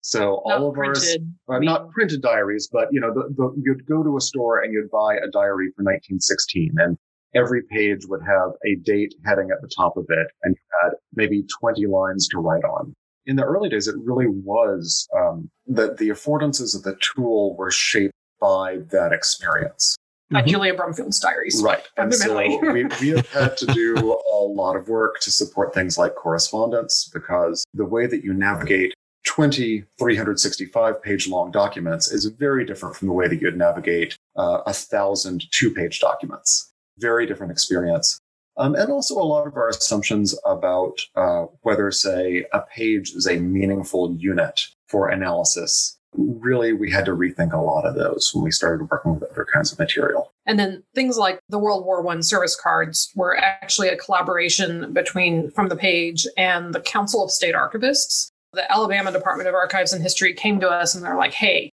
So 0.00 0.42
not 0.44 0.58
all 0.58 0.68
of 0.70 0.74
printed, 0.74 1.32
our, 1.46 1.58
uh, 1.58 1.60
not 1.60 1.92
printed 1.92 2.20
diaries, 2.20 2.68
but 2.72 2.88
you 2.90 3.00
know, 3.00 3.14
the, 3.14 3.32
the, 3.32 3.62
you'd 3.62 3.86
go 3.86 4.02
to 4.02 4.16
a 4.16 4.20
store 4.20 4.60
and 4.60 4.72
you'd 4.72 4.90
buy 4.90 5.14
a 5.14 5.30
diary 5.30 5.68
for 5.76 5.84
1916 5.84 6.72
and 6.78 6.98
every 7.36 7.62
page 7.70 8.00
would 8.08 8.22
have 8.26 8.50
a 8.66 8.74
date 8.82 9.14
heading 9.24 9.50
at 9.52 9.62
the 9.62 9.70
top 9.76 9.96
of 9.96 10.04
it 10.08 10.26
and 10.42 10.56
you 10.56 10.78
had 10.82 10.94
maybe 11.14 11.44
20 11.60 11.86
lines 11.86 12.26
to 12.26 12.40
write 12.40 12.64
on. 12.64 12.92
In 13.24 13.36
the 13.36 13.44
early 13.44 13.68
days, 13.68 13.86
it 13.86 13.94
really 14.02 14.26
was 14.26 15.08
um, 15.16 15.48
that 15.68 15.98
the 15.98 16.08
affordances 16.08 16.74
of 16.74 16.82
the 16.82 16.96
tool 17.00 17.54
were 17.56 17.70
shaped 17.70 18.12
by 18.42 18.78
that 18.90 19.12
experience. 19.12 19.96
mm-hmm. 20.32 20.48
Julia 20.48 20.74
Brumfield's 20.74 21.20
diaries. 21.20 21.62
Right. 21.62 21.88
And 21.96 22.12
so 22.12 22.36
we, 22.36 22.84
we 23.00 23.08
have 23.16 23.28
had 23.28 23.56
to 23.58 23.66
do 23.66 24.18
a 24.32 24.42
lot 24.42 24.74
of 24.76 24.88
work 24.88 25.20
to 25.20 25.30
support 25.30 25.72
things 25.72 25.96
like 25.96 26.16
correspondence 26.16 27.08
because 27.14 27.64
the 27.72 27.84
way 27.84 28.06
that 28.08 28.24
you 28.24 28.34
navigate 28.34 28.92
20 29.24 29.84
365 29.98 31.00
page 31.00 31.28
long 31.28 31.52
documents 31.52 32.10
is 32.10 32.24
very 32.26 32.64
different 32.64 32.96
from 32.96 33.06
the 33.06 33.14
way 33.14 33.28
that 33.28 33.40
you'd 33.40 33.56
navigate 33.56 34.16
uh, 34.36 34.62
a 34.66 34.72
thousand 34.72 35.44
two 35.52 35.72
page 35.72 36.00
documents. 36.00 36.72
Very 36.98 37.24
different 37.24 37.52
experience. 37.52 38.18
Um, 38.58 38.74
and 38.74 38.90
also 38.90 39.14
a 39.14 39.22
lot 39.22 39.46
of 39.46 39.56
our 39.56 39.68
assumptions 39.68 40.38
about 40.44 40.98
uh, 41.14 41.44
whether, 41.62 41.90
say, 41.90 42.44
a 42.52 42.60
page 42.60 43.12
is 43.12 43.26
a 43.26 43.38
meaningful 43.38 44.14
unit 44.18 44.66
for 44.88 45.08
analysis 45.08 45.96
really 46.16 46.72
we 46.72 46.90
had 46.90 47.04
to 47.06 47.12
rethink 47.12 47.52
a 47.52 47.60
lot 47.60 47.86
of 47.86 47.94
those 47.94 48.30
when 48.34 48.44
we 48.44 48.50
started 48.50 48.88
working 48.90 49.14
with 49.14 49.30
other 49.30 49.46
kinds 49.50 49.72
of 49.72 49.78
material. 49.78 50.30
And 50.46 50.58
then 50.58 50.82
things 50.94 51.16
like 51.16 51.40
the 51.48 51.58
world 51.58 51.84
war 51.84 52.02
one 52.02 52.22
service 52.22 52.56
cards 52.56 53.10
were 53.14 53.36
actually 53.36 53.88
a 53.88 53.96
collaboration 53.96 54.92
between 54.92 55.50
from 55.50 55.68
the 55.68 55.76
page 55.76 56.26
and 56.36 56.74
the 56.74 56.80
council 56.80 57.24
of 57.24 57.30
state 57.30 57.54
archivists. 57.54 58.28
The 58.52 58.70
alabama 58.70 59.12
department 59.12 59.48
of 59.48 59.54
archives 59.54 59.92
and 59.92 60.02
history 60.02 60.34
came 60.34 60.60
to 60.60 60.68
us 60.68 60.94
and 60.94 61.04
they're 61.04 61.16
like 61.16 61.32
hey 61.32 61.70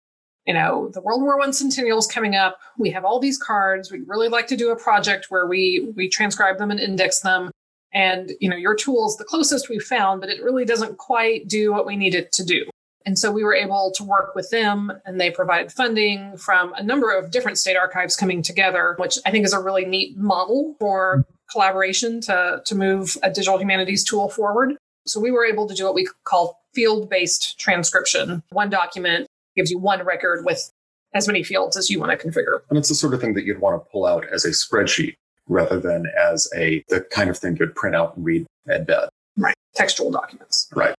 you 0.47 0.55
know 0.55 0.89
the 0.95 1.03
world 1.03 1.23
war 1.23 1.39
one 1.39 1.53
centennial 1.53 1.99
is 1.99 2.07
coming 2.07 2.35
up. 2.35 2.59
We 2.79 2.91
have 2.91 3.05
all 3.05 3.21
these 3.21 3.39
cards. 3.39 3.93
We'd 3.93 4.09
really 4.09 4.29
like 4.29 4.47
to 4.49 4.57
do 4.57 4.71
a 4.71 4.77
project 4.77 5.27
where 5.29 5.47
we 5.47 5.93
we 5.95 6.09
transcribe 6.09 6.59
them 6.59 6.71
and 6.71 6.81
index 6.81 7.21
them. 7.21 7.51
And 7.93 8.33
you 8.41 8.49
know 8.49 8.57
your 8.57 8.75
tool 8.75 9.07
is 9.07 9.17
the 9.17 9.25
closest 9.25 9.69
we've 9.69 9.83
found 9.83 10.23
but 10.23 10.31
it 10.31 10.43
really 10.43 10.65
doesn't 10.65 10.97
quite 10.97 11.47
do 11.49 11.73
what 11.73 11.85
we 11.85 11.97
need 11.97 12.15
it 12.15 12.33
to 12.33 12.45
do 12.45 12.65
and 13.05 13.19
so 13.19 13.31
we 13.31 13.45
were 13.45 13.55
able 13.55 13.93
to 13.97 14.05
work 14.05 14.35
with 14.35 14.51
them, 14.51 14.93
and 15.05 15.21
they 15.21 15.31
provided 15.31 15.73
funding 15.73 16.37
from 16.37 16.73
a 16.75 16.83
number 16.83 17.17
of 17.17 17.31
different 17.31 17.59
state 17.59 17.77
archives 17.77 18.17
coming 18.17 18.43
together, 18.43 18.95
which 18.99 19.19
I 19.27 19.31
think 19.31 19.45
is 19.45 19.53
a 19.53 19.61
really 19.61 19.85
neat 19.85 20.17
model 20.17 20.77
for 20.79 21.25
collaboration 21.51 22.21
to, 22.23 22.63
to 22.65 22.75
move 22.75 23.17
a 23.23 23.31
digital 23.31 23.59
humanities 23.59 24.05
tool 24.05 24.29
forward. 24.29 24.77
So 25.07 25.21
we 25.21 25.31
were 25.31 25.45
able 25.45 25.69
to 25.69 25.75
do 25.75 25.85
what 25.85 25.95
we 25.95 26.09
call 26.25 26.61
field 26.75 27.11
based 27.11 27.59
transcription. 27.59 28.43
One 28.51 28.71
document 28.71 29.27
gives 29.57 29.71
you 29.71 29.79
one 29.79 30.05
record 30.05 30.45
with 30.45 30.71
as 31.15 31.27
many 31.27 31.43
fields 31.43 31.77
as 31.77 31.91
you 31.91 32.01
want 32.01 32.19
to 32.19 32.29
configure. 32.29 32.61
And 32.71 32.79
it's 32.79 32.89
the 32.89 32.95
sort 32.95 33.13
of 33.13 33.21
thing 33.21 33.35
that 33.35 33.45
you'd 33.45 33.61
want 33.61 33.83
to 33.83 33.91
pull 33.91 34.07
out 34.07 34.25
as 34.33 34.45
a 34.45 34.51
spreadsheet 34.51 35.15
rather 35.49 35.79
than 35.79 36.07
as 36.19 36.49
a 36.57 36.83
the 36.89 37.01
kind 37.01 37.29
of 37.29 37.37
thing 37.37 37.57
you'd 37.59 37.75
print 37.75 37.95
out 37.95 38.17
and 38.17 38.25
read 38.25 38.47
at 38.69 38.87
bed. 38.87 39.09
Right. 39.37 39.55
Textual 39.75 40.11
documents. 40.11 40.69
Right. 40.75 40.95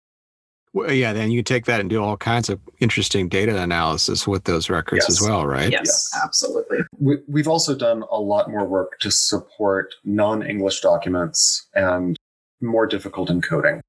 Well, 0.74 0.92
yeah, 0.92 1.12
then 1.12 1.30
you 1.30 1.44
take 1.44 1.66
that 1.66 1.80
and 1.80 1.88
do 1.88 2.02
all 2.02 2.16
kinds 2.16 2.50
of 2.50 2.60
interesting 2.80 3.28
data 3.28 3.62
analysis 3.62 4.26
with 4.26 4.42
those 4.42 4.68
records 4.68 5.04
yes. 5.08 5.22
as 5.22 5.26
well, 5.26 5.46
right? 5.46 5.70
Yes, 5.70 5.82
yes. 5.84 6.20
absolutely. 6.22 6.78
We, 6.98 7.18
we've 7.28 7.46
also 7.46 7.76
done 7.76 8.02
a 8.10 8.18
lot 8.18 8.50
more 8.50 8.64
work 8.64 8.98
to 8.98 9.10
support 9.12 9.94
non 10.04 10.42
English 10.42 10.80
documents 10.80 11.68
and 11.76 12.16
more 12.60 12.88
difficult 12.88 13.28
encoding. 13.28 13.82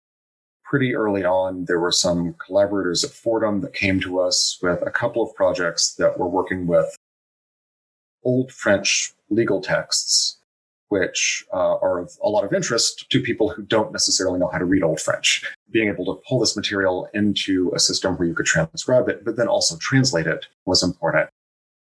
Pretty 0.63 0.93
early 0.93 1.25
on, 1.25 1.65
there 1.65 1.79
were 1.79 1.91
some 1.91 2.35
collaborators 2.45 3.03
at 3.03 3.09
Fordham 3.09 3.61
that 3.61 3.73
came 3.73 3.99
to 4.01 4.19
us 4.19 4.59
with 4.61 4.83
a 4.85 4.91
couple 4.91 5.23
of 5.23 5.33
projects 5.33 5.95
that 5.95 6.19
were 6.19 6.29
working 6.29 6.67
with 6.67 6.95
old 8.23 8.51
French 8.51 9.11
legal 9.31 9.59
texts 9.59 10.37
which 10.89 11.45
uh, 11.53 11.77
are 11.77 11.99
of 11.99 12.11
a 12.23 12.29
lot 12.29 12.43
of 12.43 12.53
interest 12.53 13.09
to 13.09 13.19
people 13.19 13.49
who 13.49 13.63
don't 13.63 13.91
necessarily 13.91 14.39
know 14.39 14.47
how 14.47 14.57
to 14.57 14.65
read 14.65 14.83
Old 14.83 15.01
French. 15.01 15.43
Being 15.71 15.89
able 15.89 16.05
to 16.05 16.21
pull 16.27 16.39
this 16.39 16.55
material 16.55 17.09
into 17.13 17.71
a 17.75 17.79
system 17.79 18.15
where 18.15 18.27
you 18.27 18.35
could 18.35 18.45
transcribe 18.45 19.09
it, 19.09 19.25
but 19.25 19.35
then 19.35 19.47
also 19.47 19.77
translate 19.77 20.27
it 20.27 20.45
was 20.65 20.83
important. 20.83 21.29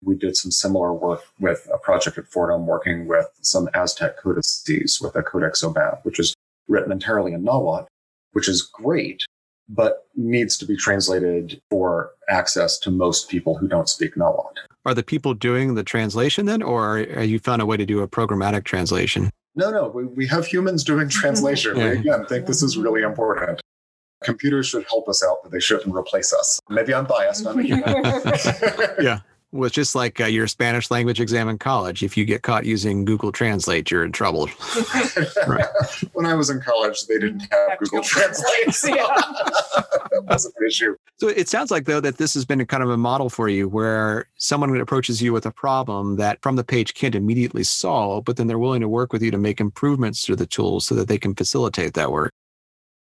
We 0.02 0.16
did 0.16 0.36
some 0.36 0.50
similar 0.50 0.92
work 0.92 1.22
with 1.40 1.68
a 1.72 1.78
project 1.78 2.18
at 2.18 2.28
Fordham 2.28 2.66
working 2.66 3.06
with 3.06 3.26
some 3.40 3.68
Aztec 3.74 4.16
codices 4.18 5.00
with 5.00 5.16
a 5.16 5.22
Codex 5.22 5.62
Aubin, 5.64 5.98
which 6.04 6.18
is 6.18 6.34
written 6.68 6.92
entirely 6.92 7.32
in 7.32 7.42
Nahuatl, 7.42 7.88
which 8.32 8.48
is 8.48 8.62
great, 8.62 9.24
but 9.68 10.06
needs 10.14 10.56
to 10.58 10.66
be 10.66 10.76
translated 10.76 11.60
for 11.70 12.12
access 12.28 12.78
to 12.78 12.90
most 12.90 13.28
people 13.28 13.56
who 13.56 13.66
don't 13.66 13.88
speak 13.88 14.16
Nahuatl. 14.16 14.54
Are 14.88 14.94
the 14.94 15.02
people 15.02 15.34
doing 15.34 15.74
the 15.74 15.84
translation 15.84 16.46
then, 16.46 16.62
or 16.62 17.00
are 17.00 17.22
you 17.22 17.38
found 17.38 17.60
a 17.60 17.66
way 17.66 17.76
to 17.76 17.84
do 17.84 18.00
a 18.00 18.08
programmatic 18.08 18.64
translation? 18.64 19.28
No, 19.54 19.70
no, 19.70 19.88
we, 19.88 20.06
we 20.06 20.26
have 20.28 20.46
humans 20.46 20.82
doing 20.82 21.10
translation. 21.10 21.76
yeah. 21.76 21.90
We 21.90 21.98
again 21.98 22.24
think 22.24 22.46
this 22.46 22.62
is 22.62 22.78
really 22.78 23.02
important. 23.02 23.60
Computers 24.24 24.66
should 24.66 24.86
help 24.88 25.06
us 25.06 25.22
out, 25.22 25.40
but 25.42 25.52
they 25.52 25.60
shouldn't 25.60 25.94
replace 25.94 26.32
us. 26.32 26.58
Maybe 26.70 26.94
I'm 26.94 27.04
biased. 27.04 27.46
I'm 27.46 27.60
yeah. 27.66 29.18
Well, 29.52 29.66
it's 29.66 29.74
just 29.74 29.94
like 29.94 30.22
uh, 30.22 30.24
your 30.24 30.46
Spanish 30.46 30.90
language 30.90 31.20
exam 31.20 31.50
in 31.50 31.58
college. 31.58 32.02
If 32.02 32.16
you 32.16 32.24
get 32.24 32.40
caught 32.42 32.64
using 32.64 33.04
Google 33.04 33.30
Translate, 33.30 33.90
you're 33.90 34.04
in 34.04 34.12
trouble. 34.12 34.48
right. 35.46 35.66
When 36.14 36.24
I 36.24 36.32
was 36.32 36.48
in 36.48 36.62
college, 36.62 37.06
they 37.06 37.18
didn't 37.18 37.40
have, 37.50 37.70
have 37.70 37.78
Google 37.78 38.02
Translate. 38.02 38.74
So 40.18 40.24
that 40.26 40.34
was 40.34 40.44
an 40.46 40.66
issue. 40.66 40.96
So 41.18 41.28
it 41.28 41.48
sounds 41.48 41.70
like, 41.70 41.84
though, 41.84 42.00
that 42.00 42.18
this 42.18 42.34
has 42.34 42.44
been 42.44 42.60
a 42.60 42.66
kind 42.66 42.82
of 42.82 42.90
a 42.90 42.96
model 42.96 43.28
for 43.28 43.48
you 43.48 43.68
where 43.68 44.28
someone 44.36 44.74
approaches 44.80 45.22
you 45.22 45.32
with 45.32 45.46
a 45.46 45.50
problem 45.50 46.16
that 46.16 46.40
from 46.42 46.56
the 46.56 46.64
page 46.64 46.94
can't 46.94 47.14
immediately 47.14 47.64
solve, 47.64 48.24
but 48.24 48.36
then 48.36 48.46
they're 48.46 48.58
willing 48.58 48.80
to 48.80 48.88
work 48.88 49.12
with 49.12 49.22
you 49.22 49.30
to 49.30 49.38
make 49.38 49.60
improvements 49.60 50.22
to 50.22 50.36
the 50.36 50.46
tools 50.46 50.86
so 50.86 50.94
that 50.94 51.08
they 51.08 51.18
can 51.18 51.34
facilitate 51.34 51.94
that 51.94 52.12
work. 52.12 52.32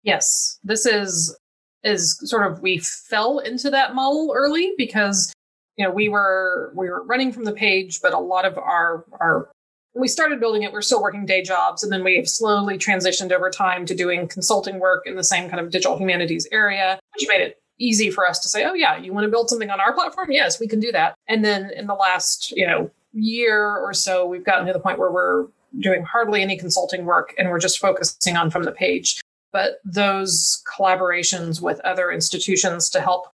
Yes. 0.04 0.60
This 0.64 0.86
is 0.86 1.38
is 1.84 2.20
sort 2.30 2.52
of 2.52 2.62
we 2.62 2.80
fell 2.80 3.40
into 3.40 3.70
that 3.70 3.94
model 3.94 4.34
early 4.36 4.74
because 4.78 5.32
you 5.78 5.86
know 5.86 5.92
we 5.92 6.10
were 6.10 6.74
we 6.76 6.90
were 6.90 7.04
running 7.04 7.32
from 7.32 7.44
the 7.44 7.52
page 7.52 8.02
but 8.02 8.14
a 8.14 8.20
lot 8.20 8.46
of 8.46 8.58
our 8.58 9.06
our 9.20 9.50
when 9.98 10.04
we 10.04 10.08
started 10.08 10.40
building 10.40 10.62
it. 10.62 10.72
We 10.72 10.78
are 10.78 10.84
still 10.84 11.02
working 11.02 11.26
day 11.26 11.42
jobs 11.42 11.82
and 11.82 11.92
then 11.92 12.04
we've 12.04 12.30
slowly 12.30 12.78
transitioned 12.78 13.32
over 13.32 13.50
time 13.50 13.84
to 13.88 13.96
doing 13.96 14.28
consulting 14.28 14.80
work 14.80 15.08
in 15.08 15.16
the 15.16 15.24
same 15.24 15.50
kind 15.50 15.60
of 15.60 15.72
digital 15.72 15.98
humanities 15.98 16.48
area 16.52 17.00
which 17.16 17.28
made 17.28 17.42
it 17.42 17.60
easy 17.80 18.12
for 18.12 18.28
us 18.28 18.38
to 18.40 18.48
say 18.48 18.64
oh 18.64 18.76
yeah 18.76 18.96
you 18.96 19.12
want 19.12 19.24
to 19.24 19.30
build 19.30 19.50
something 19.50 19.72
on 19.72 19.80
our 19.80 19.94
platform? 19.94 20.32
Yes 20.32 20.60
we 20.60 20.68
can 20.68 20.80
do 20.80 20.92
that. 20.92 21.16
And 21.28 21.44
then 21.44 21.72
in 21.76 21.88
the 21.88 21.96
last 21.96 22.52
you 22.52 22.68
know 22.68 22.92
year 23.12 23.76
or 23.78 23.92
so 23.92 24.28
we've 24.28 24.46
gotten 24.46 24.68
to 24.68 24.74
the 24.74 24.80
point 24.80 25.00
where 25.00 25.12
we're 25.12 25.48
doing 25.80 26.04
hardly 26.04 26.44
any 26.44 26.58
consulting 26.58 27.06
work 27.06 27.34
and 27.40 27.50
we're 27.50 27.60
just 27.60 27.80
focusing 27.80 28.38
on 28.38 28.52
from 28.52 28.64
the 28.64 28.72
page. 28.72 29.20
But 29.52 29.80
those 29.84 30.62
collaborations 30.78 31.60
with 31.60 31.80
other 31.80 32.12
institutions 32.12 32.92
to 32.92 33.02
help 33.02 33.30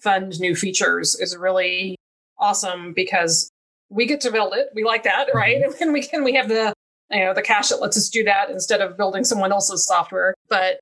fund 0.00 0.40
new 0.40 0.56
features 0.56 1.14
is 1.14 1.36
really 1.36 1.94
awesome 2.40 2.92
because 2.92 3.50
we 3.90 4.06
get 4.06 4.20
to 4.22 4.30
build 4.30 4.54
it. 4.54 4.68
We 4.74 4.84
like 4.84 5.04
that, 5.04 5.28
mm-hmm. 5.28 5.36
right? 5.36 5.62
And 5.80 5.92
we 5.92 6.02
can 6.02 6.24
we 6.24 6.34
have 6.34 6.48
the 6.48 6.72
you 7.10 7.24
know 7.24 7.34
the 7.34 7.42
cash 7.42 7.68
that 7.68 7.80
lets 7.80 7.96
us 7.96 8.08
do 8.08 8.24
that 8.24 8.50
instead 8.50 8.80
of 8.80 8.96
building 8.96 9.24
someone 9.24 9.52
else's 9.52 9.86
software. 9.86 10.34
But 10.48 10.80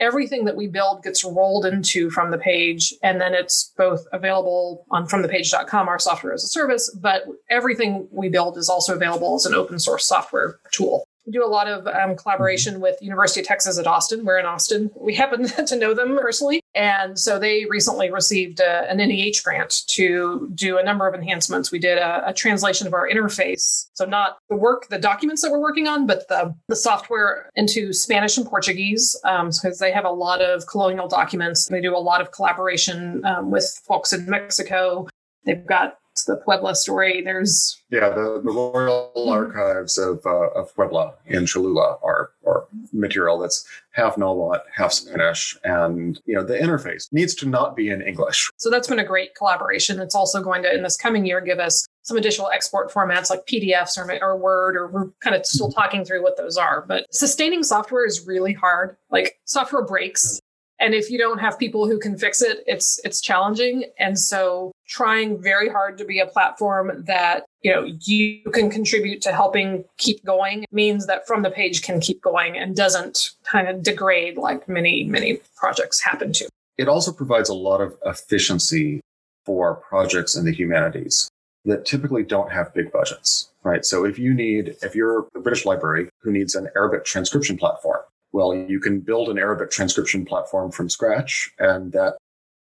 everything 0.00 0.44
that 0.44 0.56
we 0.56 0.66
build 0.66 1.02
gets 1.02 1.24
rolled 1.24 1.64
into 1.64 2.10
from 2.10 2.30
the 2.30 2.38
page 2.38 2.94
and 3.02 3.20
then 3.20 3.34
it's 3.34 3.72
both 3.76 4.04
available 4.12 4.84
on 4.90 5.06
fromthepage.com 5.06 5.88
our 5.88 5.98
software 5.98 6.34
as 6.34 6.44
a 6.44 6.48
service 6.48 6.94
but 7.00 7.22
everything 7.48 8.06
we 8.10 8.28
build 8.28 8.58
is 8.58 8.68
also 8.68 8.94
available 8.94 9.36
as 9.36 9.46
an 9.46 9.54
open 9.54 9.78
source 9.78 10.04
software 10.04 10.58
tool 10.70 11.06
do 11.30 11.44
a 11.44 11.48
lot 11.48 11.68
of 11.68 11.86
um, 11.86 12.16
collaboration 12.16 12.74
mm-hmm. 12.74 12.82
with 12.82 13.02
University 13.02 13.40
of 13.40 13.46
Texas 13.46 13.78
at 13.78 13.86
Austin. 13.86 14.24
We're 14.24 14.38
in 14.38 14.46
Austin. 14.46 14.90
We 14.96 15.14
happen 15.14 15.46
to 15.66 15.76
know 15.76 15.94
them 15.94 16.18
personally. 16.20 16.60
And 16.74 17.18
so 17.18 17.38
they 17.38 17.64
recently 17.66 18.10
received 18.10 18.60
a, 18.60 18.90
an 18.90 18.98
NEH 18.98 19.42
grant 19.42 19.82
to 19.88 20.50
do 20.54 20.78
a 20.78 20.82
number 20.82 21.08
of 21.08 21.14
enhancements. 21.14 21.72
We 21.72 21.78
did 21.78 21.98
a, 21.98 22.28
a, 22.28 22.34
translation 22.34 22.86
of 22.86 22.92
our 22.92 23.08
interface. 23.08 23.86
So 23.94 24.04
not 24.04 24.38
the 24.50 24.56
work, 24.56 24.88
the 24.88 24.98
documents 24.98 25.42
that 25.42 25.50
we're 25.50 25.60
working 25.60 25.88
on, 25.88 26.06
but 26.06 26.28
the, 26.28 26.54
the 26.68 26.76
software 26.76 27.50
into 27.56 27.92
Spanish 27.92 28.36
and 28.36 28.46
Portuguese, 28.46 29.16
because 29.22 29.62
um, 29.62 29.86
they 29.86 29.90
have 29.90 30.04
a 30.04 30.10
lot 30.10 30.42
of 30.42 30.66
colonial 30.66 31.08
documents. 31.08 31.66
They 31.66 31.80
do 31.80 31.96
a 31.96 31.98
lot 31.98 32.20
of 32.20 32.30
collaboration 32.30 33.24
um, 33.24 33.50
with 33.50 33.80
folks 33.86 34.12
in 34.12 34.28
Mexico. 34.28 35.08
They've 35.44 35.64
got 35.64 35.98
the 36.24 36.36
Puebla 36.36 36.74
story. 36.74 37.22
There's 37.22 37.82
yeah, 37.90 38.10
the, 38.10 38.40
the 38.44 38.50
Royal 38.50 39.12
Archives 39.30 39.98
of 39.98 40.24
uh, 40.26 40.48
of 40.50 40.74
Puebla 40.74 41.14
in 41.26 41.46
Cholula 41.46 41.98
are 42.02 42.30
are 42.46 42.66
material 42.92 43.38
that's 43.38 43.66
half 43.92 44.18
Nahuatl, 44.18 44.62
half 44.74 44.92
Spanish, 44.92 45.56
and 45.64 46.20
you 46.26 46.34
know 46.34 46.44
the 46.44 46.54
interface 46.54 47.12
needs 47.12 47.34
to 47.36 47.48
not 47.48 47.76
be 47.76 47.90
in 47.90 48.02
English. 48.02 48.50
So 48.56 48.70
that's 48.70 48.88
been 48.88 48.98
a 48.98 49.04
great 49.04 49.34
collaboration. 49.34 50.00
It's 50.00 50.14
also 50.14 50.42
going 50.42 50.62
to 50.62 50.74
in 50.74 50.82
this 50.82 50.96
coming 50.96 51.26
year 51.26 51.40
give 51.40 51.58
us 51.58 51.86
some 52.02 52.16
additional 52.16 52.48
export 52.50 52.92
formats 52.92 53.30
like 53.30 53.44
PDFs 53.46 53.98
or, 53.98 54.24
or 54.24 54.36
Word, 54.36 54.76
or 54.76 54.88
we're 54.88 55.10
kind 55.22 55.34
of 55.34 55.44
still 55.44 55.70
talking 55.72 56.04
through 56.04 56.22
what 56.22 56.36
those 56.36 56.56
are. 56.56 56.84
But 56.86 57.12
sustaining 57.12 57.62
software 57.62 58.06
is 58.06 58.26
really 58.26 58.52
hard. 58.52 58.96
Like 59.10 59.38
software 59.44 59.84
breaks 59.84 60.40
and 60.78 60.94
if 60.94 61.10
you 61.10 61.18
don't 61.18 61.38
have 61.38 61.58
people 61.58 61.86
who 61.86 61.98
can 61.98 62.18
fix 62.18 62.42
it 62.42 62.62
it's 62.66 63.00
it's 63.04 63.20
challenging. 63.20 63.84
And 63.98 64.18
so 64.18 64.72
trying 64.86 65.40
very 65.40 65.68
hard 65.68 65.98
to 65.98 66.04
be 66.04 66.20
a 66.20 66.26
platform 66.26 67.04
that 67.06 67.44
you 67.62 67.72
know 67.72 67.84
you 67.84 68.42
can 68.52 68.70
contribute 68.70 69.22
to 69.22 69.32
helping 69.32 69.84
keep 69.98 70.24
going 70.24 70.64
means 70.70 71.06
that 71.06 71.26
from 71.26 71.42
the 71.42 71.50
page 71.50 71.82
can 71.82 72.00
keep 72.00 72.20
going 72.22 72.56
and 72.56 72.76
doesn't 72.76 73.30
kind 73.44 73.68
of 73.68 73.82
degrade 73.82 74.36
like 74.36 74.68
many 74.68 75.04
many 75.04 75.40
projects 75.56 76.02
happen 76.02 76.32
to. 76.32 76.48
It 76.78 76.88
also 76.88 77.12
provides 77.12 77.48
a 77.48 77.54
lot 77.54 77.80
of 77.80 77.96
efficiency 78.04 79.00
for 79.44 79.76
projects 79.76 80.36
in 80.36 80.44
the 80.44 80.52
humanities 80.52 81.30
that 81.64 81.86
typically 81.86 82.22
don't 82.22 82.52
have 82.52 82.72
big 82.74 82.92
budgets 82.92 83.50
right? 83.66 83.84
So 83.84 84.04
if 84.04 84.18
you 84.18 84.32
need 84.32 84.76
if 84.82 84.94
you're 84.94 85.26
a 85.34 85.40
british 85.40 85.66
library 85.66 86.08
who 86.20 86.30
needs 86.30 86.54
an 86.54 86.68
arabic 86.76 87.04
transcription 87.04 87.56
platform 87.56 88.00
well, 88.36 88.54
you 88.54 88.78
can 88.78 89.00
build 89.00 89.30
an 89.30 89.38
Arabic 89.38 89.70
transcription 89.70 90.26
platform 90.26 90.70
from 90.70 90.90
scratch, 90.90 91.50
and 91.58 91.90
that 91.92 92.18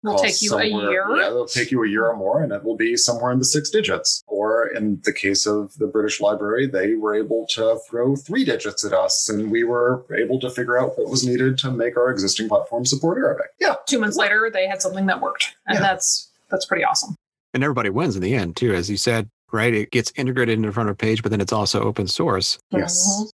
will 0.02 0.18
take 0.18 0.42
you 0.42 0.58
a 0.58 0.66
year. 0.66 1.06
Yeah, 1.16 1.28
it'll 1.28 1.46
take 1.46 1.70
you 1.70 1.84
a 1.84 1.88
year 1.88 2.08
or 2.08 2.16
more, 2.16 2.42
and 2.42 2.52
it 2.52 2.64
will 2.64 2.76
be 2.76 2.98
somewhere 2.98 3.32
in 3.32 3.38
the 3.38 3.46
six 3.46 3.70
digits. 3.70 4.24
Or 4.26 4.68
in 4.70 5.00
the 5.04 5.14
case 5.14 5.46
of 5.46 5.76
the 5.76 5.86
British 5.86 6.20
Library, 6.20 6.66
they 6.66 6.96
were 6.96 7.14
able 7.14 7.46
to 7.52 7.78
throw 7.88 8.16
three 8.16 8.44
digits 8.44 8.84
at 8.84 8.94
us, 8.94 9.30
and 9.30 9.52
we 9.52 9.64
were 9.64 10.08
able 10.18 10.40
to 10.40 10.50
figure 10.50 10.80
out 10.80 10.98
what 10.98 11.08
was 11.08 11.24
needed 11.24 11.60
to 11.60 11.70
make 11.70 11.96
our 11.98 12.10
existing 12.10 12.50
platform 12.50 12.84
support 12.84 13.20
Arabic. 13.20 13.52
Yeah. 13.60 13.76
Two 13.86 14.00
months 14.00 14.18
later, 14.18 14.50
they 14.52 14.66
had 14.66 14.82
something 14.82 15.06
that 15.06 15.22
worked, 15.22 15.56
and 15.68 15.76
yeah. 15.76 15.82
that's 15.82 16.32
that's 16.50 16.66
pretty 16.66 16.84
awesome. 16.84 17.14
And 17.54 17.64
everybody 17.64 17.92
wins 17.92 18.16
in 18.16 18.24
the 18.24 18.34
end, 18.34 18.56
too, 18.56 18.74
as 18.74 18.90
you 18.90 18.98
said. 18.98 19.30
Right, 19.52 19.74
it 19.74 19.90
gets 19.90 20.12
integrated 20.16 20.58
into 20.58 20.70
the 20.70 20.74
front 20.74 20.90
of 20.90 20.98
the 20.98 21.02
page, 21.04 21.24
but 21.24 21.32
then 21.32 21.42
it's 21.42 21.52
also 21.54 21.82
open 21.82 22.08
source. 22.08 22.60
Yes. 22.70 23.08
Mm-hmm. 23.08 23.30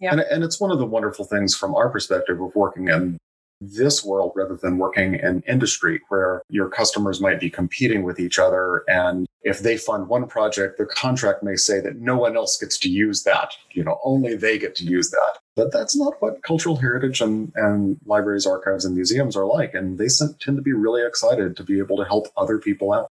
Yeah. 0.00 0.12
And, 0.12 0.20
and 0.20 0.44
it's 0.44 0.60
one 0.60 0.70
of 0.70 0.78
the 0.78 0.86
wonderful 0.86 1.24
things 1.24 1.56
from 1.56 1.74
our 1.74 1.88
perspective 1.88 2.40
of 2.40 2.54
working 2.54 2.88
in 2.88 3.18
this 3.60 4.04
world 4.04 4.32
rather 4.36 4.56
than 4.56 4.78
working 4.78 5.14
in 5.14 5.42
industry 5.48 6.00
where 6.08 6.42
your 6.48 6.68
customers 6.68 7.20
might 7.20 7.40
be 7.40 7.50
competing 7.50 8.02
with 8.02 8.20
each 8.20 8.38
other. 8.38 8.84
And 8.88 9.26
if 9.42 9.60
they 9.60 9.76
fund 9.76 10.08
one 10.08 10.26
project, 10.28 10.76
their 10.76 10.86
contract 10.86 11.42
may 11.42 11.56
say 11.56 11.80
that 11.80 11.96
no 11.96 12.16
one 12.16 12.36
else 12.36 12.56
gets 12.56 12.78
to 12.78 12.88
use 12.88 13.24
that. 13.24 13.52
You 13.72 13.84
know, 13.84 13.98
only 14.04 14.36
they 14.36 14.58
get 14.58 14.76
to 14.76 14.84
use 14.84 15.10
that. 15.10 15.38
But 15.56 15.72
that's 15.72 15.96
not 15.96 16.14
what 16.20 16.42
cultural 16.42 16.76
heritage 16.76 17.20
and, 17.20 17.52
and 17.56 17.98
libraries, 18.06 18.46
archives, 18.46 18.84
and 18.84 18.94
museums 18.94 19.36
are 19.36 19.46
like. 19.46 19.74
And 19.74 19.98
they 19.98 20.06
tend 20.38 20.56
to 20.56 20.62
be 20.62 20.72
really 20.72 21.04
excited 21.04 21.56
to 21.56 21.64
be 21.64 21.80
able 21.80 21.96
to 21.96 22.04
help 22.04 22.28
other 22.36 22.58
people 22.58 22.92
out. 22.92 23.07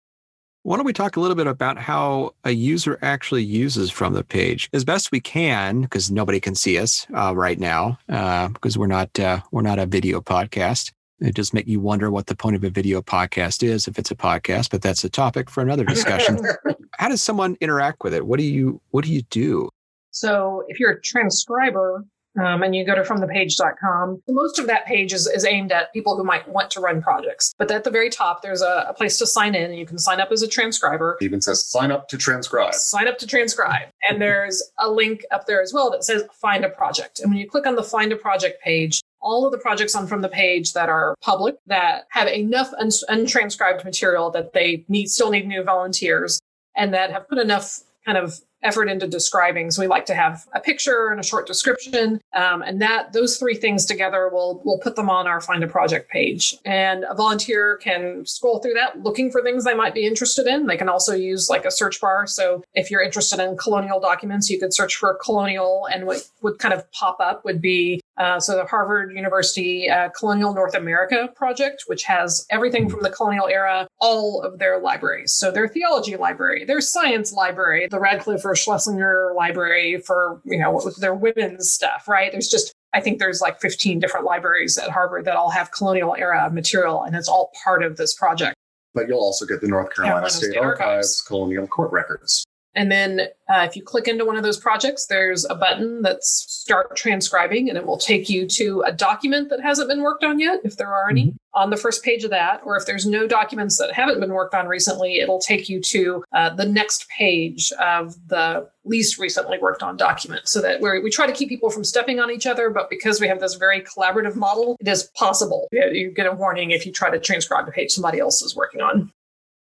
Why 0.66 0.78
don't 0.78 0.86
we 0.88 0.94
talk 0.94 1.16
a 1.16 1.20
little 1.20 1.36
bit 1.36 1.46
about 1.46 1.78
how 1.78 2.34
a 2.44 2.50
user 2.50 2.98
actually 3.04 3.44
uses 3.44 3.92
from 3.92 4.14
the 4.14 4.24
page 4.24 4.68
as 4.74 4.84
best 4.84 5.12
we 5.12 5.20
can, 5.20 5.82
because 5.82 6.10
nobody 6.10 6.40
can 6.40 6.56
see 6.56 6.80
us 6.80 7.06
uh, 7.14 7.36
right 7.36 7.60
now, 7.60 8.00
because 8.08 8.76
uh, 8.76 8.80
we're 8.80 8.88
not 8.88 9.20
uh, 9.20 9.42
we're 9.52 9.62
not 9.62 9.78
a 9.78 9.86
video 9.86 10.22
podcast. 10.22 10.92
It 11.20 11.36
does 11.36 11.54
make 11.54 11.68
you 11.68 11.80
wonder 11.80 12.10
what 12.10 12.26
the 12.26 12.36
point 12.36 12.56
of 12.56 12.64
a 12.64 12.72
video 12.72 13.04
podcast 13.04 13.62
is, 13.62 13.88
if 13.88 14.00
it's 14.00 14.10
a 14.10 14.16
podcast, 14.16 14.72
but 14.72 14.82
that's 14.82 15.04
a 15.04 15.10
topic 15.10 15.52
for 15.52 15.62
another 15.62 15.86
discussion. 15.86 16.40
how 16.98 17.10
does 17.10 17.22
someone 17.22 17.58
interact 17.62 18.04
with 18.04 18.16
it? 18.16 18.26
What 18.26 18.40
do 18.40 18.44
you 18.44 18.82
what 18.90 19.06
do 19.06 19.14
you 19.14 19.22
do? 19.30 19.70
So 20.10 20.64
if 20.68 20.80
you're 20.80 20.94
a 20.94 21.02
transcriber, 21.04 22.04
um, 22.44 22.64
and 22.64 22.76
you 22.76 22.86
go 22.86 22.96
to 22.96 23.02
fromthepage.com. 23.02 24.22
Most 24.28 24.60
of 24.60 24.68
that 24.68 24.86
page 24.86 25.14
is, 25.14 25.28
is 25.28 25.46
aimed 25.46 25.72
at 25.72 25.94
people 25.94 26.18
who 26.18 26.24
might 26.24 26.48
want 26.48 26.70
to 26.72 26.80
run 26.80 27.02
projects. 27.02 27.54
But 27.58 27.72
at 27.72 27.84
the 27.84 27.92
very 27.92 28.10
top, 28.10 28.42
there's 28.42 28.62
a, 28.62 28.86
a 28.90 28.94
place 28.94 29.18
to 29.20 29.28
sign 29.28 29.56
in, 29.56 29.72
and 29.72 29.80
you 29.80 29.86
can 29.86 29.98
sign 29.98 30.20
up 30.20 30.32
as 30.32 30.42
a 30.42 30.48
transcriber. 30.48 31.18
It 31.22 31.26
even 31.26 31.42
says 31.42 31.66
sign 31.66 31.92
up 31.92 32.08
to 32.10 32.18
transcribe. 32.18 32.74
Sign 32.74 33.08
up 33.08 33.18
to 33.20 33.28
transcribe. 33.28 33.90
And 34.10 34.22
there's 34.22 34.64
a 34.80 34.90
link 34.90 35.24
up 35.32 35.46
there 35.46 35.62
as 35.62 35.74
well 35.74 35.90
that 35.92 36.04
says 36.04 36.24
find 36.34 36.66
a 36.66 36.70
project. 36.70 37.20
And 37.20 37.32
when 37.32 37.40
you 37.40 37.50
click 37.50 37.66
on 37.66 37.76
the 37.76 37.84
find 37.84 38.12
a 38.12 38.16
project 38.16 38.62
page, 38.62 39.02
all 39.22 39.46
of 39.46 39.52
the 39.52 39.58
projects 39.58 39.96
on 39.96 40.06
from 40.06 40.22
the 40.22 40.30
page 40.30 40.74
that 40.74 40.88
are 40.88 41.16
public 41.22 41.56
that 41.66 42.04
have 42.10 42.28
enough 42.28 42.72
un- 42.80 42.90
untranscribed 42.90 43.84
material 43.84 44.30
that 44.30 44.54
they 44.54 44.86
need 44.88 45.10
still 45.10 45.32
need 45.32 45.48
new 45.48 45.64
volunteers 45.64 46.40
and 46.76 46.94
that 46.94 47.12
have 47.12 47.28
put 47.28 47.40
enough 47.40 47.80
kind 48.06 48.18
of 48.18 48.40
effort 48.64 48.90
into 48.90 49.08
describing. 49.08 49.70
So 49.70 49.82
we 49.82 49.88
like 49.88 50.06
to 50.08 50.16
have 50.16 50.46
a 50.54 50.60
picture 50.60 51.10
and 51.10 51.20
a 51.20 51.24
short 51.24 51.48
description, 51.48 52.20
um, 52.34 52.62
and 52.62 52.82
that 52.82 53.14
those 53.14 53.38
three 53.38 53.56
things 53.56 53.86
together 53.86 54.30
will 54.30 54.62
will 54.66 54.80
put 54.80 54.96
them 54.96 55.10
on 55.10 55.28
our 55.28 55.40
find 55.40 55.64
a 55.64 55.68
project 55.68 56.10
page. 56.10 56.56
And 56.66 57.06
a 57.10 57.14
volunteer 57.16 57.78
can 57.78 58.26
scroll 58.26 58.60
through 58.60 58.74
that 58.74 59.04
looking 59.04 59.32
for 59.32 59.42
things 59.42 59.64
they 59.64 59.76
might 59.76 59.94
be 59.94 60.06
interested 60.06 60.48
in. 60.48 60.66
They 60.66 60.78
can 60.78 60.90
also 60.90 61.14
use 61.14 61.50
like 61.50 61.66
a 61.66 61.72
search 61.72 62.02
bar. 62.02 62.28
So 62.28 62.64
if 62.74 62.90
you're 62.90 63.04
interested 63.04 63.40
in 63.40 63.58
colonial 63.58 64.00
documents, 64.00 64.50
you 64.50 64.60
could 64.60 64.74
search 64.74 64.96
for 64.96 65.18
colonial, 65.24 65.88
and 65.94 66.06
what 66.06 66.28
would 66.42 66.60
kind 66.60 66.74
of 66.74 66.90
pop 66.92 67.18
up 67.20 67.46
would 67.46 67.62
be 67.62 68.02
uh, 68.18 68.40
so 68.40 68.56
the 68.56 68.66
Harvard 68.66 69.12
University 69.14 69.90
uh, 69.90 70.10
Colonial 70.10 70.54
North 70.54 70.74
America 70.74 71.30
project, 71.36 71.84
which 71.88 72.04
has 72.04 72.46
everything 72.50 72.90
from 72.90 73.02
the 73.02 73.10
colonial 73.10 73.48
era, 73.48 73.88
all 74.00 74.42
of 74.42 74.60
their 74.60 74.80
libraries. 74.80 75.34
So 75.34 75.52
their 75.52 75.68
theology 75.68 76.16
library, 76.16 76.64
their 76.64 76.82
science 76.82 77.34
library, 77.34 77.88
the 77.90 78.00
Radcliffe 78.00 78.46
or 78.46 78.56
Schlesinger 78.56 79.34
library 79.36 80.00
for, 80.00 80.42
you 80.46 80.58
know, 80.58 80.82
their 80.98 81.14
women's 81.14 81.72
stuff, 81.72 82.08
right? 82.08 82.32
There's 82.32 82.50
just, 82.50 82.74
I 82.94 83.02
think 83.02 83.20
there's 83.20 83.42
like 83.42 83.60
15 83.60 84.00
different 84.00 84.26
libraries 84.26 84.78
at 84.78 84.90
Harvard 84.90 85.26
that 85.26 85.36
all 85.36 85.50
have 85.50 85.72
colonial 85.72 86.16
era 86.16 86.50
material, 86.50 87.04
and 87.04 87.16
it's 87.16 87.28
all 87.28 87.52
part 87.64 87.84
of 87.84 87.98
this 87.98 88.14
project. 88.14 88.56
But 88.94 89.10
you'll 89.10 89.20
also 89.20 89.46
get 89.46 89.60
the 89.60 89.68
North 89.68 89.94
Carolina 89.94 90.30
State, 90.30 90.52
State 90.52 90.58
Archives, 90.58 90.80
Archives 90.80 91.22
colonial 91.22 91.68
court 91.68 91.92
records. 91.92 92.45
And 92.76 92.92
then 92.92 93.22
uh, 93.48 93.66
if 93.68 93.76
you 93.76 93.82
click 93.82 94.08
into 94.08 94.26
one 94.26 94.36
of 94.36 94.44
those 94.44 94.58
projects, 94.58 95.08
there's 95.08 95.46
a 95.46 95.56
button 95.56 96.02
that's 96.02 96.46
start 96.48 96.96
transcribing, 96.96 97.70
and 97.70 97.78
it 97.78 97.86
will 97.86 97.98
take 97.98 98.30
you 98.30 98.48
to 98.48 98.84
a 98.86 98.92
document 98.92 99.50
that 99.50 99.62
hasn't 99.62 99.88
been 99.88 100.02
worked 100.02 100.24
on 100.24 100.40
yet, 100.40 100.60
if 100.64 100.76
there 100.76 100.94
are 100.94 101.10
any, 101.10 101.28
mm-hmm. 101.28 101.38
on 101.54 101.70
the 101.70 101.78
first 101.78 102.04
page 102.04 102.24
of 102.24 102.32
that. 102.32 102.62
Or 102.66 102.76
if 102.76 102.86
there's 102.86 103.06
no 103.06 103.28
documents 103.28 103.78
that 103.78 103.94
haven't 103.94 104.20
been 104.20 104.34
worked 104.34 104.54
on 104.54 104.68
recently, 104.68 105.20
it'll 105.20 105.40
take 105.40 105.70
you 105.70 105.80
to 105.82 106.24
uh, 106.34 106.50
the 106.50 106.66
next 106.66 107.08
page 107.10 107.72
of 107.80 108.16
the 108.28 108.70
least 108.84 109.18
recently 109.18 109.58
worked 109.58 109.82
on 109.82 109.98
document 109.98 110.48
so 110.48 110.62
that 110.62 110.82
we 110.82 111.00
we 111.00 111.10
try 111.10 111.26
to 111.26 111.34
keep 111.34 111.50
people 111.50 111.70
from 111.70 111.84
stepping 111.84 112.20
on 112.20 112.30
each 112.30 112.46
other. 112.46 112.70
But 112.70 112.90
because 112.90 113.22
we 113.22 113.28
have 113.28 113.40
this 113.40 113.56
very 113.56 113.82
collaborative 113.82 114.36
model, 114.36 114.76
it 114.80 114.88
is 114.88 115.04
possible. 115.16 115.68
You 115.72 116.12
get 116.12 116.28
a 116.28 116.34
warning 116.34 116.72
if 116.72 116.86
you 116.86 116.92
try 116.92 117.10
to 117.10 117.20
transcribe 117.20 117.68
a 117.68 117.72
page 117.72 117.92
somebody 117.92 118.20
else 118.20 118.42
is 118.42 118.56
working 118.56 118.82
on. 118.82 119.12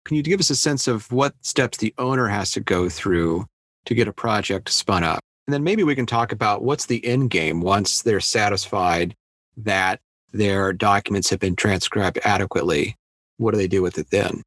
Can 0.04 0.16
you 0.16 0.22
give 0.22 0.40
us 0.40 0.50
a 0.50 0.56
sense 0.56 0.86
of 0.86 1.10
what 1.10 1.34
steps 1.40 1.78
the 1.78 1.94
owner 1.96 2.28
has 2.28 2.50
to 2.52 2.60
go 2.60 2.90
through 2.90 3.46
to 3.86 3.94
get 3.94 4.06
a 4.06 4.12
project 4.12 4.68
spun 4.68 5.02
up? 5.02 5.20
And 5.46 5.54
then 5.54 5.64
maybe 5.64 5.82
we 5.82 5.94
can 5.94 6.06
talk 6.06 6.30
about 6.30 6.62
what's 6.62 6.86
the 6.86 7.04
end 7.06 7.30
game 7.30 7.62
once 7.62 8.02
they're 8.02 8.20
satisfied 8.20 9.14
that 9.56 10.00
their 10.32 10.72
documents 10.72 11.30
have 11.30 11.40
been 11.40 11.56
transcribed 11.56 12.18
adequately. 12.24 12.96
What 13.38 13.52
do 13.52 13.56
they 13.56 13.68
do 13.68 13.80
with 13.80 13.96
it 13.96 14.10
then? 14.10 14.42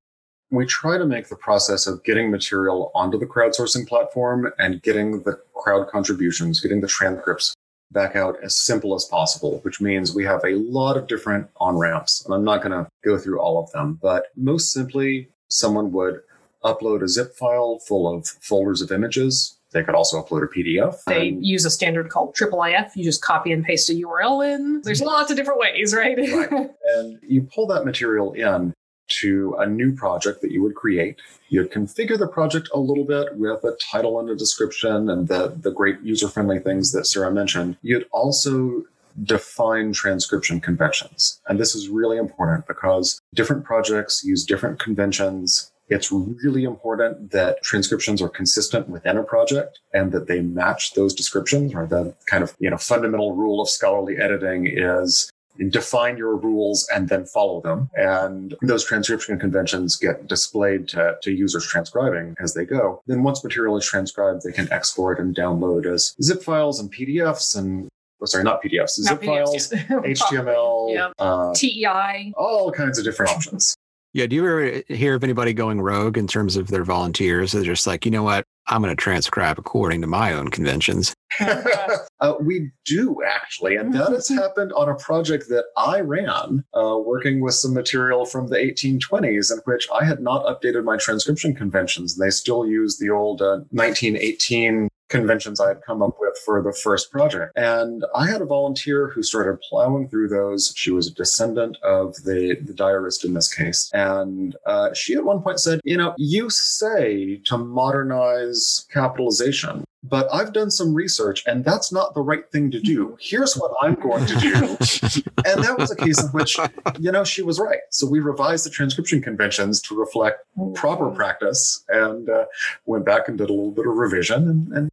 We 0.51 0.65
try 0.65 0.97
to 0.97 1.05
make 1.05 1.27
the 1.27 1.35
process 1.35 1.87
of 1.87 2.03
getting 2.03 2.29
material 2.29 2.91
onto 2.93 3.17
the 3.17 3.25
crowdsourcing 3.25 3.87
platform 3.87 4.51
and 4.59 4.81
getting 4.81 5.23
the 5.23 5.39
crowd 5.55 5.87
contributions, 5.89 6.61
getting 6.61 6.81
the 6.81 6.87
transcripts 6.87 7.53
back 7.91 8.15
out 8.15 8.37
as 8.43 8.55
simple 8.55 8.93
as 8.95 9.05
possible, 9.05 9.59
which 9.63 9.81
means 9.81 10.13
we 10.13 10.23
have 10.25 10.43
a 10.45 10.55
lot 10.55 10.97
of 10.97 11.07
different 11.07 11.49
on 11.57 11.77
ramps. 11.77 12.23
And 12.25 12.33
I'm 12.33 12.43
not 12.43 12.61
going 12.61 12.71
to 12.71 12.87
go 13.03 13.17
through 13.17 13.39
all 13.39 13.61
of 13.61 13.71
them, 13.71 13.97
but 14.01 14.27
most 14.35 14.71
simply, 14.71 15.29
someone 15.49 15.91
would 15.91 16.21
upload 16.63 17.03
a 17.03 17.07
zip 17.07 17.35
file 17.35 17.79
full 17.79 18.13
of 18.13 18.27
folders 18.27 18.81
of 18.81 18.91
images. 18.91 19.57
They 19.71 19.83
could 19.83 19.95
also 19.95 20.21
upload 20.23 20.43
a 20.43 20.47
PDF. 20.47 21.03
They 21.05 21.37
use 21.39 21.65
a 21.65 21.69
standard 21.69 22.09
called 22.09 22.35
IIIF. 22.35 22.95
You 22.95 23.03
just 23.03 23.21
copy 23.21 23.51
and 23.51 23.63
paste 23.63 23.89
a 23.89 23.93
URL 23.93 24.55
in. 24.55 24.81
There's 24.81 25.01
lots 25.01 25.29
of 25.29 25.37
different 25.37 25.59
ways, 25.59 25.93
right? 25.93 26.17
right. 26.17 26.69
And 26.95 27.19
you 27.21 27.43
pull 27.53 27.67
that 27.67 27.83
material 27.83 28.31
in 28.33 28.73
to 29.09 29.55
a 29.59 29.65
new 29.65 29.93
project 29.93 30.41
that 30.41 30.51
you 30.51 30.61
would 30.61 30.75
create. 30.75 31.19
You'd 31.49 31.71
configure 31.71 32.17
the 32.17 32.27
project 32.27 32.69
a 32.73 32.79
little 32.79 33.03
bit 33.03 33.35
with 33.35 33.63
a 33.63 33.77
title 33.91 34.19
and 34.19 34.29
a 34.29 34.35
description 34.35 35.09
and 35.09 35.27
the, 35.27 35.55
the 35.59 35.71
great 35.71 35.99
user 36.01 36.27
friendly 36.27 36.59
things 36.59 36.91
that 36.91 37.05
Sarah 37.05 37.31
mentioned. 37.31 37.77
You'd 37.81 38.07
also 38.11 38.83
define 39.23 39.93
transcription 39.93 40.59
conventions. 40.59 41.41
And 41.47 41.59
this 41.59 41.75
is 41.75 41.89
really 41.89 42.17
important 42.17 42.67
because 42.67 43.21
different 43.33 43.63
projects 43.63 44.23
use 44.23 44.45
different 44.45 44.79
conventions. 44.79 45.71
It's 45.89 46.11
really 46.11 46.65
important 46.65 47.31
that 47.31 47.63
transcriptions 47.63 48.21
are 48.21 48.29
consistent 48.29 48.89
within 48.89 49.17
a 49.17 49.23
project 49.23 49.79
and 49.93 50.11
that 50.11 50.27
they 50.27 50.41
match 50.41 50.93
those 50.93 51.13
descriptions 51.13 51.73
or 51.73 51.87
the 51.87 52.13
kind 52.25 52.43
of, 52.43 52.55
you 52.59 52.69
know, 52.69 52.77
fundamental 52.77 53.35
rule 53.35 53.61
of 53.61 53.69
scholarly 53.69 54.17
editing 54.17 54.67
is 54.67 55.31
define 55.69 56.17
your 56.17 56.35
rules 56.35 56.87
and 56.93 57.09
then 57.09 57.25
follow 57.25 57.61
them. 57.61 57.89
And 57.95 58.55
those 58.61 58.85
transcription 58.85 59.39
conventions 59.39 59.95
get 59.95 60.27
displayed 60.27 60.87
to, 60.89 61.17
to 61.21 61.31
users 61.31 61.65
transcribing 61.65 62.35
as 62.39 62.53
they 62.53 62.65
go. 62.65 63.01
Then 63.07 63.23
once 63.23 63.43
material 63.43 63.77
is 63.77 63.85
transcribed, 63.85 64.43
they 64.43 64.51
can 64.51 64.71
export 64.71 65.19
and 65.19 65.35
download 65.35 65.85
as 65.91 66.15
zip 66.21 66.43
files 66.43 66.79
and 66.79 66.93
PDFs 66.93 67.57
and 67.57 67.89
oh, 68.21 68.25
sorry, 68.25 68.43
not 68.43 68.61
PDFs, 68.61 68.99
not 68.99 69.21
zip 69.21 69.21
PDFs, 69.21 69.87
files, 69.87 70.21
HTML, 70.21 70.93
yeah. 70.93 71.11
uh, 71.19 71.53
TEI, 71.53 72.33
all 72.37 72.71
kinds 72.71 72.97
of 72.97 73.05
different 73.05 73.31
options. 73.31 73.75
Yeah. 74.13 74.25
Do 74.25 74.35
you 74.35 74.47
ever 74.47 74.81
hear 74.87 75.13
of 75.13 75.23
anybody 75.23 75.53
going 75.53 75.79
rogue 75.79 76.17
in 76.17 76.25
terms 76.25 76.55
of 76.55 76.69
their 76.69 76.83
volunteers? 76.83 77.51
They're 77.51 77.61
just 77.61 77.85
like, 77.85 78.03
you 78.03 78.09
know 78.09 78.23
what? 78.23 78.45
I'm 78.65 78.81
going 78.81 78.95
to 78.95 78.99
transcribe 78.99 79.59
according 79.59 80.01
to 80.01 80.07
my 80.07 80.33
own 80.33 80.49
conventions. 80.49 81.13
uh, 81.39 82.33
we 82.41 82.71
do 82.85 83.21
actually, 83.23 83.75
and 83.75 83.93
that 83.93 84.11
has 84.11 84.27
happened 84.27 84.73
on 84.73 84.89
a 84.89 84.95
project 84.95 85.49
that 85.49 85.65
I 85.77 85.99
ran, 85.99 86.63
uh, 86.73 86.97
working 86.97 87.41
with 87.41 87.53
some 87.53 87.73
material 87.73 88.25
from 88.25 88.47
the 88.47 88.55
1820s, 88.55 89.51
in 89.51 89.59
which 89.65 89.87
I 89.93 90.03
had 90.03 90.19
not 90.19 90.45
updated 90.45 90.83
my 90.83 90.97
transcription 90.97 91.53
conventions. 91.53 92.17
They 92.17 92.31
still 92.31 92.65
use 92.65 92.97
the 92.97 93.11
old 93.11 93.41
uh, 93.41 93.61
1918 93.69 94.89
conventions 95.09 95.59
I 95.59 95.69
had 95.69 95.81
come 95.81 96.01
up 96.01 96.15
with 96.19 96.37
for 96.45 96.61
the 96.61 96.73
first 96.73 97.11
project. 97.11 97.53
And 97.55 98.03
I 98.15 98.27
had 98.27 98.41
a 98.41 98.45
volunteer 98.45 99.09
who 99.09 99.23
started 99.23 99.59
plowing 99.61 100.09
through 100.09 100.29
those. 100.29 100.73
She 100.75 100.91
was 100.91 101.07
a 101.07 101.13
descendant 101.13 101.77
of 101.83 102.15
the, 102.23 102.57
the 102.61 102.73
diarist 102.73 103.23
in 103.23 103.33
this 103.33 103.53
case. 103.53 103.89
And 103.93 104.55
uh, 104.65 104.93
she 104.93 105.15
at 105.15 105.23
one 105.23 105.41
point 105.41 105.59
said, 105.59 105.79
You 105.83 105.97
know, 105.97 106.13
you 106.17 106.49
say 106.49 107.41
to 107.45 107.57
modernize 107.57 108.87
capitalization. 108.91 109.83
But 110.03 110.27
I've 110.31 110.53
done 110.53 110.71
some 110.71 110.93
research 110.93 111.43
and 111.47 111.65
that's 111.65 111.91
not 111.91 112.13
the 112.13 112.21
right 112.21 112.49
thing 112.51 112.71
to 112.71 112.79
do. 112.79 113.17
Here's 113.19 113.55
what 113.55 113.71
I'm 113.81 113.95
going 113.95 114.25
to 114.27 114.35
do. 114.35 114.53
and 115.45 115.63
that 115.63 115.75
was 115.77 115.91
a 115.91 115.95
case 115.95 116.23
in 116.23 116.29
which, 116.29 116.57
you 116.99 117.11
know, 117.11 117.23
she 117.23 117.41
was 117.41 117.59
right. 117.59 117.79
So 117.89 118.07
we 118.07 118.19
revised 118.19 118.65
the 118.65 118.69
transcription 118.69 119.21
conventions 119.21 119.81
to 119.81 119.99
reflect 119.99 120.45
proper 120.75 121.09
practice 121.09 121.83
and 121.89 122.29
uh, 122.29 122.45
went 122.85 123.05
back 123.05 123.27
and 123.27 123.37
did 123.37 123.49
a 123.49 123.53
little 123.53 123.71
bit 123.71 123.87
of 123.87 123.95
revision 123.95 124.47
and, 124.47 124.71
and 124.71 124.91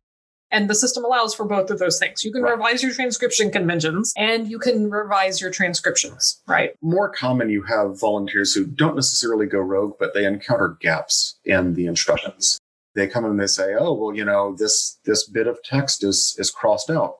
and 0.55 0.71
the 0.71 0.75
system 0.75 1.05
allows 1.05 1.35
for 1.35 1.45
both 1.45 1.69
of 1.69 1.81
those 1.81 1.99
things. 1.99 2.25
You 2.25 2.33
can 2.33 2.43
right. 2.43 2.53
revise 2.53 2.81
your 2.81 2.93
transcription 2.93 3.51
conventions 3.51 4.13
and 4.17 4.49
you 4.49 4.61
can 4.61 4.89
revise 4.89 5.41
your 5.41 5.51
transcriptions, 5.51 6.41
right? 6.47 6.71
More 6.81 7.11
common, 7.11 7.51
you 7.51 7.63
have 7.65 8.01
volunteers 8.01 8.55
who 8.55 8.65
don't 8.65 8.95
necessarily 8.95 9.47
go 9.47 9.59
rogue, 9.59 9.95
but 9.99 10.15
they 10.15 10.25
encounter 10.25 10.79
gaps 10.81 11.41
in 11.45 11.75
the 11.75 11.87
instructions. 11.87 12.59
They 12.95 13.09
come 13.09 13.25
and 13.25 13.39
they 13.39 13.49
say, 13.49 13.75
oh, 13.77 13.95
well, 13.95 14.15
you 14.15 14.25
know, 14.25 14.55
this, 14.57 15.01
this 15.05 15.29
bit 15.29 15.49
of 15.49 15.59
text 15.65 16.05
is, 16.05 16.37
is 16.39 16.53
crossed 16.53 16.89
out. 16.89 17.17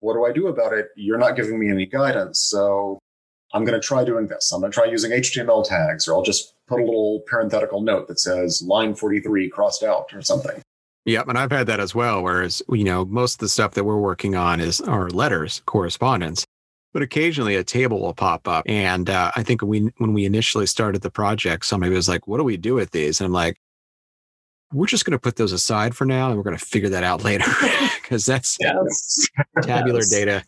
What 0.00 0.14
do 0.14 0.26
I 0.26 0.32
do 0.32 0.48
about 0.48 0.72
it? 0.72 0.88
You're 0.96 1.18
not 1.18 1.36
giving 1.36 1.60
me 1.60 1.70
any 1.70 1.86
guidance. 1.86 2.40
So 2.40 2.98
I'm 3.54 3.64
going 3.64 3.80
to 3.80 3.86
try 3.86 4.04
doing 4.04 4.26
this. 4.26 4.50
I'm 4.52 4.60
going 4.60 4.72
to 4.72 4.74
try 4.74 4.86
using 4.86 5.12
HTML 5.12 5.66
tags, 5.66 6.08
or 6.08 6.14
I'll 6.14 6.22
just 6.22 6.54
put 6.66 6.80
a 6.80 6.84
little 6.84 7.22
parenthetical 7.28 7.82
note 7.82 8.08
that 8.08 8.18
says 8.18 8.62
line 8.66 8.96
43 8.96 9.48
crossed 9.48 9.84
out 9.84 10.12
or 10.12 10.22
something. 10.22 10.60
Yep, 11.08 11.28
and 11.28 11.38
I've 11.38 11.50
had 11.50 11.66
that 11.68 11.80
as 11.80 11.94
well. 11.94 12.22
Whereas 12.22 12.62
you 12.68 12.84
know 12.84 13.06
most 13.06 13.36
of 13.36 13.38
the 13.38 13.48
stuff 13.48 13.72
that 13.72 13.84
we're 13.84 13.96
working 13.96 14.36
on 14.36 14.60
is 14.60 14.82
our 14.82 15.08
letters, 15.08 15.62
correspondence, 15.64 16.44
but 16.92 17.00
occasionally 17.00 17.54
a 17.54 17.64
table 17.64 18.02
will 18.02 18.12
pop 18.12 18.46
up. 18.46 18.62
And 18.68 19.08
uh, 19.08 19.32
I 19.34 19.42
think 19.42 19.62
we 19.62 19.90
when 19.96 20.12
we 20.12 20.26
initially 20.26 20.66
started 20.66 21.00
the 21.00 21.10
project, 21.10 21.64
somebody 21.64 21.94
was 21.94 22.10
like, 22.10 22.28
"What 22.28 22.36
do 22.36 22.44
we 22.44 22.58
do 22.58 22.74
with 22.74 22.90
these?" 22.90 23.20
And 23.20 23.26
I'm 23.26 23.32
like, 23.32 23.58
"We're 24.70 24.84
just 24.84 25.06
going 25.06 25.12
to 25.12 25.18
put 25.18 25.36
those 25.36 25.52
aside 25.52 25.96
for 25.96 26.04
now, 26.04 26.28
and 26.28 26.36
we're 26.36 26.42
going 26.42 26.58
to 26.58 26.64
figure 26.64 26.90
that 26.90 27.04
out 27.04 27.24
later 27.24 27.46
because 28.02 28.26
that's 28.26 28.58
yes. 28.60 29.28
tabular 29.62 30.00
yes. 30.00 30.10
data." 30.10 30.44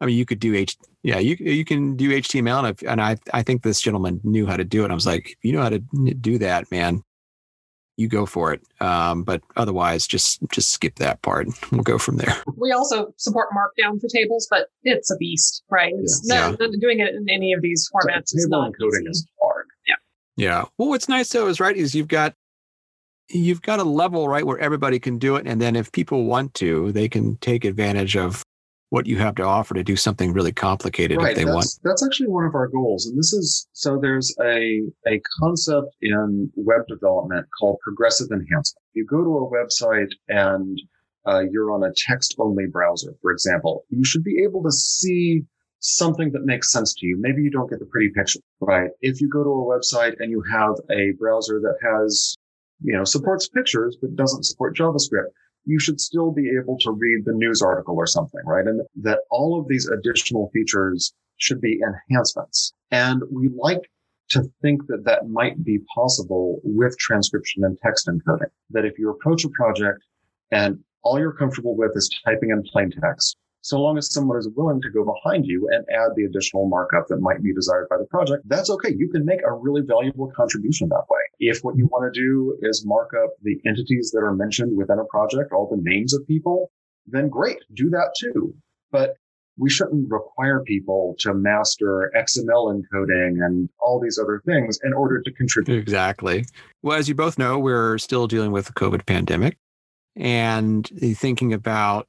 I 0.00 0.06
mean, 0.06 0.18
you 0.18 0.24
could 0.24 0.40
do 0.40 0.52
H, 0.52 0.76
yeah, 1.04 1.20
you 1.20 1.36
you 1.38 1.64
can 1.64 1.94
do 1.94 2.10
HTML, 2.10 2.68
and, 2.68 2.82
and 2.88 3.00
I 3.00 3.18
I 3.32 3.44
think 3.44 3.62
this 3.62 3.80
gentleman 3.80 4.20
knew 4.24 4.46
how 4.46 4.56
to 4.56 4.64
do 4.64 4.84
it. 4.84 4.90
I 4.90 4.94
was 4.94 5.06
like, 5.06 5.38
you 5.42 5.52
know 5.52 5.62
how 5.62 5.68
to 5.68 5.78
do 5.78 6.38
that, 6.38 6.68
man, 6.72 7.04
you 7.96 8.08
go 8.08 8.26
for 8.26 8.52
it. 8.52 8.62
Um, 8.80 9.22
but 9.22 9.42
otherwise, 9.56 10.06
just 10.06 10.40
just 10.50 10.70
skip 10.70 10.96
that 10.96 11.22
part. 11.22 11.48
We'll 11.70 11.82
go 11.82 11.98
from 11.98 12.16
there. 12.16 12.36
We 12.56 12.72
also 12.72 13.12
support 13.16 13.48
Markdown 13.56 14.00
for 14.00 14.08
tables, 14.08 14.46
but 14.50 14.68
it's 14.84 15.10
a 15.10 15.16
beast, 15.16 15.62
right? 15.70 15.92
It's 15.96 16.22
yeah. 16.24 16.54
yeah. 16.58 16.66
doing 16.80 17.00
it 17.00 17.14
in 17.14 17.28
any 17.28 17.52
of 17.52 17.62
these 17.62 17.90
formats 17.92 18.28
so 18.28 18.38
is 18.38 18.48
not 18.48 18.72
encoding 18.72 19.08
is 19.08 19.26
hard. 19.40 19.66
Yeah. 19.86 19.94
Yeah. 20.36 20.64
Well, 20.78 20.88
what's 20.88 21.08
nice 21.08 21.28
though 21.30 21.48
is 21.48 21.60
right 21.60 21.76
is 21.76 21.94
you've 21.94 22.08
got 22.08 22.34
you've 23.28 23.62
got 23.62 23.78
a 23.78 23.84
level 23.84 24.28
right 24.28 24.46
where 24.46 24.58
everybody 24.58 24.98
can 24.98 25.18
do 25.18 25.36
it, 25.36 25.46
and 25.46 25.60
then 25.60 25.76
if 25.76 25.90
people 25.92 26.24
want 26.24 26.54
to, 26.54 26.92
they 26.92 27.08
can 27.08 27.36
take 27.38 27.64
advantage 27.64 28.16
of 28.16 28.41
what 28.92 29.06
you 29.06 29.16
have 29.16 29.34
to 29.34 29.42
offer 29.42 29.72
to 29.72 29.82
do 29.82 29.96
something 29.96 30.34
really 30.34 30.52
complicated 30.52 31.16
right, 31.16 31.30
if 31.30 31.36
they 31.36 31.44
that's, 31.44 31.54
want. 31.54 31.78
That's 31.82 32.04
actually 32.04 32.28
one 32.28 32.44
of 32.44 32.54
our 32.54 32.68
goals. 32.68 33.06
And 33.06 33.18
this 33.18 33.32
is 33.32 33.66
so 33.72 33.98
there's 33.98 34.36
a, 34.38 34.82
a 35.08 35.18
concept 35.40 35.96
in 36.02 36.52
web 36.56 36.82
development 36.88 37.46
called 37.58 37.78
progressive 37.82 38.28
enhancement. 38.30 38.84
You 38.92 39.06
go 39.06 39.24
to 39.24 39.30
a 39.30 39.50
website 39.50 40.10
and 40.28 40.78
uh, 41.26 41.40
you're 41.50 41.72
on 41.72 41.82
a 41.84 41.92
text 41.96 42.34
only 42.38 42.66
browser, 42.66 43.14
for 43.22 43.30
example, 43.30 43.86
you 43.88 44.04
should 44.04 44.24
be 44.24 44.42
able 44.44 44.62
to 44.62 44.70
see 44.70 45.42
something 45.78 46.30
that 46.32 46.44
makes 46.44 46.70
sense 46.70 46.92
to 46.96 47.06
you. 47.06 47.16
Maybe 47.18 47.42
you 47.42 47.50
don't 47.50 47.70
get 47.70 47.78
the 47.78 47.86
pretty 47.86 48.10
picture, 48.10 48.40
right? 48.60 48.90
If 49.00 49.22
you 49.22 49.28
go 49.30 49.42
to 49.42 49.48
a 49.48 49.64
website 49.64 50.16
and 50.18 50.30
you 50.30 50.42
have 50.52 50.74
a 50.90 51.12
browser 51.18 51.60
that 51.60 51.78
has, 51.82 52.36
you 52.82 52.94
know, 52.94 53.04
supports 53.04 53.48
pictures, 53.48 53.96
but 54.02 54.14
doesn't 54.16 54.44
support 54.44 54.76
JavaScript, 54.76 55.32
you 55.64 55.78
should 55.78 56.00
still 56.00 56.32
be 56.32 56.50
able 56.60 56.76
to 56.78 56.90
read 56.90 57.24
the 57.24 57.32
news 57.32 57.62
article 57.62 57.96
or 57.96 58.06
something, 58.06 58.40
right? 58.46 58.66
And 58.66 58.82
that 58.96 59.20
all 59.30 59.60
of 59.60 59.68
these 59.68 59.88
additional 59.88 60.50
features 60.52 61.14
should 61.36 61.60
be 61.60 61.80
enhancements. 61.82 62.72
And 62.90 63.22
we 63.30 63.48
like 63.48 63.90
to 64.30 64.44
think 64.62 64.86
that 64.86 65.04
that 65.04 65.28
might 65.28 65.62
be 65.64 65.78
possible 65.94 66.60
with 66.64 66.96
transcription 66.98 67.64
and 67.64 67.78
text 67.82 68.08
encoding. 68.08 68.50
That 68.70 68.84
if 68.84 68.98
you 68.98 69.10
approach 69.10 69.44
a 69.44 69.50
project 69.50 70.02
and 70.50 70.78
all 71.02 71.18
you're 71.18 71.32
comfortable 71.32 71.76
with 71.76 71.92
is 71.94 72.10
typing 72.24 72.50
in 72.50 72.62
plain 72.62 72.90
text, 73.02 73.36
so 73.62 73.80
long 73.80 73.96
as 73.96 74.12
someone 74.12 74.36
is 74.36 74.48
willing 74.56 74.82
to 74.82 74.90
go 74.90 75.04
behind 75.04 75.46
you 75.46 75.68
and 75.70 75.84
add 75.90 76.10
the 76.16 76.24
additional 76.24 76.68
markup 76.68 77.06
that 77.08 77.20
might 77.20 77.42
be 77.42 77.54
desired 77.54 77.86
by 77.88 77.96
the 77.96 78.04
project, 78.06 78.42
that's 78.48 78.68
okay. 78.70 78.92
You 78.96 79.08
can 79.08 79.24
make 79.24 79.40
a 79.46 79.52
really 79.52 79.82
valuable 79.82 80.30
contribution 80.36 80.88
that 80.88 81.04
way. 81.08 81.20
If 81.38 81.60
what 81.60 81.76
you 81.76 81.86
want 81.86 82.12
to 82.12 82.20
do 82.20 82.58
is 82.62 82.84
mark 82.84 83.12
up 83.22 83.30
the 83.42 83.56
entities 83.66 84.10
that 84.12 84.18
are 84.18 84.34
mentioned 84.34 84.76
within 84.76 84.98
a 84.98 85.04
project, 85.04 85.52
all 85.52 85.68
the 85.70 85.80
names 85.80 86.12
of 86.12 86.26
people, 86.26 86.70
then 87.06 87.28
great, 87.28 87.58
do 87.74 87.88
that 87.90 88.14
too. 88.18 88.54
But 88.90 89.16
we 89.58 89.70
shouldn't 89.70 90.10
require 90.10 90.60
people 90.60 91.14
to 91.20 91.34
master 91.34 92.10
XML 92.16 92.74
encoding 92.74 93.44
and 93.44 93.68
all 93.80 94.00
these 94.00 94.18
other 94.18 94.42
things 94.46 94.80
in 94.82 94.92
order 94.92 95.20
to 95.20 95.30
contribute. 95.32 95.76
Exactly. 95.76 96.46
Well, 96.82 96.98
as 96.98 97.08
you 97.08 97.14
both 97.14 97.38
know, 97.38 97.58
we're 97.58 97.98
still 97.98 98.26
dealing 98.26 98.50
with 98.50 98.66
the 98.66 98.72
COVID 98.72 99.06
pandemic 99.06 99.58
and 100.16 100.86
thinking 101.16 101.52
about 101.52 102.08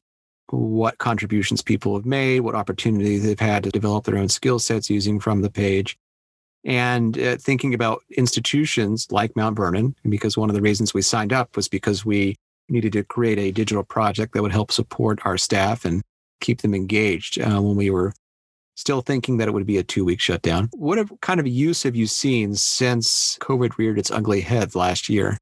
what 0.50 0.98
contributions 0.98 1.62
people 1.62 1.96
have 1.96 2.06
made, 2.06 2.42
what 2.42 2.56
opportunities 2.56 3.24
they've 3.24 3.40
had 3.40 3.64
to 3.64 3.72
develop 3.72 4.06
their 4.06 4.18
own 4.18 4.30
skill 4.30 4.60
sets 4.60 4.90
using 4.90 5.20
from 5.20 5.42
the 5.42 5.50
page, 5.50 5.98
and 6.64 7.18
uh, 7.18 7.38
thinking 7.38 7.74
about 7.74 8.02
institutions 8.16 9.08
like 9.12 9.36
Mount 9.36 9.58
Vernon. 9.58 9.96
Because 10.08 10.38
one 10.38 10.50
of 10.50 10.56
the 10.56 10.62
reasons 10.62 10.94
we 10.94 11.02
signed 11.02 11.34
up 11.34 11.56
was 11.56 11.68
because 11.68 12.06
we 12.06 12.36
needed 12.70 12.94
to 12.94 13.04
create 13.04 13.40
a 13.40 13.52
digital 13.52 13.84
project 13.84 14.34
that 14.34 14.42
would 14.42 14.52
help 14.52 14.72
support 14.72 15.20
our 15.26 15.38
staff 15.38 15.86
and 15.86 16.02
keep 16.40 16.62
them 16.62 16.74
engaged 16.74 17.40
uh, 17.42 17.62
when 17.62 17.76
we 17.76 17.90
were 17.90 18.14
still 18.76 19.02
thinking 19.02 19.38
that 19.38 19.48
it 19.48 19.54
would 19.54 19.66
be 19.66 19.78
a 19.78 19.84
two 19.84 20.06
week 20.06 20.20
shutdown. 20.20 20.70
What 20.74 21.08
kind 21.22 21.40
of 21.40 21.48
use 21.48 21.84
have 21.84 21.96
you 21.96 22.08
seen 22.08 22.56
since 22.56 23.38
COVID 23.42 23.78
reared 23.78 24.00
its 24.00 24.12
ugly 24.12 24.42
head 24.42 24.76
last 24.76 25.10
year? 25.10 25.38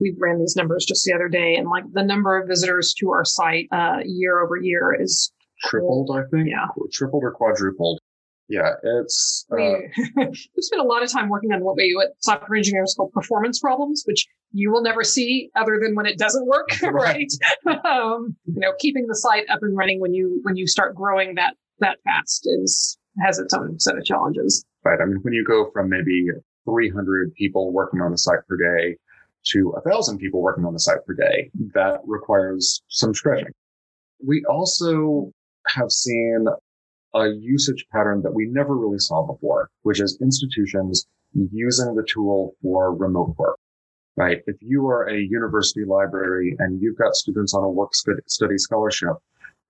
We 0.00 0.14
ran 0.18 0.38
these 0.38 0.56
numbers 0.56 0.84
just 0.84 1.04
the 1.04 1.12
other 1.12 1.28
day, 1.28 1.54
and 1.56 1.68
like 1.68 1.84
the 1.92 2.02
number 2.02 2.36
of 2.36 2.48
visitors 2.48 2.94
to 2.98 3.10
our 3.10 3.24
site 3.24 3.68
uh, 3.72 3.98
year 4.04 4.40
over 4.40 4.56
year 4.56 4.96
is 4.98 5.32
tripled. 5.62 6.10
I 6.12 6.22
think, 6.30 6.48
yeah, 6.48 6.66
tripled 6.92 7.22
or 7.22 7.32
quadrupled. 7.32 8.00
Yeah, 8.48 8.72
it's. 8.82 9.46
Uh, 9.52 9.56
we, 10.16 10.26
we 10.26 10.62
spent 10.62 10.82
a 10.82 10.84
lot 10.84 11.02
of 11.02 11.10
time 11.10 11.28
working 11.28 11.52
on 11.52 11.62
what 11.62 11.76
we 11.76 11.94
what 11.94 12.08
software 12.18 12.56
engineers 12.56 12.94
call 12.96 13.08
performance 13.10 13.60
problems, 13.60 14.02
which 14.06 14.26
you 14.52 14.72
will 14.72 14.82
never 14.82 15.04
see 15.04 15.50
other 15.54 15.78
than 15.80 15.94
when 15.94 16.06
it 16.06 16.18
doesn't 16.18 16.46
work, 16.46 16.68
right? 16.82 17.30
right? 17.64 17.84
um, 17.84 18.36
you 18.46 18.60
know, 18.60 18.72
keeping 18.78 19.06
the 19.06 19.14
site 19.14 19.48
up 19.50 19.60
and 19.62 19.76
running 19.76 20.00
when 20.00 20.14
you 20.14 20.40
when 20.42 20.56
you 20.56 20.66
start 20.66 20.94
growing 20.94 21.36
that 21.36 21.54
that 21.78 21.98
fast 22.04 22.46
is 22.46 22.98
has 23.24 23.38
its 23.38 23.54
own 23.54 23.78
set 23.78 23.96
of 23.96 24.04
challenges. 24.04 24.64
Right. 24.84 24.98
I 25.00 25.04
mean, 25.04 25.18
when 25.22 25.34
you 25.34 25.44
go 25.44 25.70
from 25.72 25.90
maybe 25.90 26.26
300 26.64 27.34
people 27.34 27.72
working 27.72 28.00
on 28.00 28.10
the 28.10 28.18
site 28.18 28.40
per 28.48 28.56
day 28.56 28.96
to 29.46 29.74
a 29.76 29.80
thousand 29.80 30.18
people 30.18 30.42
working 30.42 30.64
on 30.64 30.72
the 30.72 30.80
site 30.80 31.04
per 31.06 31.14
day. 31.14 31.50
That 31.74 32.00
requires 32.04 32.82
some 32.88 33.14
stretching. 33.14 33.52
We 34.24 34.44
also 34.48 35.32
have 35.66 35.90
seen 35.90 36.46
a 37.14 37.28
usage 37.40 37.86
pattern 37.92 38.22
that 38.22 38.34
we 38.34 38.46
never 38.46 38.76
really 38.76 38.98
saw 38.98 39.26
before, 39.26 39.70
which 39.82 40.00
is 40.00 40.18
institutions 40.20 41.06
using 41.34 41.94
the 41.94 42.06
tool 42.12 42.54
for 42.62 42.94
remote 42.94 43.34
work. 43.38 43.56
Right. 44.16 44.42
If 44.46 44.56
you 44.60 44.86
are 44.88 45.08
a 45.08 45.18
university 45.18 45.84
library 45.84 46.54
and 46.58 46.80
you've 46.82 46.98
got 46.98 47.14
students 47.14 47.54
on 47.54 47.64
a 47.64 47.70
work 47.70 47.92
study 47.94 48.58
scholarship 48.58 49.14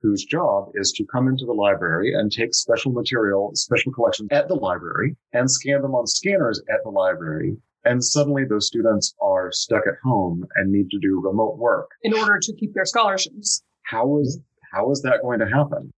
whose 0.02 0.24
job 0.24 0.70
is 0.74 0.92
to 0.92 1.04
come 1.04 1.28
into 1.28 1.44
the 1.44 1.52
library 1.52 2.14
and 2.14 2.32
take 2.32 2.54
special 2.54 2.90
material, 2.90 3.52
special 3.54 3.92
collections 3.92 4.28
at 4.32 4.48
the 4.48 4.54
library 4.54 5.14
and 5.32 5.50
scan 5.50 5.82
them 5.82 5.94
on 5.94 6.06
scanners 6.06 6.60
at 6.70 6.82
the 6.84 6.90
library 6.90 7.56
and 7.85 8.05
suddenly 8.05 8.45
those 8.45 8.66
students 8.66 9.14
are 9.20 9.51
stuck 9.53 9.87
at 9.87 9.95
home 10.03 10.47
and 10.57 10.72
need 10.72 10.91
to 10.91 10.99
do 10.99 11.20
remote 11.20 11.57
work 11.57 11.91
in 12.03 12.14
order 12.14 12.39
to 12.41 12.55
keep 12.55 12.74
their 12.74 12.85
scholarships. 12.85 13.62
How 13.83 14.18
is 14.18 14.41
how 14.72 14.91
is 14.91 15.03
that 15.03 15.22
going 15.22 15.41
to 15.41 15.49
happen? 15.49 15.93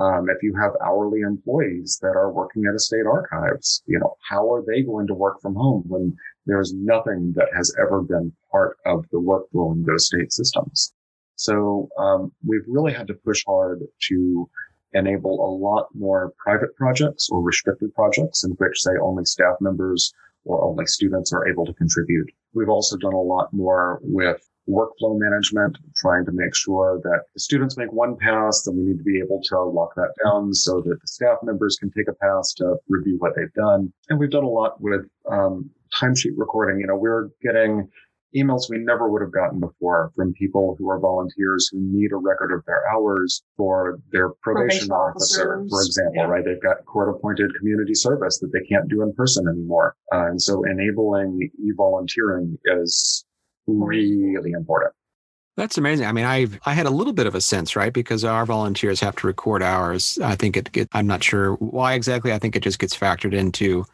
Um, 0.00 0.28
if 0.28 0.42
you 0.42 0.54
have 0.56 0.72
hourly 0.84 1.20
employees 1.20 1.98
that 2.02 2.16
are 2.16 2.32
working 2.32 2.64
at 2.66 2.74
a 2.74 2.80
state 2.80 3.06
archives, 3.06 3.82
you 3.86 3.98
know, 3.98 4.16
how 4.28 4.52
are 4.52 4.64
they 4.66 4.82
going 4.82 5.06
to 5.06 5.14
work 5.14 5.40
from 5.40 5.54
home 5.54 5.84
when 5.86 6.16
there's 6.46 6.74
nothing 6.74 7.32
that 7.36 7.48
has 7.54 7.72
ever 7.80 8.02
been 8.02 8.32
part 8.50 8.76
of 8.86 9.04
the 9.12 9.18
workflow 9.18 9.72
in 9.72 9.84
those 9.84 10.06
state 10.06 10.32
systems? 10.32 10.92
So 11.36 11.88
um, 11.98 12.32
we've 12.44 12.66
really 12.66 12.92
had 12.92 13.06
to 13.08 13.14
push 13.14 13.44
hard 13.46 13.82
to 14.08 14.50
enable 14.94 15.44
a 15.44 15.50
lot 15.56 15.88
more 15.94 16.32
private 16.38 16.74
projects 16.76 17.28
or 17.30 17.42
restricted 17.42 17.94
projects 17.94 18.44
in 18.44 18.52
which, 18.52 18.80
say, 18.80 18.92
only 19.00 19.24
staff 19.24 19.56
members 19.60 20.12
or 20.44 20.62
only 20.64 20.86
students 20.86 21.32
are 21.32 21.46
able 21.48 21.64
to 21.66 21.72
contribute. 21.74 22.30
We've 22.52 22.68
also 22.68 22.96
done 22.96 23.14
a 23.14 23.20
lot 23.20 23.52
more 23.52 24.00
with 24.02 24.40
workflow 24.68 25.18
management, 25.18 25.76
trying 25.96 26.24
to 26.24 26.32
make 26.32 26.54
sure 26.54 27.00
that 27.02 27.24
the 27.34 27.40
students 27.40 27.76
make 27.76 27.92
one 27.92 28.16
pass, 28.16 28.62
then 28.62 28.76
we 28.76 28.84
need 28.84 28.98
to 28.98 29.04
be 29.04 29.18
able 29.18 29.40
to 29.42 29.60
lock 29.60 29.94
that 29.94 30.12
down 30.24 30.54
so 30.54 30.80
that 30.80 31.00
the 31.00 31.06
staff 31.06 31.38
members 31.42 31.76
can 31.78 31.90
take 31.90 32.08
a 32.08 32.14
pass 32.14 32.54
to 32.54 32.76
review 32.88 33.16
what 33.18 33.32
they've 33.36 33.52
done. 33.52 33.92
And 34.08 34.18
we've 34.18 34.30
done 34.30 34.44
a 34.44 34.48
lot 34.48 34.80
with 34.80 35.02
um, 35.30 35.70
timesheet 36.00 36.32
recording. 36.36 36.80
You 36.80 36.86
know, 36.86 36.96
we're 36.96 37.28
getting 37.42 37.88
emails 38.36 38.68
we 38.68 38.78
never 38.78 39.08
would 39.08 39.22
have 39.22 39.32
gotten 39.32 39.60
before 39.60 40.10
from 40.16 40.32
people 40.34 40.76
who 40.78 40.90
are 40.90 40.98
volunteers 40.98 41.68
who 41.70 41.78
need 41.80 42.12
a 42.12 42.16
record 42.16 42.52
of 42.52 42.64
their 42.66 42.82
hours 42.90 43.42
for 43.56 44.00
their 44.12 44.30
probation, 44.42 44.88
probation 44.88 44.90
officer, 44.90 45.60
officers. 45.60 45.70
for 45.70 45.82
example, 45.82 46.14
yeah. 46.16 46.24
right? 46.24 46.44
They've 46.44 46.62
got 46.62 46.84
court 46.86 47.14
appointed 47.14 47.54
community 47.58 47.94
service 47.94 48.38
that 48.38 48.52
they 48.52 48.64
can't 48.66 48.88
do 48.88 49.02
in 49.02 49.12
person 49.14 49.46
anymore. 49.48 49.96
Uh, 50.12 50.26
and 50.26 50.42
so 50.42 50.64
enabling 50.64 51.50
e-volunteering 51.64 52.58
is 52.66 53.24
really 53.66 54.52
important. 54.52 54.92
That's 55.56 55.78
amazing. 55.78 56.06
I 56.06 56.12
mean, 56.12 56.24
I've 56.24 56.58
I 56.66 56.72
had 56.72 56.86
a 56.86 56.90
little 56.90 57.12
bit 57.12 57.28
of 57.28 57.36
a 57.36 57.40
sense, 57.40 57.76
right? 57.76 57.92
Because 57.92 58.24
our 58.24 58.44
volunteers 58.44 58.98
have 59.00 59.14
to 59.16 59.26
record 59.26 59.62
hours. 59.62 60.18
I 60.20 60.34
think 60.34 60.56
it, 60.56 60.68
it 60.76 60.88
I'm 60.92 61.06
not 61.06 61.22
sure 61.22 61.54
why 61.54 61.94
exactly. 61.94 62.32
I 62.32 62.40
think 62.40 62.56
it 62.56 62.64
just 62.64 62.80
gets 62.80 62.96
factored 62.96 63.32
into 63.32 63.84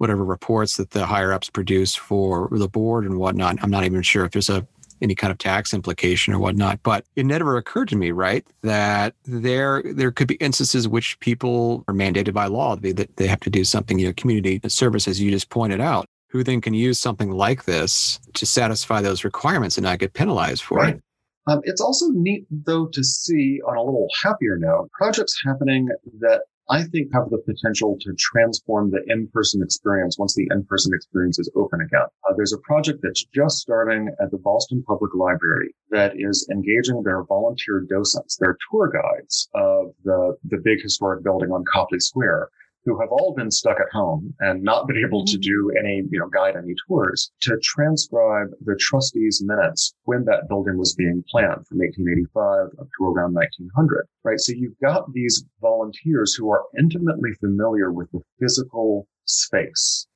whatever 0.00 0.24
reports 0.24 0.78
that 0.78 0.92
the 0.92 1.04
higher 1.04 1.30
ups 1.30 1.50
produce 1.50 1.94
for 1.94 2.48
the 2.52 2.68
board 2.68 3.04
and 3.04 3.18
whatnot. 3.18 3.58
I'm 3.62 3.70
not 3.70 3.84
even 3.84 4.00
sure 4.00 4.24
if 4.24 4.32
there's 4.32 4.48
a 4.48 4.66
any 5.02 5.14
kind 5.14 5.30
of 5.30 5.36
tax 5.36 5.74
implication 5.74 6.32
or 6.32 6.38
whatnot. 6.38 6.82
But 6.82 7.04
it 7.16 7.26
never 7.26 7.58
occurred 7.58 7.88
to 7.88 7.96
me, 7.96 8.10
right, 8.10 8.46
that 8.62 9.14
there 9.24 9.82
there 9.84 10.10
could 10.10 10.26
be 10.26 10.36
instances 10.36 10.88
which 10.88 11.20
people 11.20 11.84
are 11.86 11.92
mandated 11.92 12.32
by 12.32 12.46
law 12.46 12.76
that 12.76 13.16
they 13.16 13.26
have 13.26 13.40
to 13.40 13.50
do 13.50 13.62
something, 13.62 13.98
you 13.98 14.06
know, 14.06 14.14
community 14.14 14.58
service, 14.68 15.06
as 15.06 15.20
you 15.20 15.30
just 15.30 15.50
pointed 15.50 15.82
out, 15.82 16.06
who 16.28 16.42
then 16.42 16.62
can 16.62 16.72
use 16.72 16.98
something 16.98 17.30
like 17.30 17.64
this 17.64 18.18
to 18.34 18.46
satisfy 18.46 19.02
those 19.02 19.22
requirements 19.22 19.76
and 19.76 19.84
not 19.84 19.98
get 19.98 20.14
penalized 20.14 20.62
for 20.62 20.78
right. 20.78 20.96
it. 20.96 21.02
Um, 21.46 21.60
it's 21.64 21.80
also 21.80 22.06
neat, 22.08 22.46
though, 22.50 22.86
to 22.86 23.04
see 23.04 23.60
on 23.68 23.76
a 23.76 23.82
little 23.82 24.08
happier 24.22 24.56
note 24.56 24.90
projects 24.92 25.38
happening 25.44 25.88
that 26.20 26.42
I 26.70 26.84
think 26.84 27.08
have 27.12 27.30
the 27.30 27.38
potential 27.38 27.98
to 28.00 28.14
transform 28.16 28.92
the 28.92 29.02
in-person 29.08 29.60
experience 29.60 30.18
once 30.18 30.36
the 30.36 30.46
in-person 30.52 30.94
experience 30.94 31.40
is 31.40 31.50
open 31.56 31.80
again. 31.80 32.06
Uh, 32.28 32.34
there's 32.36 32.52
a 32.52 32.58
project 32.58 33.00
that's 33.02 33.24
just 33.34 33.58
starting 33.58 34.08
at 34.22 34.30
the 34.30 34.38
Boston 34.38 34.84
Public 34.86 35.12
Library 35.16 35.74
that 35.90 36.12
is 36.16 36.48
engaging 36.48 37.02
their 37.02 37.24
volunteer 37.24 37.84
docents, 37.90 38.36
their 38.36 38.56
tour 38.70 38.88
guides 38.88 39.48
of 39.54 39.92
the, 40.04 40.36
the 40.44 40.58
big 40.58 40.80
historic 40.80 41.24
building 41.24 41.50
on 41.50 41.64
Copley 41.64 41.98
Square 41.98 42.50
who 42.84 42.98
have 43.00 43.10
all 43.10 43.34
been 43.34 43.50
stuck 43.50 43.78
at 43.78 43.92
home 43.92 44.34
and 44.40 44.62
not 44.62 44.86
been 44.86 44.96
able 44.96 45.24
to 45.24 45.36
mm-hmm. 45.36 45.40
do 45.40 45.72
any, 45.78 46.02
you 46.10 46.18
know, 46.18 46.28
guide 46.28 46.56
any 46.56 46.74
tours 46.86 47.30
to 47.42 47.58
transcribe 47.62 48.48
the 48.64 48.76
trustees' 48.80 49.42
minutes 49.44 49.94
when 50.04 50.24
that 50.24 50.48
building 50.48 50.78
was 50.78 50.94
being 50.94 51.22
planned 51.30 51.66
from 51.66 51.78
1885 51.78 52.78
up 52.80 52.88
to 52.98 53.04
around 53.04 53.34
1900, 53.34 54.06
right? 54.24 54.40
So 54.40 54.52
you've 54.56 54.78
got 54.82 55.12
these 55.12 55.44
volunteers 55.60 56.34
who 56.34 56.50
are 56.50 56.64
intimately 56.78 57.32
familiar 57.40 57.92
with 57.92 58.10
the 58.12 58.20
physical 58.38 59.06
space 59.26 60.06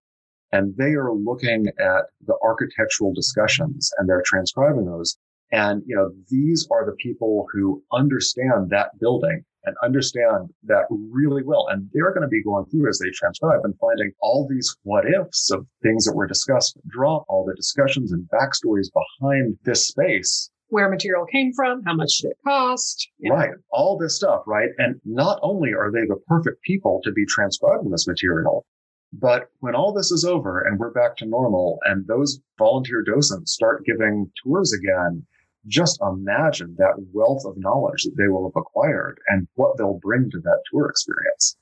and 0.55 0.77
they 0.77 0.93
are 0.93 1.13
looking 1.13 1.67
at 1.81 2.05
the 2.27 2.37
architectural 2.43 3.13
discussions 3.13 3.91
and 3.99 4.09
they're 4.09 4.23
transcribing 4.25 4.87
those 4.87 5.19
And, 5.53 5.83
you 5.87 5.95
know, 5.95 6.11
these 6.29 6.67
are 6.71 6.85
the 6.85 6.97
people 6.97 7.47
who 7.53 7.83
understand 7.93 8.71
that 8.71 8.99
building 8.99 9.45
and 9.65 9.77
understand 9.83 10.51
that 10.65 10.85
really 10.91 11.43
well. 11.43 11.67
And 11.71 11.89
they're 11.93 12.13
going 12.13 12.23
to 12.23 12.29
be 12.29 12.43
going 12.43 12.67
through 12.67 12.89
as 12.89 12.99
they 12.99 13.11
transcribe 13.15 13.61
and 13.65 13.75
finding 13.79 14.13
all 14.21 14.47
these 14.49 14.77
what 14.83 15.05
ifs 15.07 15.51
of 15.51 15.67
things 15.83 16.05
that 16.05 16.15
were 16.15 16.27
discussed, 16.27 16.77
draw 16.89 17.25
all 17.29 17.45
the 17.45 17.55
discussions 17.55 18.13
and 18.13 18.29
backstories 18.29 18.89
behind 18.93 19.57
this 19.65 19.87
space. 19.87 20.51
Where 20.69 20.89
material 20.89 21.25
came 21.27 21.53
from, 21.55 21.83
how 21.85 21.95
much 21.95 22.19
did 22.19 22.33
it 22.33 22.39
cost? 22.45 23.09
Right. 23.31 23.51
All 23.71 23.97
this 23.97 24.17
stuff, 24.17 24.43
right? 24.47 24.71
And 24.79 25.01
not 25.05 25.39
only 25.43 25.73
are 25.73 25.93
they 25.93 26.01
the 26.01 26.21
perfect 26.27 26.63
people 26.63 27.01
to 27.05 27.13
be 27.13 27.25
transcribing 27.27 27.91
this 27.91 28.09
material, 28.09 28.67
but 29.13 29.51
when 29.61 29.77
all 29.77 29.93
this 29.93 30.11
is 30.11 30.25
over 30.25 30.61
and 30.61 30.79
we're 30.79 30.91
back 30.91 31.17
to 31.19 31.27
normal 31.27 31.79
and 31.85 32.07
those 32.07 32.41
volunteer 32.59 33.03
docents 33.03 33.53
start 33.53 33.85
giving 33.85 34.31
tours 34.43 34.73
again, 34.73 35.25
just 35.67 36.01
imagine 36.03 36.75
that 36.79 36.95
wealth 37.13 37.45
of 37.45 37.57
knowledge 37.57 38.05
that 38.05 38.17
they 38.17 38.29
will 38.29 38.45
have 38.45 38.61
acquired 38.61 39.19
and 39.29 39.49
what 39.55 39.77
they'll 39.77 40.01
bring 40.03 40.31
to 40.31 40.41
that 40.41 40.61
tour 40.71 40.89
experience. 40.89 41.57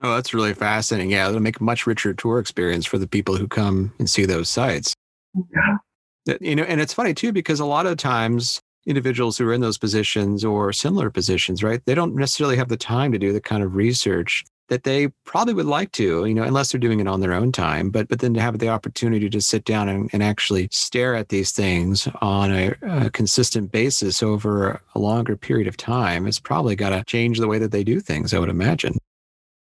Oh, 0.00 0.14
that's 0.14 0.34
really 0.34 0.54
fascinating. 0.54 1.10
Yeah, 1.10 1.28
it'll 1.28 1.40
make 1.40 1.60
a 1.60 1.64
much 1.64 1.86
richer 1.86 2.12
tour 2.12 2.38
experience 2.38 2.86
for 2.86 2.98
the 2.98 3.06
people 3.06 3.36
who 3.36 3.46
come 3.46 3.92
and 3.98 4.10
see 4.10 4.26
those 4.26 4.48
sites. 4.48 4.94
Yeah. 5.34 6.36
You 6.40 6.56
know, 6.56 6.64
and 6.64 6.80
it's 6.80 6.94
funny 6.94 7.14
too, 7.14 7.32
because 7.32 7.60
a 7.60 7.64
lot 7.64 7.86
of 7.86 7.96
times 7.96 8.60
individuals 8.84 9.38
who 9.38 9.48
are 9.48 9.52
in 9.52 9.60
those 9.60 9.78
positions 9.78 10.44
or 10.44 10.72
similar 10.72 11.08
positions, 11.10 11.62
right, 11.62 11.80
they 11.84 11.94
don't 11.94 12.16
necessarily 12.16 12.56
have 12.56 12.68
the 12.68 12.76
time 12.76 13.12
to 13.12 13.18
do 13.18 13.32
the 13.32 13.40
kind 13.40 13.62
of 13.62 13.76
research 13.76 14.44
that 14.72 14.84
they 14.84 15.08
probably 15.26 15.52
would 15.52 15.66
like 15.66 15.92
to, 15.92 16.24
you 16.24 16.32
know, 16.32 16.44
unless 16.44 16.72
they're 16.72 16.80
doing 16.80 16.98
it 16.98 17.06
on 17.06 17.20
their 17.20 17.34
own 17.34 17.52
time. 17.52 17.90
But 17.90 18.08
but 18.08 18.20
then 18.20 18.32
to 18.32 18.40
have 18.40 18.58
the 18.58 18.70
opportunity 18.70 19.28
to 19.28 19.38
sit 19.38 19.66
down 19.66 19.86
and, 19.86 20.08
and 20.14 20.22
actually 20.22 20.68
stare 20.72 21.14
at 21.14 21.28
these 21.28 21.52
things 21.52 22.08
on 22.22 22.50
a, 22.50 22.74
a 22.80 23.10
consistent 23.10 23.70
basis 23.70 24.22
over 24.22 24.80
a 24.94 24.98
longer 24.98 25.36
period 25.36 25.68
of 25.68 25.76
time, 25.76 26.26
it's 26.26 26.40
probably 26.40 26.74
got 26.74 26.88
to 26.88 27.04
change 27.04 27.38
the 27.38 27.48
way 27.48 27.58
that 27.58 27.70
they 27.70 27.84
do 27.84 28.00
things. 28.00 28.32
I 28.32 28.38
would 28.38 28.48
imagine. 28.48 28.96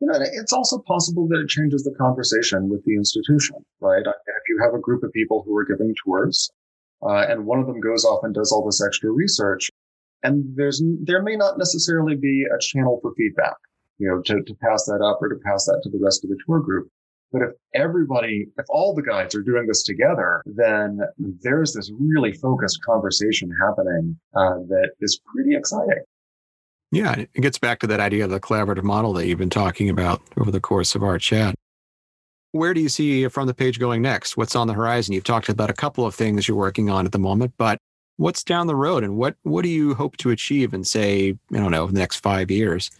You 0.00 0.08
know, 0.08 0.18
it's 0.20 0.52
also 0.52 0.80
possible 0.88 1.28
that 1.28 1.40
it 1.40 1.48
changes 1.48 1.84
the 1.84 1.94
conversation 1.94 2.68
with 2.68 2.84
the 2.84 2.96
institution, 2.96 3.64
right? 3.78 4.02
If 4.04 4.42
you 4.48 4.58
have 4.60 4.74
a 4.74 4.80
group 4.80 5.04
of 5.04 5.12
people 5.12 5.44
who 5.46 5.56
are 5.56 5.64
giving 5.64 5.94
tours, 6.04 6.50
uh, 7.00 7.26
and 7.28 7.46
one 7.46 7.60
of 7.60 7.68
them 7.68 7.78
goes 7.78 8.04
off 8.04 8.24
and 8.24 8.34
does 8.34 8.50
all 8.50 8.66
this 8.66 8.84
extra 8.84 9.12
research, 9.12 9.70
and 10.24 10.44
there's 10.56 10.82
there 11.04 11.22
may 11.22 11.36
not 11.36 11.58
necessarily 11.58 12.16
be 12.16 12.44
a 12.52 12.58
channel 12.58 12.98
for 13.00 13.14
feedback 13.14 13.54
you 13.98 14.08
know, 14.08 14.20
to, 14.22 14.42
to 14.42 14.54
pass 14.54 14.84
that 14.84 15.02
up 15.02 15.18
or 15.20 15.28
to 15.28 15.36
pass 15.44 15.66
that 15.66 15.80
to 15.82 15.90
the 15.90 15.98
rest 16.02 16.24
of 16.24 16.30
the 16.30 16.38
tour 16.46 16.60
group. 16.60 16.88
But 17.32 17.42
if 17.42 17.50
everybody, 17.74 18.46
if 18.56 18.66
all 18.68 18.94
the 18.94 19.02
guides 19.02 19.34
are 19.34 19.42
doing 19.42 19.66
this 19.66 19.82
together, 19.82 20.42
then 20.46 21.00
there's 21.18 21.72
this 21.72 21.90
really 21.98 22.32
focused 22.32 22.78
conversation 22.84 23.50
happening 23.60 24.18
uh, 24.34 24.58
that 24.68 24.90
is 25.00 25.20
pretty 25.34 25.56
exciting. 25.56 26.04
Yeah, 26.92 27.16
it 27.18 27.40
gets 27.40 27.58
back 27.58 27.80
to 27.80 27.86
that 27.88 28.00
idea 28.00 28.24
of 28.24 28.30
the 28.30 28.40
collaborative 28.40 28.84
model 28.84 29.12
that 29.14 29.26
you've 29.26 29.38
been 29.38 29.50
talking 29.50 29.90
about 29.90 30.22
over 30.38 30.50
the 30.50 30.60
course 30.60 30.94
of 30.94 31.02
our 31.02 31.18
chat. 31.18 31.54
Where 32.52 32.72
do 32.72 32.80
you 32.80 32.88
see 32.88 33.26
from 33.28 33.48
the 33.48 33.54
page 33.54 33.78
going 33.78 34.02
next? 34.02 34.36
What's 34.36 34.56
on 34.56 34.68
the 34.68 34.72
horizon? 34.72 35.12
You've 35.12 35.24
talked 35.24 35.48
about 35.48 35.68
a 35.68 35.74
couple 35.74 36.06
of 36.06 36.14
things 36.14 36.46
you're 36.46 36.56
working 36.56 36.88
on 36.88 37.04
at 37.04 37.12
the 37.12 37.18
moment, 37.18 37.54
but 37.58 37.78
what's 38.16 38.44
down 38.44 38.66
the 38.66 38.76
road 38.76 39.04
and 39.04 39.16
what 39.16 39.36
what 39.42 39.62
do 39.62 39.68
you 39.68 39.94
hope 39.94 40.16
to 40.18 40.30
achieve 40.30 40.72
in 40.72 40.84
say, 40.84 41.36
I 41.52 41.58
don't 41.58 41.72
know, 41.72 41.88
the 41.88 41.98
next 41.98 42.20
five 42.20 42.50
years? 42.50 42.90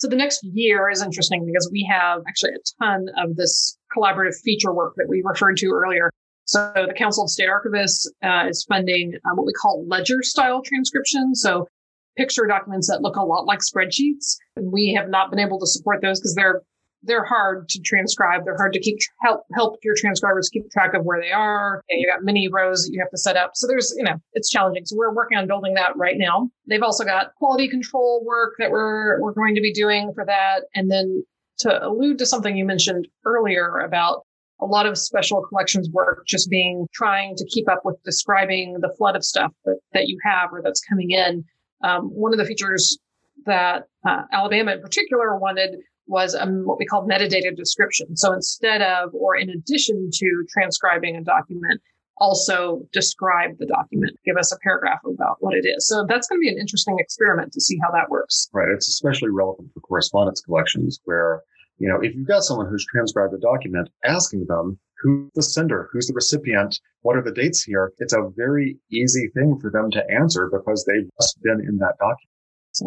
So 0.00 0.08
the 0.08 0.16
next 0.16 0.42
year 0.42 0.88
is 0.88 1.02
interesting 1.02 1.44
because 1.44 1.68
we 1.70 1.86
have 1.90 2.22
actually 2.26 2.52
a 2.52 2.82
ton 2.82 3.08
of 3.18 3.36
this 3.36 3.76
collaborative 3.94 4.34
feature 4.42 4.72
work 4.72 4.94
that 4.96 5.06
we 5.08 5.22
referred 5.24 5.58
to 5.58 5.66
earlier. 5.66 6.10
So 6.46 6.72
the 6.74 6.94
Council 6.94 7.24
of 7.24 7.30
State 7.30 7.50
Archivists 7.50 8.06
uh, 8.24 8.48
is 8.48 8.64
funding 8.64 9.12
um, 9.26 9.36
what 9.36 9.46
we 9.46 9.52
call 9.52 9.86
ledger 9.86 10.22
style 10.22 10.62
transcription. 10.62 11.34
So 11.34 11.68
picture 12.16 12.46
documents 12.46 12.88
that 12.88 13.02
look 13.02 13.16
a 13.16 13.22
lot 13.22 13.44
like 13.44 13.60
spreadsheets. 13.60 14.36
And 14.56 14.72
we 14.72 14.94
have 14.94 15.10
not 15.10 15.30
been 15.30 15.38
able 15.38 15.60
to 15.60 15.66
support 15.66 16.00
those 16.00 16.18
because 16.18 16.34
they're 16.34 16.62
they're 17.02 17.24
hard 17.24 17.68
to 17.70 17.80
transcribe. 17.80 18.44
They're 18.44 18.56
hard 18.56 18.72
to 18.74 18.80
keep 18.80 18.98
help 19.22 19.44
help 19.54 19.78
your 19.82 19.94
transcribers 19.96 20.48
keep 20.48 20.70
track 20.70 20.94
of 20.94 21.04
where 21.04 21.20
they 21.20 21.32
are. 21.32 21.82
And 21.88 22.00
you 22.00 22.06
got 22.06 22.24
many 22.24 22.48
rows 22.48 22.84
that 22.84 22.92
you 22.92 23.00
have 23.00 23.10
to 23.10 23.18
set 23.18 23.36
up. 23.36 23.52
So 23.54 23.66
there's 23.66 23.94
you 23.96 24.04
know 24.04 24.16
it's 24.34 24.50
challenging. 24.50 24.84
So 24.86 24.96
we're 24.96 25.14
working 25.14 25.38
on 25.38 25.46
building 25.46 25.74
that 25.74 25.96
right 25.96 26.16
now. 26.18 26.50
They've 26.68 26.82
also 26.82 27.04
got 27.04 27.34
quality 27.36 27.68
control 27.68 28.22
work 28.24 28.54
that 28.58 28.70
we're 28.70 29.20
we're 29.20 29.32
going 29.32 29.54
to 29.54 29.60
be 29.60 29.72
doing 29.72 30.12
for 30.14 30.24
that. 30.26 30.62
And 30.74 30.90
then 30.90 31.24
to 31.60 31.86
allude 31.86 32.18
to 32.18 32.26
something 32.26 32.56
you 32.56 32.64
mentioned 32.64 33.06
earlier 33.24 33.78
about 33.78 34.24
a 34.62 34.66
lot 34.66 34.86
of 34.86 34.98
special 34.98 35.42
collections 35.42 35.88
work 35.90 36.26
just 36.26 36.50
being 36.50 36.86
trying 36.92 37.34
to 37.36 37.46
keep 37.46 37.68
up 37.68 37.80
with 37.84 38.02
describing 38.04 38.78
the 38.80 38.92
flood 38.98 39.16
of 39.16 39.24
stuff 39.24 39.52
that, 39.64 39.78
that 39.92 40.08
you 40.08 40.18
have 40.22 40.52
or 40.52 40.60
that's 40.62 40.82
coming 40.86 41.10
in. 41.10 41.44
Um, 41.82 42.08
one 42.08 42.32
of 42.32 42.38
the 42.38 42.44
features 42.44 42.98
that 43.46 43.84
uh, 44.06 44.22
Alabama 44.32 44.72
in 44.72 44.82
particular 44.82 45.38
wanted 45.38 45.76
was 46.10 46.34
um, 46.34 46.66
what 46.66 46.78
we 46.78 46.84
call 46.84 47.06
metadata 47.06 47.56
description. 47.56 48.16
So 48.16 48.32
instead 48.32 48.82
of, 48.82 49.14
or 49.14 49.36
in 49.36 49.48
addition 49.48 50.10
to 50.12 50.44
transcribing 50.52 51.16
a 51.16 51.22
document, 51.22 51.80
also 52.18 52.82
describe 52.92 53.56
the 53.58 53.66
document, 53.66 54.18
give 54.26 54.36
us 54.36 54.52
a 54.52 54.58
paragraph 54.62 55.00
about 55.06 55.36
what 55.40 55.54
it 55.54 55.66
is. 55.66 55.86
So 55.86 56.04
that's 56.06 56.28
going 56.28 56.38
to 56.38 56.42
be 56.42 56.50
an 56.50 56.58
interesting 56.58 56.96
experiment 56.98 57.52
to 57.52 57.60
see 57.60 57.78
how 57.82 57.90
that 57.92 58.10
works. 58.10 58.50
Right. 58.52 58.68
It's 58.68 58.88
especially 58.88 59.30
relevant 59.30 59.70
for 59.72 59.80
correspondence 59.80 60.42
collections 60.42 61.00
where, 61.04 61.42
you 61.78 61.88
know, 61.88 61.98
if 62.02 62.14
you've 62.14 62.28
got 62.28 62.42
someone 62.42 62.68
who's 62.68 62.84
transcribed 62.84 63.32
a 63.32 63.38
document, 63.38 63.88
asking 64.04 64.46
them 64.48 64.78
who's 65.00 65.30
the 65.34 65.42
sender, 65.42 65.88
who's 65.92 66.08
the 66.08 66.14
recipient, 66.14 66.78
what 67.00 67.16
are 67.16 67.22
the 67.22 67.32
dates 67.32 67.62
here, 67.62 67.92
it's 67.98 68.12
a 68.12 68.28
very 68.36 68.76
easy 68.92 69.28
thing 69.28 69.58
for 69.58 69.70
them 69.70 69.90
to 69.92 70.04
answer 70.10 70.50
because 70.52 70.84
they've 70.84 71.08
just 71.18 71.40
been 71.42 71.60
in 71.66 71.78
that 71.78 71.94
document. 71.98 72.29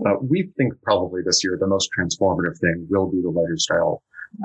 Uh, 0.05 0.15
we 0.21 0.49
think 0.57 0.73
probably 0.81 1.21
this 1.23 1.43
year 1.43 1.57
the 1.59 1.67
most 1.67 1.89
transformative 1.97 2.57
thing 2.59 2.87
will 2.89 3.09
be 3.09 3.21
the 3.21 3.29
ledger 3.29 3.57
style 3.57 4.01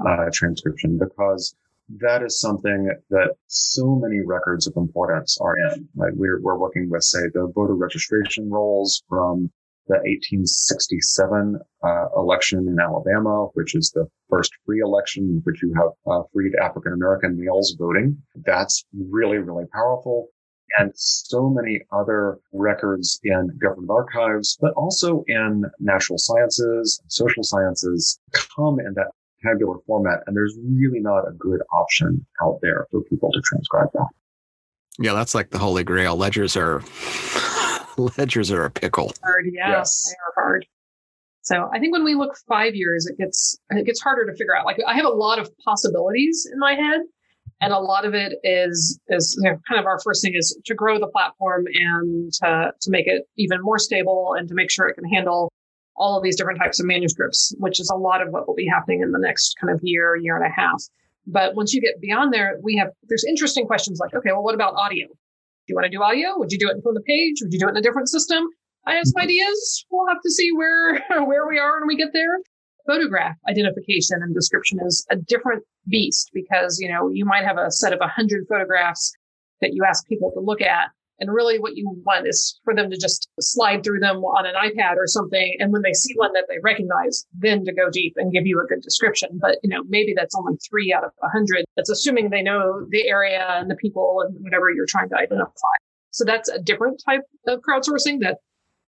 uh, 0.07 0.26
transcription 0.32 0.99
because 0.99 1.55
that 2.01 2.22
is 2.22 2.40
something 2.40 2.90
that 3.11 3.34
so 3.46 3.96
many 3.96 4.20
records 4.20 4.66
of 4.66 4.74
importance 4.76 5.38
are 5.40 5.57
in. 5.57 5.88
Right? 5.96 6.12
We're, 6.14 6.40
we're 6.42 6.59
working 6.59 6.88
with, 6.90 7.03
say, 7.03 7.20
the 7.32 7.51
voter 7.55 7.74
registration 7.74 8.51
rolls 8.51 9.03
from 9.09 9.51
the 9.86 9.94
1867 9.94 11.59
uh, 11.82 12.05
election 12.14 12.68
in 12.68 12.78
Alabama, 12.78 13.46
which 13.55 13.74
is 13.74 13.90
the 13.94 14.07
first 14.28 14.53
free 14.66 14.80
election 14.80 15.24
in 15.24 15.40
which 15.44 15.62
you 15.62 15.72
have 15.74 15.92
uh, 16.07 16.22
freed 16.32 16.53
African 16.62 16.92
American 16.92 17.38
males 17.40 17.74
voting. 17.78 18.18
That's 18.44 18.84
really, 18.92 19.38
really 19.38 19.64
powerful 19.72 20.28
and 20.79 20.93
so 20.95 21.49
many 21.49 21.81
other 21.93 22.39
records 22.53 23.21
in 23.25 23.49
government 23.61 23.91
archives, 23.91 24.59
but 24.61 24.73
also 24.75 25.25
in 25.27 25.64
natural 25.81 26.19
sciences, 26.19 27.01
social 27.09 27.43
sciences 27.43 28.21
come 28.33 28.79
in 28.79 28.95
that 28.95 29.09
tabular 29.43 29.79
format. 29.87 30.21
And 30.27 30.37
there's 30.37 30.57
really 30.62 31.01
not 31.01 31.27
a 31.29 31.33
good 31.33 31.61
option 31.73 32.25
out 32.43 32.59
there 32.62 32.87
for 32.91 33.03
people 33.03 33.31
to 33.33 33.41
transcribe 33.45 33.89
that. 33.95 34.09
Yeah, 34.99 35.14
that's 35.14 35.35
like 35.35 35.51
the 35.51 35.59
holy 35.59 35.85
grail. 35.85 36.16
Ledgers 36.16 36.57
are 36.57 36.83
ledgers 37.97 38.51
are 38.51 38.64
a 38.64 38.71
pickle. 38.71 39.12
Hard, 39.23 39.47
yeah, 39.53 39.71
yes. 39.71 40.05
they 40.07 40.14
are 40.14 40.45
hard. 40.45 40.66
So 41.43 41.71
I 41.73 41.79
think 41.79 41.93
when 41.93 42.05
we 42.05 42.14
look 42.14 42.37
five 42.49 42.75
years, 42.75 43.07
it 43.07 43.16
gets 43.16 43.59
it 43.71 43.87
gets 43.87 44.03
harder 44.03 44.27
to 44.27 44.37
figure 44.37 44.57
out. 44.57 44.66
Like 44.66 44.79
I 44.87 44.95
have 44.95 45.07
a 45.07 45.11
lot 45.11 45.39
of 45.39 45.51
possibilities 45.64 46.49
in 46.53 46.59
my 46.59 46.75
head, 46.75 47.01
and 47.61 47.72
a 47.72 47.78
lot 47.78 48.04
of 48.04 48.14
it 48.14 48.34
is 48.44 49.00
is 49.09 49.38
you 49.42 49.50
know, 49.50 49.59
kind 49.68 49.80
of 49.80 49.86
our 49.86 49.98
first 50.00 50.22
thing 50.22 50.34
is 50.34 50.59
to 50.64 50.74
grow 50.74 50.98
the 50.98 51.09
platform 51.09 51.66
and 51.74 52.32
to 52.34 52.72
to 52.80 52.90
make 52.90 53.06
it 53.06 53.24
even 53.36 53.61
more 53.62 53.78
stable 53.78 54.34
and 54.38 54.48
to 54.48 54.54
make 54.54 54.70
sure 54.70 54.88
it 54.88 54.94
can 54.94 55.04
handle 55.04 55.52
all 55.96 56.16
of 56.16 56.22
these 56.22 56.36
different 56.36 56.61
types 56.61 56.78
of 56.78 56.86
manuscripts, 56.86 57.52
which 57.59 57.80
is 57.80 57.90
a 57.90 57.96
lot 57.96 58.22
of 58.22 58.28
what 58.30 58.46
will 58.46 58.54
be 58.54 58.66
happening 58.66 59.02
in 59.02 59.11
the 59.11 59.18
next 59.18 59.56
kind 59.61 59.74
of 59.74 59.80
year, 59.82 60.14
year 60.14 60.36
and 60.36 60.46
a 60.46 60.54
half. 60.54 60.80
But 61.26 61.56
once 61.56 61.74
you 61.74 61.80
get 61.80 62.00
beyond 62.00 62.32
there, 62.32 62.59
we 62.62 62.76
have 62.76 62.90
there's 63.09 63.24
interesting 63.28 63.66
questions 63.66 63.98
like, 63.98 64.14
okay, 64.14 64.30
well, 64.32 64.42
what 64.42 64.54
about 64.54 64.74
audio? 64.74 65.06
Do 65.09 65.72
you 65.72 65.74
want 65.74 65.84
to 65.84 65.90
do 65.90 66.02
audio? 66.02 66.38
Would 66.38 66.52
you 66.52 66.59
do 66.59 66.68
it 66.68 66.76
from 66.82 66.94
the 66.94 67.02
page? 67.02 67.36
Would 67.42 67.52
you 67.52 67.59
do 67.59 67.66
it 67.66 67.70
in 67.70 67.76
a 67.76 67.82
different 67.82 68.09
system? 68.09 68.44
I 68.86 68.94
have 68.94 69.04
some 69.04 69.20
mm-hmm. 69.20 69.24
ideas. 69.24 69.84
We'll 69.90 70.09
have 70.09 70.22
to 70.22 70.30
see 70.30 70.50
where 70.52 71.04
where 71.26 71.46
we 71.48 71.59
are 71.59 71.80
when 71.80 71.88
we 71.88 71.96
get 71.96 72.12
there 72.12 72.38
photograph 72.89 73.36
identification 73.49 74.22
and 74.22 74.34
description 74.34 74.78
is 74.84 75.07
a 75.11 75.16
different 75.16 75.62
beast 75.89 76.30
because, 76.32 76.78
you 76.80 76.89
know, 76.89 77.11
you 77.12 77.24
might 77.24 77.45
have 77.45 77.59
a 77.59 77.70
set 77.70 77.93
of 77.93 78.01
100 78.01 78.47
photographs 78.49 79.12
that 79.61 79.74
you 79.74 79.84
ask 79.84 80.07
people 80.09 80.32
to 80.32 80.41
look 80.41 80.62
at. 80.62 80.89
And 81.20 81.32
really 81.32 81.59
what 81.59 81.76
you 81.76 82.01
want 82.07 82.28
is 82.28 82.61
for 82.64 82.74
them 82.74 82.91
to 82.91 82.97
just 82.97 83.28
slide 83.41 83.82
through 83.82 83.99
them 83.99 84.18
on 84.18 84.47
an 84.47 84.55
iPad 84.55 84.97
or 84.97 85.09
something. 85.09 85.57
And 85.59 85.72
when 85.72 85.82
they 85.82 85.93
see 85.93 86.14
one 86.14 86.32
that 86.32 86.47
they 86.49 86.59
recognize, 86.62 87.26
then 87.36 87.64
to 87.64 87.72
go 87.72 87.91
deep 87.91 88.14
and 88.16 88.32
give 88.32 88.47
you 88.47 88.61
a 88.61 88.66
good 88.66 88.82
description. 88.82 89.30
But, 89.41 89.59
you 89.64 89.68
know, 89.68 89.82
maybe 89.89 90.14
that's 90.16 90.36
only 90.36 90.57
three 90.70 90.93
out 90.93 91.03
of 91.03 91.11
a 91.22 91.28
hundred. 91.28 91.64
That's 91.76 91.91
assuming 91.91 92.30
they 92.30 92.43
know 92.43 92.86
the 92.91 93.09
area 93.09 93.45
and 93.49 93.68
the 93.68 93.74
people 93.74 94.22
and 94.24 94.36
whatever 94.45 94.70
you're 94.70 94.86
trying 94.89 95.09
to 95.09 95.16
identify. 95.16 95.76
So 96.12 96.24
that's 96.24 96.49
a 96.49 96.61
different 96.61 97.03
type 97.05 97.22
of 97.49 97.61
crowdsourcing 97.68 98.20
that 98.20 98.39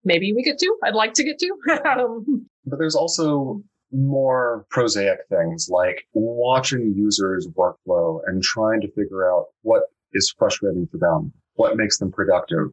maybe 0.04 0.34
we 0.34 0.44
get 0.44 0.58
to. 0.60 0.78
I'd 0.84 0.96
like 0.96 1.14
to 1.14 1.24
get 1.24 1.40
to. 1.40 1.56
Um, 1.86 2.48
but 2.66 2.78
there's 2.78 2.96
also 2.96 3.64
more 3.92 4.66
prosaic 4.70 5.20
things 5.30 5.70
like 5.72 6.06
watching 6.14 6.94
users 6.96 7.48
workflow 7.58 8.20
and 8.28 8.44
trying 8.44 8.82
to 8.82 8.92
figure 8.92 9.30
out 9.32 9.46
what 9.62 9.84
is 10.14 10.34
frustrating 10.38 10.88
for 10.92 10.98
them, 10.98 11.32
what 11.56 11.78
makes 11.78 11.98
them 11.98 12.12
productive, 12.12 12.68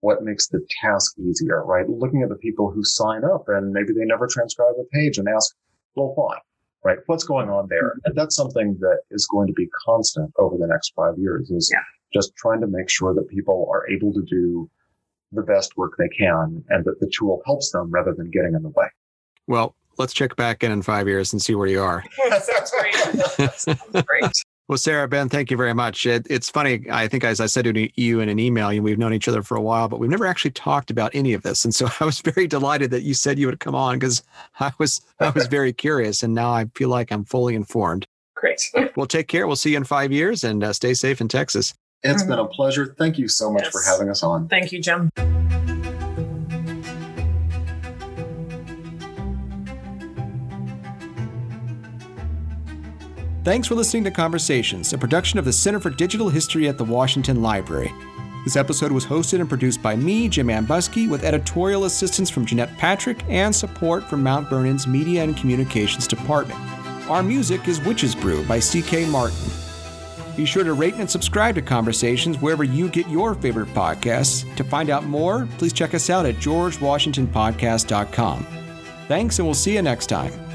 what 0.00 0.22
makes 0.22 0.48
the 0.48 0.64
task 0.82 1.14
easier, 1.18 1.64
right? 1.64 1.88
Looking 1.88 2.22
at 2.22 2.28
the 2.28 2.36
people 2.36 2.70
who 2.70 2.84
sign 2.84 3.24
up 3.24 3.44
and 3.48 3.72
maybe 3.72 3.92
they 3.92 4.04
never 4.04 4.26
transcribe 4.26 4.74
a 4.80 4.84
page 4.96 5.18
and 5.18 5.28
ask, 5.28 5.54
well, 5.94 6.12
why? 6.14 6.38
Right? 6.84 6.98
What's 7.06 7.24
going 7.24 7.48
on 7.48 7.66
there? 7.68 7.88
Mm-hmm. 7.90 7.98
And 8.04 8.14
that's 8.16 8.36
something 8.36 8.76
that 8.80 8.98
is 9.10 9.26
going 9.26 9.46
to 9.48 9.52
be 9.52 9.68
constant 9.84 10.32
over 10.38 10.56
the 10.56 10.66
next 10.66 10.92
five 10.94 11.14
years 11.18 11.50
is 11.50 11.70
Yeah. 11.72 11.80
just 12.12 12.34
trying 12.36 12.60
to 12.60 12.66
make 12.66 12.88
sure 12.88 13.14
that 13.14 13.28
people 13.28 13.68
are 13.72 13.88
able 13.88 14.12
to 14.12 14.22
do 14.22 14.68
the 15.32 15.42
best 15.42 15.76
work 15.76 15.94
they 15.98 16.08
can 16.08 16.64
and 16.68 16.84
that 16.84 17.00
the 17.00 17.10
tool 17.16 17.42
helps 17.46 17.70
them 17.72 17.90
rather 17.90 18.14
than 18.16 18.30
getting 18.30 18.54
in 18.54 18.62
the 18.62 18.68
way. 18.68 18.86
Well, 19.48 19.74
let's 19.98 20.12
check 20.12 20.36
back 20.36 20.62
in 20.64 20.72
in 20.72 20.82
five 20.82 21.06
years 21.08 21.32
and 21.32 21.40
see 21.42 21.54
where 21.54 21.66
you 21.66 21.80
are. 21.82 22.04
Sounds 22.40 22.70
great. 22.78 22.94
Sounds 23.54 24.04
great. 24.06 24.44
Well, 24.68 24.78
Sarah, 24.78 25.06
Ben, 25.06 25.28
thank 25.28 25.52
you 25.52 25.56
very 25.56 25.74
much. 25.74 26.06
It, 26.06 26.26
it's 26.28 26.50
funny. 26.50 26.84
I 26.90 27.06
think, 27.06 27.22
as 27.22 27.40
I 27.40 27.46
said 27.46 27.66
to 27.66 28.00
you 28.00 28.18
in 28.18 28.28
an 28.28 28.40
email, 28.40 28.68
and 28.68 28.82
we've 28.82 28.98
known 28.98 29.14
each 29.14 29.28
other 29.28 29.42
for 29.42 29.56
a 29.56 29.60
while, 29.60 29.86
but 29.86 30.00
we've 30.00 30.10
never 30.10 30.26
actually 30.26 30.50
talked 30.50 30.90
about 30.90 31.12
any 31.14 31.34
of 31.34 31.42
this. 31.42 31.64
And 31.64 31.72
so 31.72 31.88
I 32.00 32.04
was 32.04 32.20
very 32.20 32.48
delighted 32.48 32.90
that 32.90 33.02
you 33.02 33.14
said 33.14 33.38
you 33.38 33.46
would 33.46 33.60
come 33.60 33.76
on 33.76 33.96
because 33.96 34.24
I 34.58 34.72
was 34.78 35.00
I 35.20 35.30
was 35.30 35.46
very 35.46 35.72
curious, 35.72 36.22
and 36.24 36.34
now 36.34 36.50
I 36.50 36.64
feel 36.74 36.88
like 36.88 37.12
I'm 37.12 37.24
fully 37.24 37.54
informed. 37.54 38.06
Great. 38.34 38.60
Well, 38.96 39.06
take 39.06 39.28
care. 39.28 39.46
We'll 39.46 39.56
see 39.56 39.70
you 39.70 39.76
in 39.76 39.84
five 39.84 40.10
years, 40.10 40.42
and 40.42 40.64
uh, 40.64 40.72
stay 40.72 40.94
safe 40.94 41.20
in 41.20 41.28
Texas. 41.28 41.72
It's 42.02 42.24
been 42.24 42.38
a 42.38 42.46
pleasure. 42.46 42.94
Thank 42.98 43.18
you 43.18 43.28
so 43.28 43.50
much 43.52 43.64
Yes. 43.64 43.72
for 43.72 43.82
having 43.82 44.10
us 44.10 44.22
on. 44.22 44.48
Thank 44.48 44.72
you, 44.72 44.80
Jim. 44.80 45.10
Thanks 53.46 53.68
for 53.68 53.76
listening 53.76 54.02
to 54.02 54.10
Conversations, 54.10 54.92
a 54.92 54.98
production 54.98 55.38
of 55.38 55.44
the 55.44 55.52
Center 55.52 55.78
for 55.78 55.88
Digital 55.88 56.28
History 56.28 56.66
at 56.66 56.76
the 56.76 56.84
Washington 56.84 57.42
Library. 57.42 57.94
This 58.42 58.56
episode 58.56 58.90
was 58.90 59.06
hosted 59.06 59.38
and 59.38 59.48
produced 59.48 59.80
by 59.80 59.94
me, 59.94 60.28
Jim 60.28 60.48
Ambuske, 60.48 61.08
with 61.08 61.22
editorial 61.22 61.84
assistance 61.84 62.28
from 62.28 62.44
Jeanette 62.44 62.76
Patrick 62.76 63.22
and 63.28 63.54
support 63.54 64.02
from 64.02 64.24
Mount 64.24 64.50
Vernon's 64.50 64.88
Media 64.88 65.22
and 65.22 65.36
Communications 65.36 66.08
Department. 66.08 66.58
Our 67.08 67.22
music 67.22 67.68
is 67.68 67.80
Witch's 67.82 68.16
Brew 68.16 68.44
by 68.46 68.58
C.K. 68.58 69.06
Martin. 69.06 69.48
Be 70.36 70.44
sure 70.44 70.64
to 70.64 70.72
rate 70.72 70.94
and 70.94 71.08
subscribe 71.08 71.54
to 71.54 71.62
Conversations 71.62 72.40
wherever 72.40 72.64
you 72.64 72.88
get 72.88 73.08
your 73.08 73.36
favorite 73.36 73.68
podcasts. 73.68 74.56
To 74.56 74.64
find 74.64 74.90
out 74.90 75.04
more, 75.04 75.46
please 75.58 75.72
check 75.72 75.94
us 75.94 76.10
out 76.10 76.26
at 76.26 76.34
georgewashingtonpodcast.com. 76.38 78.46
Thanks, 79.06 79.38
and 79.38 79.46
we'll 79.46 79.54
see 79.54 79.74
you 79.74 79.82
next 79.82 80.06
time. 80.06 80.45